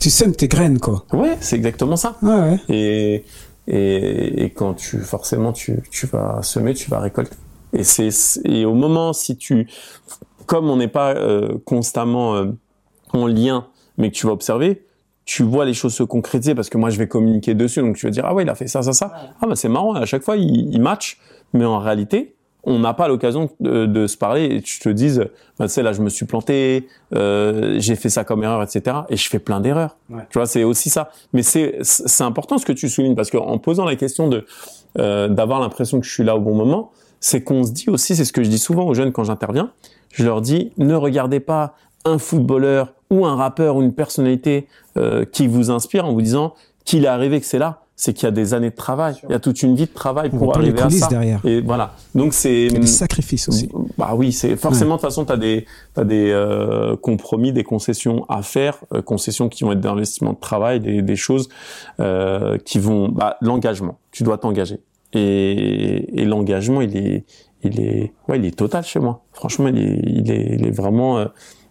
Tu 0.00 0.10
sèmes 0.10 0.36
tes 0.36 0.46
graines, 0.46 0.78
quoi. 0.78 1.04
Ouais, 1.12 1.36
c'est 1.40 1.56
exactement 1.56 1.96
ça. 1.96 2.16
Ouais, 2.22 2.30
ouais. 2.30 2.60
Et, 2.68 3.24
et, 3.68 4.44
et 4.44 4.50
quand 4.50 4.74
tu, 4.74 4.98
forcément, 4.98 5.52
tu, 5.52 5.82
tu 5.90 6.06
vas 6.06 6.42
semer, 6.42 6.74
tu 6.74 6.90
vas 6.90 7.00
récolter. 7.00 7.36
Et 7.74 7.84
c'est, 7.84 8.08
et 8.44 8.64
au 8.64 8.74
moment, 8.74 9.12
si 9.12 9.36
tu, 9.36 9.68
comme 10.46 10.70
on 10.70 10.76
n'est 10.76 10.88
pas 10.88 11.14
euh, 11.14 11.58
constamment 11.66 12.34
euh, 12.34 12.46
en 13.12 13.26
lien, 13.26 13.66
mais 13.98 14.10
que 14.10 14.16
tu 14.16 14.26
vas 14.26 14.32
observer, 14.32 14.86
tu 15.26 15.42
vois 15.42 15.66
les 15.66 15.74
choses 15.74 15.92
se 15.92 16.02
concrétiser 16.02 16.54
parce 16.54 16.70
que 16.70 16.78
moi, 16.78 16.88
je 16.88 16.98
vais 16.98 17.08
communiquer 17.08 17.54
dessus. 17.54 17.80
Donc, 17.80 17.96
tu 17.96 18.06
vas 18.06 18.10
dire, 18.10 18.24
ah 18.26 18.32
ouais, 18.32 18.44
il 18.44 18.48
a 18.48 18.54
fait 18.54 18.68
ça, 18.68 18.82
ça, 18.82 18.94
ça. 18.94 19.12
Ah 19.42 19.46
bah, 19.46 19.54
c'est 19.54 19.68
marrant. 19.68 19.92
À 19.92 20.06
chaque 20.06 20.22
fois, 20.22 20.38
il, 20.38 20.72
il 20.72 20.80
match. 20.80 21.18
Mais 21.52 21.66
en 21.66 21.78
réalité, 21.78 22.36
on 22.64 22.78
n'a 22.78 22.92
pas 22.92 23.08
l'occasion 23.08 23.50
de, 23.60 23.86
de 23.86 24.06
se 24.06 24.16
parler 24.16 24.44
et 24.44 24.62
tu 24.62 24.78
te 24.78 24.88
dises, 24.88 25.24
bah, 25.58 25.66
tu 25.66 25.74
sais, 25.74 25.82
là, 25.82 25.92
je 25.92 26.02
me 26.02 26.08
suis 26.08 26.26
planté, 26.26 26.88
euh, 27.14 27.76
j'ai 27.78 27.96
fait 27.96 28.10
ça 28.10 28.24
comme 28.24 28.42
erreur, 28.42 28.62
etc. 28.62 28.98
Et 29.08 29.16
je 29.16 29.28
fais 29.28 29.38
plein 29.38 29.60
d'erreurs. 29.60 29.96
Ouais. 30.10 30.22
Tu 30.30 30.38
vois, 30.38 30.46
c'est 30.46 30.64
aussi 30.64 30.90
ça. 30.90 31.10
Mais 31.32 31.42
c'est, 31.42 31.78
c'est 31.82 32.24
important 32.24 32.58
ce 32.58 32.66
que 32.66 32.72
tu 32.72 32.88
soulignes 32.88 33.14
parce 33.14 33.30
qu'en 33.30 33.58
posant 33.58 33.84
la 33.84 33.96
question 33.96 34.28
de, 34.28 34.44
euh, 34.98 35.28
d'avoir 35.28 35.60
l'impression 35.60 36.00
que 36.00 36.06
je 36.06 36.12
suis 36.12 36.24
là 36.24 36.36
au 36.36 36.40
bon 36.40 36.54
moment, 36.54 36.90
c'est 37.20 37.42
qu'on 37.42 37.64
se 37.64 37.72
dit 37.72 37.88
aussi, 37.88 38.16
c'est 38.16 38.24
ce 38.24 38.32
que 38.32 38.42
je 38.42 38.50
dis 38.50 38.58
souvent 38.58 38.86
aux 38.86 38.94
jeunes 38.94 39.12
quand 39.12 39.24
j'interviens, 39.24 39.72
je 40.12 40.24
leur 40.24 40.40
dis, 40.40 40.72
ne 40.78 40.94
regardez 40.94 41.40
pas 41.40 41.74
un 42.04 42.18
footballeur 42.18 42.94
ou 43.10 43.26
un 43.26 43.36
rappeur 43.36 43.76
ou 43.76 43.82
une 43.82 43.92
personnalité 43.94 44.66
euh, 44.96 45.24
qui 45.24 45.46
vous 45.46 45.70
inspire 45.70 46.04
en 46.06 46.12
vous 46.12 46.22
disant 46.22 46.54
qu'il 46.84 47.04
est 47.04 47.08
arrivé 47.08 47.40
que 47.40 47.46
c'est 47.46 47.58
là, 47.58 47.82
c'est 48.00 48.12
qu'il 48.12 48.26
y 48.26 48.28
a 48.28 48.30
des 48.30 48.54
années 48.54 48.70
de 48.70 48.76
travail, 48.76 49.16
il 49.28 49.32
y 49.32 49.34
a 49.34 49.40
toute 49.40 49.60
une 49.64 49.74
vie 49.74 49.86
de 49.86 49.92
travail 49.92 50.30
On 50.32 50.38
pour 50.38 50.56
arriver 50.56 50.80
à 50.80 50.88
ça. 50.88 51.08
derrière. 51.08 51.40
Et 51.44 51.60
voilà. 51.60 51.96
Donc 52.14 52.32
c'est 52.32 52.66
Il 52.66 52.72
y 52.72 52.76
a 52.76 52.78
des 52.78 52.86
sacrifices 52.86 53.48
aussi. 53.48 53.68
bah 53.98 54.12
oui, 54.14 54.30
c'est 54.30 54.54
forcément 54.56 54.94
de 54.94 55.00
toute 55.00 55.08
façon 55.10 55.24
tu 55.24 55.32
as 55.32 55.36
des 55.36 55.66
t'as 55.94 56.04
des 56.04 56.30
euh, 56.30 56.96
compromis, 56.96 57.52
des 57.52 57.64
concessions 57.64 58.24
à 58.28 58.42
faire, 58.42 58.78
euh, 58.94 59.02
concessions 59.02 59.48
qui 59.48 59.64
vont 59.64 59.72
être 59.72 59.80
d'investissement 59.80 60.32
de 60.32 60.38
travail, 60.38 60.78
des, 60.78 61.02
des 61.02 61.16
choses 61.16 61.48
euh, 61.98 62.56
qui 62.64 62.78
vont 62.78 63.08
bah 63.08 63.36
l'engagement. 63.40 63.98
Tu 64.12 64.22
dois 64.22 64.38
t'engager. 64.38 64.78
Et, 65.12 66.20
et 66.22 66.24
l'engagement, 66.24 66.80
il 66.82 66.96
est 66.96 67.24
il 67.64 67.80
est 67.80 68.12
ouais, 68.28 68.38
il 68.38 68.44
est 68.44 68.56
total 68.56 68.84
chez 68.84 69.00
moi. 69.00 69.24
Franchement, 69.32 69.66
il 69.66 69.76
est 69.78 70.00
il 70.06 70.30
est, 70.30 70.54
il 70.54 70.66
est 70.68 70.70
vraiment 70.70 71.18
euh, 71.18 71.26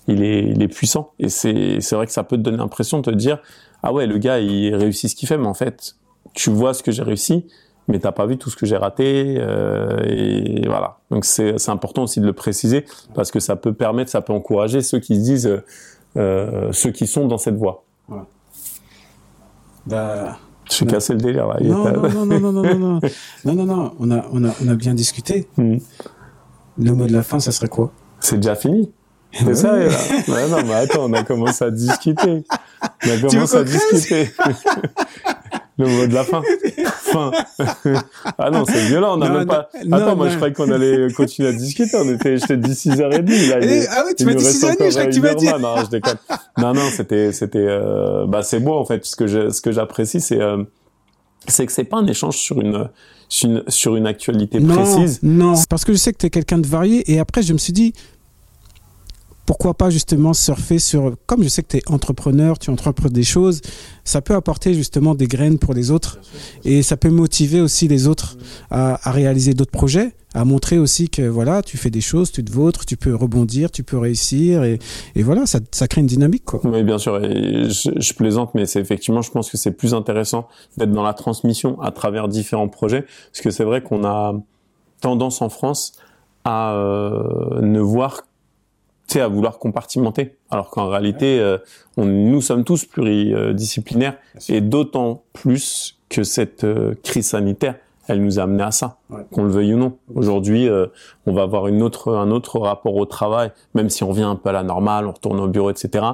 il 0.09 0.21
est 0.23 0.41
il 0.43 0.61
est 0.61 0.67
puissant 0.67 1.13
et 1.19 1.29
c'est 1.29 1.79
c'est 1.79 1.95
vrai 1.95 2.05
que 2.05 2.11
ça 2.11 2.23
peut 2.23 2.35
te 2.35 2.41
donner 2.41 2.57
l'impression 2.57 2.97
de 2.99 3.09
te 3.09 3.15
dire 3.15 3.39
ah 3.81 3.93
ouais, 3.93 4.07
le 4.07 4.17
gars, 4.17 4.39
il 4.39 4.75
réussit 4.75 5.09
ce 5.09 5.15
qu'il 5.15 5.29
fait 5.29 5.37
mais 5.37 5.47
en 5.47 5.53
fait, 5.53 5.95
tu 6.38 6.50
vois 6.52 6.73
ce 6.73 6.84
que 6.84 6.91
j'ai 6.91 7.04
réussi 7.04 7.45
mais 7.89 8.00
t'as 8.00 8.12
pas 8.12 8.26
vu 8.26 8.38
tout 8.38 8.50
ce 8.50 8.58
que 8.58 8.65
j'ai 8.65 8.76
raté 8.76 9.38
euh, 9.39 9.97
et 10.06 10.67
voilà. 10.67 10.97
Donc 11.10 11.23
c'est 11.23 11.58
c'est 11.58 11.71
important 11.71 12.04
aussi 12.04 12.19
de 12.19 12.26
le 12.26 12.34
préciser 12.34 12.84
parce 13.15 13.32
que 13.32 13.39
ça 13.39 13.56
peut 13.56 13.71
permettre, 13.73 14.12
ça 14.12 14.19
peut 14.21 14.34
encourager 14.34 14.82
ceux 14.82 15.00
qui 15.00 15.15
se 15.15 15.21
disent, 15.21 15.47
euh, 15.47 15.63
euh, 16.17 16.71
ceux 16.73 16.91
qui 16.91 17.08
sont 17.08 17.28
dans 17.28 17.38
cette 17.38 17.56
voie. 17.56 17.86
Bah, 19.86 20.38
Je 20.69 20.84
Non. 20.84 20.91
casser 20.91 21.13
le 21.13 21.19
délire. 21.19 21.47
Là. 21.47 21.58
Non, 21.62 21.86
non, 21.86 22.26
non, 22.26 22.26
non, 22.26 22.39
non, 22.39 22.52
non, 22.52 22.63
non, 22.63 22.76
non, 22.76 23.00
non, 23.45 23.54
non, 23.54 23.65
non, 23.65 23.93
on 24.00 24.12
a, 24.12 24.26
on 24.34 24.43
a, 24.43 24.52
on 24.62 24.67
a 24.67 24.76
bien 24.76 24.93
discuté. 24.93 25.47
Hmm. 25.56 25.78
Le 26.78 26.91
mot 26.91 27.08
de 27.08 27.13
la 27.13 27.23
fin, 27.23 27.39
ça 27.39 27.54
serait 27.54 27.69
quoi? 27.69 27.93
C'est 28.19 28.36
déjà 28.36 28.56
fini. 28.56 28.91
C'est 29.32 29.45
Ouais. 29.45 29.56
ça. 29.56 29.78
Là. 29.78 29.88
Ouais, 30.28 30.50
non, 30.50 30.58
mais 30.65 30.73
attends, 30.73 31.06
on 31.06 31.13
a 31.13 31.23
commencé 31.23 31.63
à 31.63 31.71
discuter. 31.71 32.43
On 33.06 33.10
a 33.10 33.30
commencé 33.30 33.56
à 33.58 33.63
discuter. 33.63 34.30
le 35.77 35.87
mot 35.87 36.07
de 36.07 36.13
la 36.13 36.23
fin. 36.23 36.41
Fin. 37.03 37.31
ah 38.37 38.49
non, 38.51 38.65
c'est 38.65 38.85
violent. 38.87 39.17
On 39.17 39.21
a 39.21 39.29
Non, 39.29 39.37
même 39.39 39.47
pas. 39.47 39.69
non, 39.85 39.97
Attends, 39.97 40.05
non, 40.07 40.15
moi, 40.15 40.29
je 40.29 40.35
croyais 40.35 40.53
qu'on 40.53 40.69
allait 40.71 41.11
continuer 41.13 41.49
à 41.49 41.53
discuter. 41.53 41.95
On 41.97 42.09
était, 42.13 42.38
je 42.38 42.45
t'ai 42.45 42.57
dit 42.57 42.71
6h30. 42.71 43.49
Là, 43.49 43.57
il 43.61 43.69
Eh, 43.69 43.78
est- 43.84 43.88
ah 43.89 44.03
oui, 44.05 44.13
tu 44.17 44.23
il 44.23 44.25
m'as 44.28 44.34
dit 44.34 44.43
reste 44.45 44.63
6h30, 44.63 44.86
je 44.86 44.89
crois 44.91 45.05
que 45.05 45.13
tu 45.13 45.21
m'as 45.21 45.34
dit. 45.36 45.45
Non, 45.47 45.75
je 45.84 45.89
déconne. 45.89 46.17
Non, 46.57 46.73
non, 46.73 46.89
c'était, 46.91 47.32
c'était, 47.32 47.59
euh, 47.59 48.25
bah, 48.28 48.41
c'est 48.43 48.59
beau, 48.59 48.73
en 48.75 48.86
fait. 48.86 49.05
Ce 49.05 49.15
que 49.15 49.28
je, 49.28 49.49
ce 49.49 49.61
que 49.61 49.71
j'apprécie, 49.71 50.19
c'est, 50.19 50.41
euh, 50.41 50.63
c'est 51.47 51.65
que 51.65 51.71
c'est 51.71 51.84
pas 51.86 51.97
un 51.97 52.07
échange 52.07 52.38
sur 52.38 52.59
une, 52.59 52.89
sur 53.30 53.49
une, 53.49 53.63
sur 53.67 53.95
une 53.95 54.07
actualité 54.07 54.59
Non, 54.59 54.75
précise. 54.75 55.19
non, 55.23 55.53
parce 55.69 55.86
que 55.86 55.93
je 55.93 55.97
sais 55.97 56.11
que 56.11 56.17
tu 56.17 56.25
es 56.25 56.30
quelqu'un 56.30 56.57
de 56.57 56.67
varié. 56.67 57.09
Et 57.11 57.19
après, 57.19 57.41
je 57.43 57.53
me 57.53 57.57
suis 57.57 57.73
dit, 57.73 57.93
pourquoi 59.48 59.74
pas 59.74 59.89
justement 59.89 60.34
surfer 60.34 60.78
sur, 60.78 61.16
comme 61.26 61.41
je 61.41 61.48
sais 61.48 61.64
que 61.64 61.70
tu 61.70 61.78
es 61.78 61.82
entrepreneur, 61.89 62.60
tu 62.60 62.70
entreprends 62.70 63.10
des 63.10 63.24
choses, 63.24 63.62
ça 64.04 64.22
peut 64.22 64.36
apporter 64.36 64.74
justement 64.74 65.16
des 65.16 65.26
graines 65.26 65.58
pour 65.58 65.74
les 65.74 65.89
autres 65.89 66.20
et 66.66 66.84
ça 66.84 66.98
peut 66.98 67.10
motiver 67.10 67.62
aussi 67.62 67.88
les 67.88 68.08
autres 68.08 68.38
à, 68.70 69.00
à 69.08 69.12
réaliser 69.12 69.54
d'autres 69.54 69.72
projets, 69.72 70.12
à 70.34 70.43
montrer 70.43 70.78
aussi 70.78 71.10
que 71.10 71.22
voilà, 71.22 71.62
tu 71.62 71.78
fais 71.78 71.89
des 71.89 72.02
choses, 72.02 72.30
tu 72.30 72.43
te 72.43 72.52
vôtres, 72.52 72.86
tu 72.86 72.98
peux 72.98 73.16
rebondir, 73.16 73.72
tu 73.72 73.84
peux 73.84 73.98
réussir 73.98 74.66
et, 74.66 74.80
et 75.16 75.24
voilà, 75.24 75.45
ça, 75.45 75.60
ça 75.72 75.88
crée 75.88 76.02
une 76.02 76.08
dynamique 76.08 76.43
quoi. 76.43 76.60
Oui, 76.66 76.84
bien 76.84 76.98
sûr. 76.98 77.24
Et 77.24 77.70
je, 77.70 77.89
je 77.95 78.14
plaisante, 78.14 78.54
mais 78.54 78.66
c'est 78.66 78.82
effectivement, 78.82 79.22
je 79.22 79.32
pense 79.32 79.50
que 79.50 79.56
c'est 79.56 79.72
plus 79.72 79.93
intéressant 79.93 80.50
d'être 80.76 80.91
dans 80.91 81.04
la 81.04 81.14
transmission 81.14 81.80
à 81.82 81.91
travers 81.91 82.28
différents 82.28 82.68
projets, 82.68 83.06
parce 83.32 83.41
que 83.41 83.50
c'est 83.50 83.64
vrai 83.64 83.82
qu'on 83.82 84.04
a 84.04 84.36
tendance 85.00 85.41
en 85.41 85.48
France 85.48 85.93
à 86.43 86.74
euh, 86.76 87.62
ne 87.62 87.80
voir 87.80 88.24
sais, 89.14 89.22
à 89.22 89.28
vouloir 89.28 89.58
compartimenter, 89.60 90.38
alors 90.49 90.70
qu'en 90.70 90.88
réalité, 90.89 91.39
euh, 91.39 91.58
on, 91.97 92.05
nous 92.05 92.41
sommes 92.41 92.64
tous 92.64 92.86
pluridisciplinaires, 92.86 94.18
et 94.49 94.62
d'autant 94.62 95.24
plus 95.34 95.97
que 96.10 96.24
cette 96.24 96.64
euh, 96.64 96.93
crise 97.03 97.28
sanitaire, 97.28 97.76
elle 98.08 98.24
nous 98.24 98.39
a 98.39 98.43
amené 98.43 98.64
à 98.64 98.72
ça, 98.72 98.97
Ouais. 99.10 99.22
qu'on 99.32 99.43
le 99.43 99.49
veuille 99.51 99.74
ou 99.74 99.78
non. 99.78 99.97
Aujourd'hui, 100.16 100.70
euh, 100.70 100.88
on 101.26 101.34
va 101.34 101.41
avoir 101.43 101.68
une 101.68 101.82
autre, 101.82 102.14
un 102.16 102.32
autre 102.32 102.60
rapport 102.60 102.95
au 102.95 103.05
travail, 103.05 103.51
même 103.74 103.89
si 103.89 104.03
on 104.03 104.10
revient 104.10 104.24
un 104.24 104.36
peu 104.36 104.49
à 104.49 104.53
la 104.53 104.64
normale, 104.64 105.08
on 105.08 105.12
retourne 105.12 105.39
au 105.41 105.47
bureau, 105.47 105.70
etc. 105.70 106.05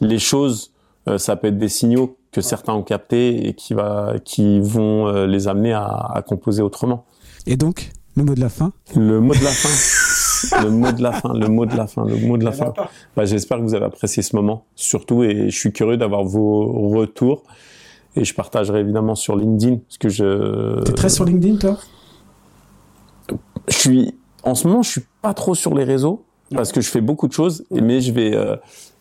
Les 0.00 0.18
choses, 0.18 0.72
euh, 1.08 1.18
ça 1.18 1.36
peut 1.36 1.46
être 1.48 1.58
des 1.58 1.68
signaux 1.68 2.16
que 2.32 2.40
certains 2.40 2.72
ont 2.74 2.82
captés 2.82 3.46
et 3.48 3.54
qui, 3.54 3.74
va, 3.74 4.14
qui 4.24 4.60
vont 4.60 5.06
euh, 5.08 5.26
les 5.26 5.46
amener 5.48 5.72
à, 5.72 5.84
à 5.86 6.22
composer 6.22 6.62
autrement. 6.62 7.04
Et 7.46 7.56
donc, 7.56 7.90
le 8.16 8.24
mot 8.24 8.34
de 8.34 8.40
la 8.40 8.48
fin? 8.48 8.72
Le 8.96 9.20
mot 9.20 9.34
de 9.34 9.44
la 9.44 9.50
fin. 9.50 9.68
le 10.62 10.70
mot 10.70 10.92
de 10.92 11.02
la 11.02 11.12
fin, 11.12 11.32
le 11.34 11.48
mot 11.48 11.66
de 11.66 11.76
la 11.76 11.86
fin, 11.86 12.04
le 12.04 12.16
mot 12.16 12.36
de 12.36 12.44
la 12.44 12.52
fin. 12.52 12.72
Bah, 13.16 13.24
J'espère 13.24 13.58
que 13.58 13.62
vous 13.62 13.74
avez 13.74 13.84
apprécié 13.86 14.22
ce 14.22 14.34
moment, 14.36 14.64
surtout, 14.76 15.22
et 15.22 15.50
je 15.50 15.56
suis 15.58 15.72
curieux 15.72 15.96
d'avoir 15.96 16.24
vos 16.24 16.90
retours. 16.90 17.42
Et 18.16 18.24
je 18.24 18.34
partagerai 18.34 18.80
évidemment 18.80 19.14
sur 19.14 19.36
LinkedIn, 19.36 19.76
parce 19.86 19.98
que 19.98 20.08
je. 20.08 20.82
T'es 20.82 20.92
très 20.92 21.08
sur 21.08 21.24
LinkedIn 21.24 21.56
toi? 21.58 21.76
Je 23.68 23.74
suis, 23.76 24.14
en 24.42 24.54
ce 24.54 24.66
moment, 24.66 24.82
je 24.82 24.90
suis 24.90 25.02
pas 25.22 25.34
trop 25.34 25.54
sur 25.54 25.74
les 25.74 25.84
réseaux, 25.84 26.24
parce 26.54 26.72
que 26.72 26.80
je 26.80 26.88
fais 26.90 27.00
beaucoup 27.00 27.28
de 27.28 27.32
choses, 27.32 27.64
mais 27.70 28.00
je 28.00 28.12
vais, 28.12 28.34
euh, 28.34 28.56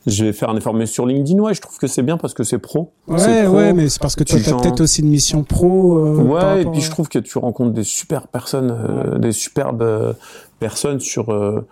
je 0.05 0.25
vais 0.25 0.33
faire 0.33 0.49
un 0.49 0.55
effort. 0.57 0.75
Mais 0.75 0.85
sur 0.85 1.07
LinkedIn, 1.07 1.39
ouais, 1.41 1.55
je 1.55 1.61
trouve 1.61 1.77
que 1.79 1.87
c'est 1.87 2.03
bien 2.03 2.17
parce 2.17 2.35
que 2.35 2.43
c'est 2.43 2.59
pro. 2.59 2.91
Ouais, 3.07 3.45
pro. 3.45 3.55
ouais, 3.55 3.73
mais 3.73 3.89
c'est 3.89 3.99
parce 3.99 4.15
que 4.15 4.23
tu 4.23 4.35
as 4.35 4.55
peut-être 4.57 4.81
aussi 4.81 5.01
une 5.01 5.09
mission 5.09 5.43
pro. 5.43 5.97
euh, 5.97 6.15
Ouais, 6.21 6.61
et 6.61 6.65
puis 6.65 6.79
à- 6.79 6.83
je 6.83 6.89
trouve 6.91 7.09
que 7.09 7.17
tu 7.19 7.37
rencontres 7.39 7.73
des 7.73 7.83
super 7.83 8.27
personnes, 8.27 8.69
euh, 8.71 9.17
des 9.17 9.31
superbes 9.31 10.15
personnes 10.59 10.99
sur 10.99 11.29
euh, 11.29 11.65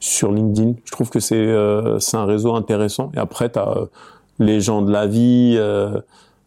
sur 0.00 0.32
LinkedIn. 0.32 0.74
Je 0.84 0.90
trouve 0.90 1.10
que 1.10 1.20
c'est 1.20 1.36
euh, 1.36 1.98
c'est 1.98 2.16
un 2.16 2.24
réseau 2.26 2.54
intéressant. 2.54 3.10
Et 3.14 3.18
après, 3.18 3.50
tu 3.50 3.58
as 3.58 3.74
les 4.38 4.60
gens 4.60 4.82
de 4.82 4.90
la 4.92 5.06
vie, 5.06 5.54
euh, 5.56 6.00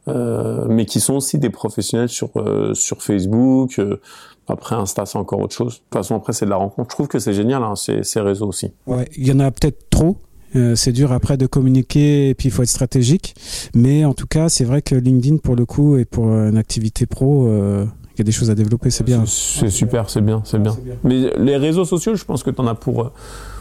euh, 0.07 0.65
mais 0.67 0.85
qui 0.85 0.99
sont 0.99 1.15
aussi 1.15 1.37
des 1.39 1.49
professionnels 1.49 2.09
sur 2.09 2.29
euh, 2.35 2.73
sur 2.73 3.01
Facebook. 3.01 3.79
euh, 3.79 3.99
après, 4.47 4.75
Insta, 4.75 5.05
c'est 5.07 5.17
encore 5.17 5.39
autre 5.39 5.55
chose. 5.55 5.73
De 5.73 5.79
toute 5.79 5.93
façon, 5.93 6.15
après, 6.15 6.31
c'est 6.33 6.45
de 6.45 6.51
la 6.51 6.57
rencontre. 6.57 6.91
Je 6.91 6.95
trouve 6.95 7.07
que 7.07 7.17
c'est 7.17 7.33
génial, 7.33 7.63
hein, 7.63 7.75
ces, 7.75 8.03
ces 8.03 8.19
réseaux 8.19 8.47
aussi. 8.47 8.71
Ouais, 8.85 9.09
il 9.17 9.27
y 9.27 9.31
en 9.31 9.39
a 9.39 9.49
peut-être 9.49 9.89
trop. 9.89 10.17
Euh, 10.55 10.75
c'est 10.75 10.91
dur 10.91 11.11
après 11.11 11.35
de 11.35 11.47
communiquer 11.47 12.29
et 12.29 12.35
puis 12.35 12.49
il 12.49 12.51
faut 12.51 12.61
être 12.61 12.69
stratégique. 12.69 13.33
Mais 13.73 14.05
en 14.05 14.13
tout 14.13 14.27
cas, 14.27 14.47
c'est 14.47 14.63
vrai 14.63 14.81
que 14.83 14.93
LinkedIn, 14.95 15.37
pour 15.37 15.55
le 15.55 15.65
coup, 15.65 15.97
et 15.97 16.05
pour 16.05 16.27
euh, 16.27 16.49
une 16.49 16.57
activité 16.57 17.07
pro, 17.07 17.47
euh, 17.47 17.85
y 18.20 18.22
a 18.22 18.26
des 18.26 18.32
choses 18.32 18.49
à 18.49 18.55
développer, 18.55 18.89
c'est 18.89 19.03
bien. 19.03 19.26
C'est 19.26 19.70
super, 19.70 20.09
c'est 20.09 20.22
bien, 20.22 20.41
c'est 20.45 20.59
bien. 20.59 20.76
Mais 21.03 21.32
les 21.38 21.57
réseaux 21.57 21.86
sociaux, 21.86 22.16
je 22.16 22.26
pense 22.26 22.43
que 22.43 22.49
tu 22.49 22.61
en 22.61 22.68
as 22.68 22.76
pour, 22.76 23.11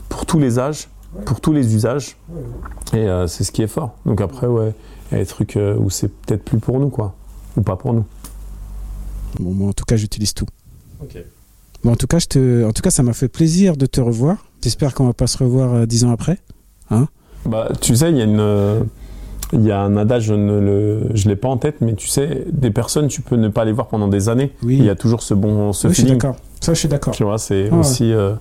pour 0.09 0.27
tous 0.27 0.39
les 0.39 0.59
âges, 0.59 0.89
pour 1.25 1.41
tous 1.41 1.53
les 1.53 1.75
usages. 1.75 2.17
Et 2.93 2.97
euh, 2.97 3.27
c'est 3.27 3.45
ce 3.45 3.53
qui 3.53 3.63
est 3.63 3.69
fort. 3.69 3.97
Donc 4.07 4.21
après, 4.21 4.47
ouais, 4.47 4.73
il 5.11 5.15
y 5.15 5.21
a 5.21 5.25
des 5.25 5.29
trucs 5.29 5.57
euh, 5.57 5.77
où 5.77 5.91
c'est 5.91 6.09
peut-être 6.09 6.45
plus 6.45 6.59
pour 6.59 6.79
nous, 6.79 6.89
quoi. 6.89 7.15
Ou 7.57 7.63
pas 7.63 7.77
pour 7.77 7.95
nous. 7.95 8.05
Bon, 9.41 9.53
moi, 9.53 9.69
en 9.71 9.73
tout 9.73 9.85
cas, 9.85 9.97
j'utilise 9.97 10.35
tout. 10.35 10.47
Bon, 11.83 11.93
en 11.93 11.97
tout 11.97 12.07
cas, 12.07 12.19
je 12.19 12.27
te, 12.27 12.65
en 12.65 12.73
tout 12.73 12.83
cas, 12.83 12.91
ça 12.91 13.03
m'a 13.03 13.13
fait 13.13 13.29
plaisir 13.29 13.77
de 13.77 13.87
te 13.87 14.01
revoir. 14.01 14.45
J'espère 14.63 14.95
qu'on 14.95 15.07
va 15.07 15.13
pas 15.13 15.27
se 15.27 15.39
revoir 15.39 15.75
euh, 15.75 15.87
dix 15.87 16.05
ans 16.05 16.11
après. 16.11 16.39
Bah, 17.47 17.69
tu 17.81 17.95
sais, 17.97 18.11
il 18.11 18.17
y 18.17 18.23
a 18.23 18.25
une. 18.25 18.87
Il 19.53 19.63
y 19.65 19.71
a 19.71 19.81
un 19.81 19.97
adage, 19.97 20.25
je 20.25 20.35
ne 20.35 20.59
le, 20.59 21.01
je 21.15 21.29
l'ai 21.29 21.37
pas 21.37 21.49
en 21.49 21.57
tête, 21.59 21.77
mais 21.81 21.93
tu 21.95 22.09
sais, 22.09 22.45
des 22.51 22.71
personnes, 22.71 23.09
tu 23.09 23.21
peux 23.21 23.37
ne 23.37 23.49
pas 23.49 23.65
les 23.65 23.73
voir 23.73 23.87
pendant 23.89 24.09
des 24.09 24.29
années. 24.29 24.53
Oui. 24.65 24.77
Il 24.79 24.85
y 24.85 24.91
a 24.91 24.95
toujours 24.97 25.23
ce 25.23 25.35
bon, 25.35 25.73
ce 25.73 25.87
Oui, 25.87 25.93
je 25.93 25.99
suis 25.99 26.03
feeling. 26.05 26.19
d'accord. 26.21 26.37
Ça, 26.61 26.73
je 26.75 26.79
suis 26.79 26.89
d'accord. 26.89 27.15
Tu 27.15 27.23
vois, 27.25 27.39
c'est 27.39 27.69
Ah 27.71 27.75
ouais. 27.75 27.81
aussi, 27.81 28.13
euh, 28.13 28.33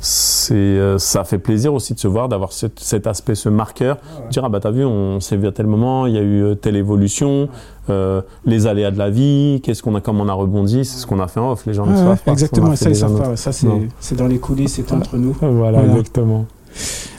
c'est, 0.00 0.54
euh, 0.54 0.98
ça 0.98 1.24
fait 1.24 1.38
plaisir 1.38 1.72
aussi 1.72 1.94
de 1.94 1.98
se 1.98 2.06
voir, 2.06 2.28
d'avoir 2.28 2.52
cet, 2.52 2.78
cet 2.78 3.06
aspect, 3.06 3.34
ce 3.34 3.48
marqueur, 3.48 3.96
dire 4.30 4.44
ah 4.44 4.48
bah 4.50 4.60
t'as 4.60 4.70
vu, 4.70 4.84
on 4.84 5.18
s'est 5.18 5.36
vu 5.38 5.46
à 5.46 5.52
tel 5.52 5.66
moment, 5.66 6.06
il 6.06 6.12
y 6.14 6.18
a 6.18 6.22
eu 6.22 6.42
euh, 6.44 6.54
telle 6.54 6.76
évolution, 6.76 7.48
euh, 7.88 8.20
les 8.44 8.66
aléas 8.66 8.90
de 8.90 8.98
la 8.98 9.08
vie, 9.08 9.60
qu'est-ce 9.62 9.82
qu'on 9.82 9.94
a, 9.94 10.02
comment 10.02 10.24
on 10.24 10.28
a 10.28 10.32
rebondi, 10.34 10.84
c'est 10.84 10.98
ce 10.98 11.06
qu'on 11.06 11.20
a 11.20 11.26
fait 11.26 11.40
en 11.40 11.52
off, 11.52 11.64
les 11.66 11.72
gens 11.72 11.86
ne 11.86 11.92
Ouais, 11.92 11.96
savent 11.96 12.08
ouais, 12.10 12.16
pas. 12.22 12.32
exactement, 12.32 12.76
ça, 12.76 12.90
ils 12.90 12.96
savent 12.96 13.18
pas. 13.18 13.30
ouais. 13.30 13.36
Ça, 13.36 13.50
c'est, 13.52 14.14
dans 14.14 14.26
les 14.26 14.38
coulisses, 14.38 14.74
c'est 14.74 14.92
entre 14.92 15.16
nous. 15.16 15.34
Voilà, 15.40 15.78
Voilà. 15.78 15.92
exactement. 15.94 16.44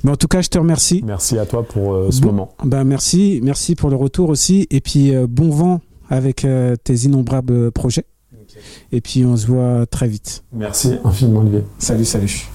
Mais 0.04 0.12
en 0.12 0.16
tout 0.16 0.28
cas, 0.28 0.42
je 0.42 0.50
te 0.50 0.58
remercie. 0.58 1.02
Merci 1.06 1.38
à 1.38 1.46
toi 1.46 1.64
pour 1.64 1.94
euh, 1.94 2.12
ce 2.12 2.22
Bon. 2.22 2.28
moment. 2.28 2.50
Ben, 2.64 2.84
merci. 2.84 3.40
Merci 3.44 3.76
pour 3.76 3.90
le 3.90 3.96
retour 3.96 4.30
aussi. 4.30 4.68
Et 4.72 4.82
puis, 4.82 5.16
euh, 5.16 5.28
bon 5.28 5.50
vent 5.50 5.82
avec 6.10 6.46
euh, 6.46 6.76
tes 6.84 6.94
innombrables 7.06 7.72
projets. 7.72 8.06
Et 8.92 9.02
puis, 9.02 9.26
on 9.26 9.36
se 9.36 9.48
voit 9.48 9.86
très 9.88 10.08
vite. 10.08 10.44
Merci 10.54 10.96
infiniment, 11.04 11.40
Olivier. 11.42 11.64
Salut, 11.80 12.06
salut. 12.06 12.48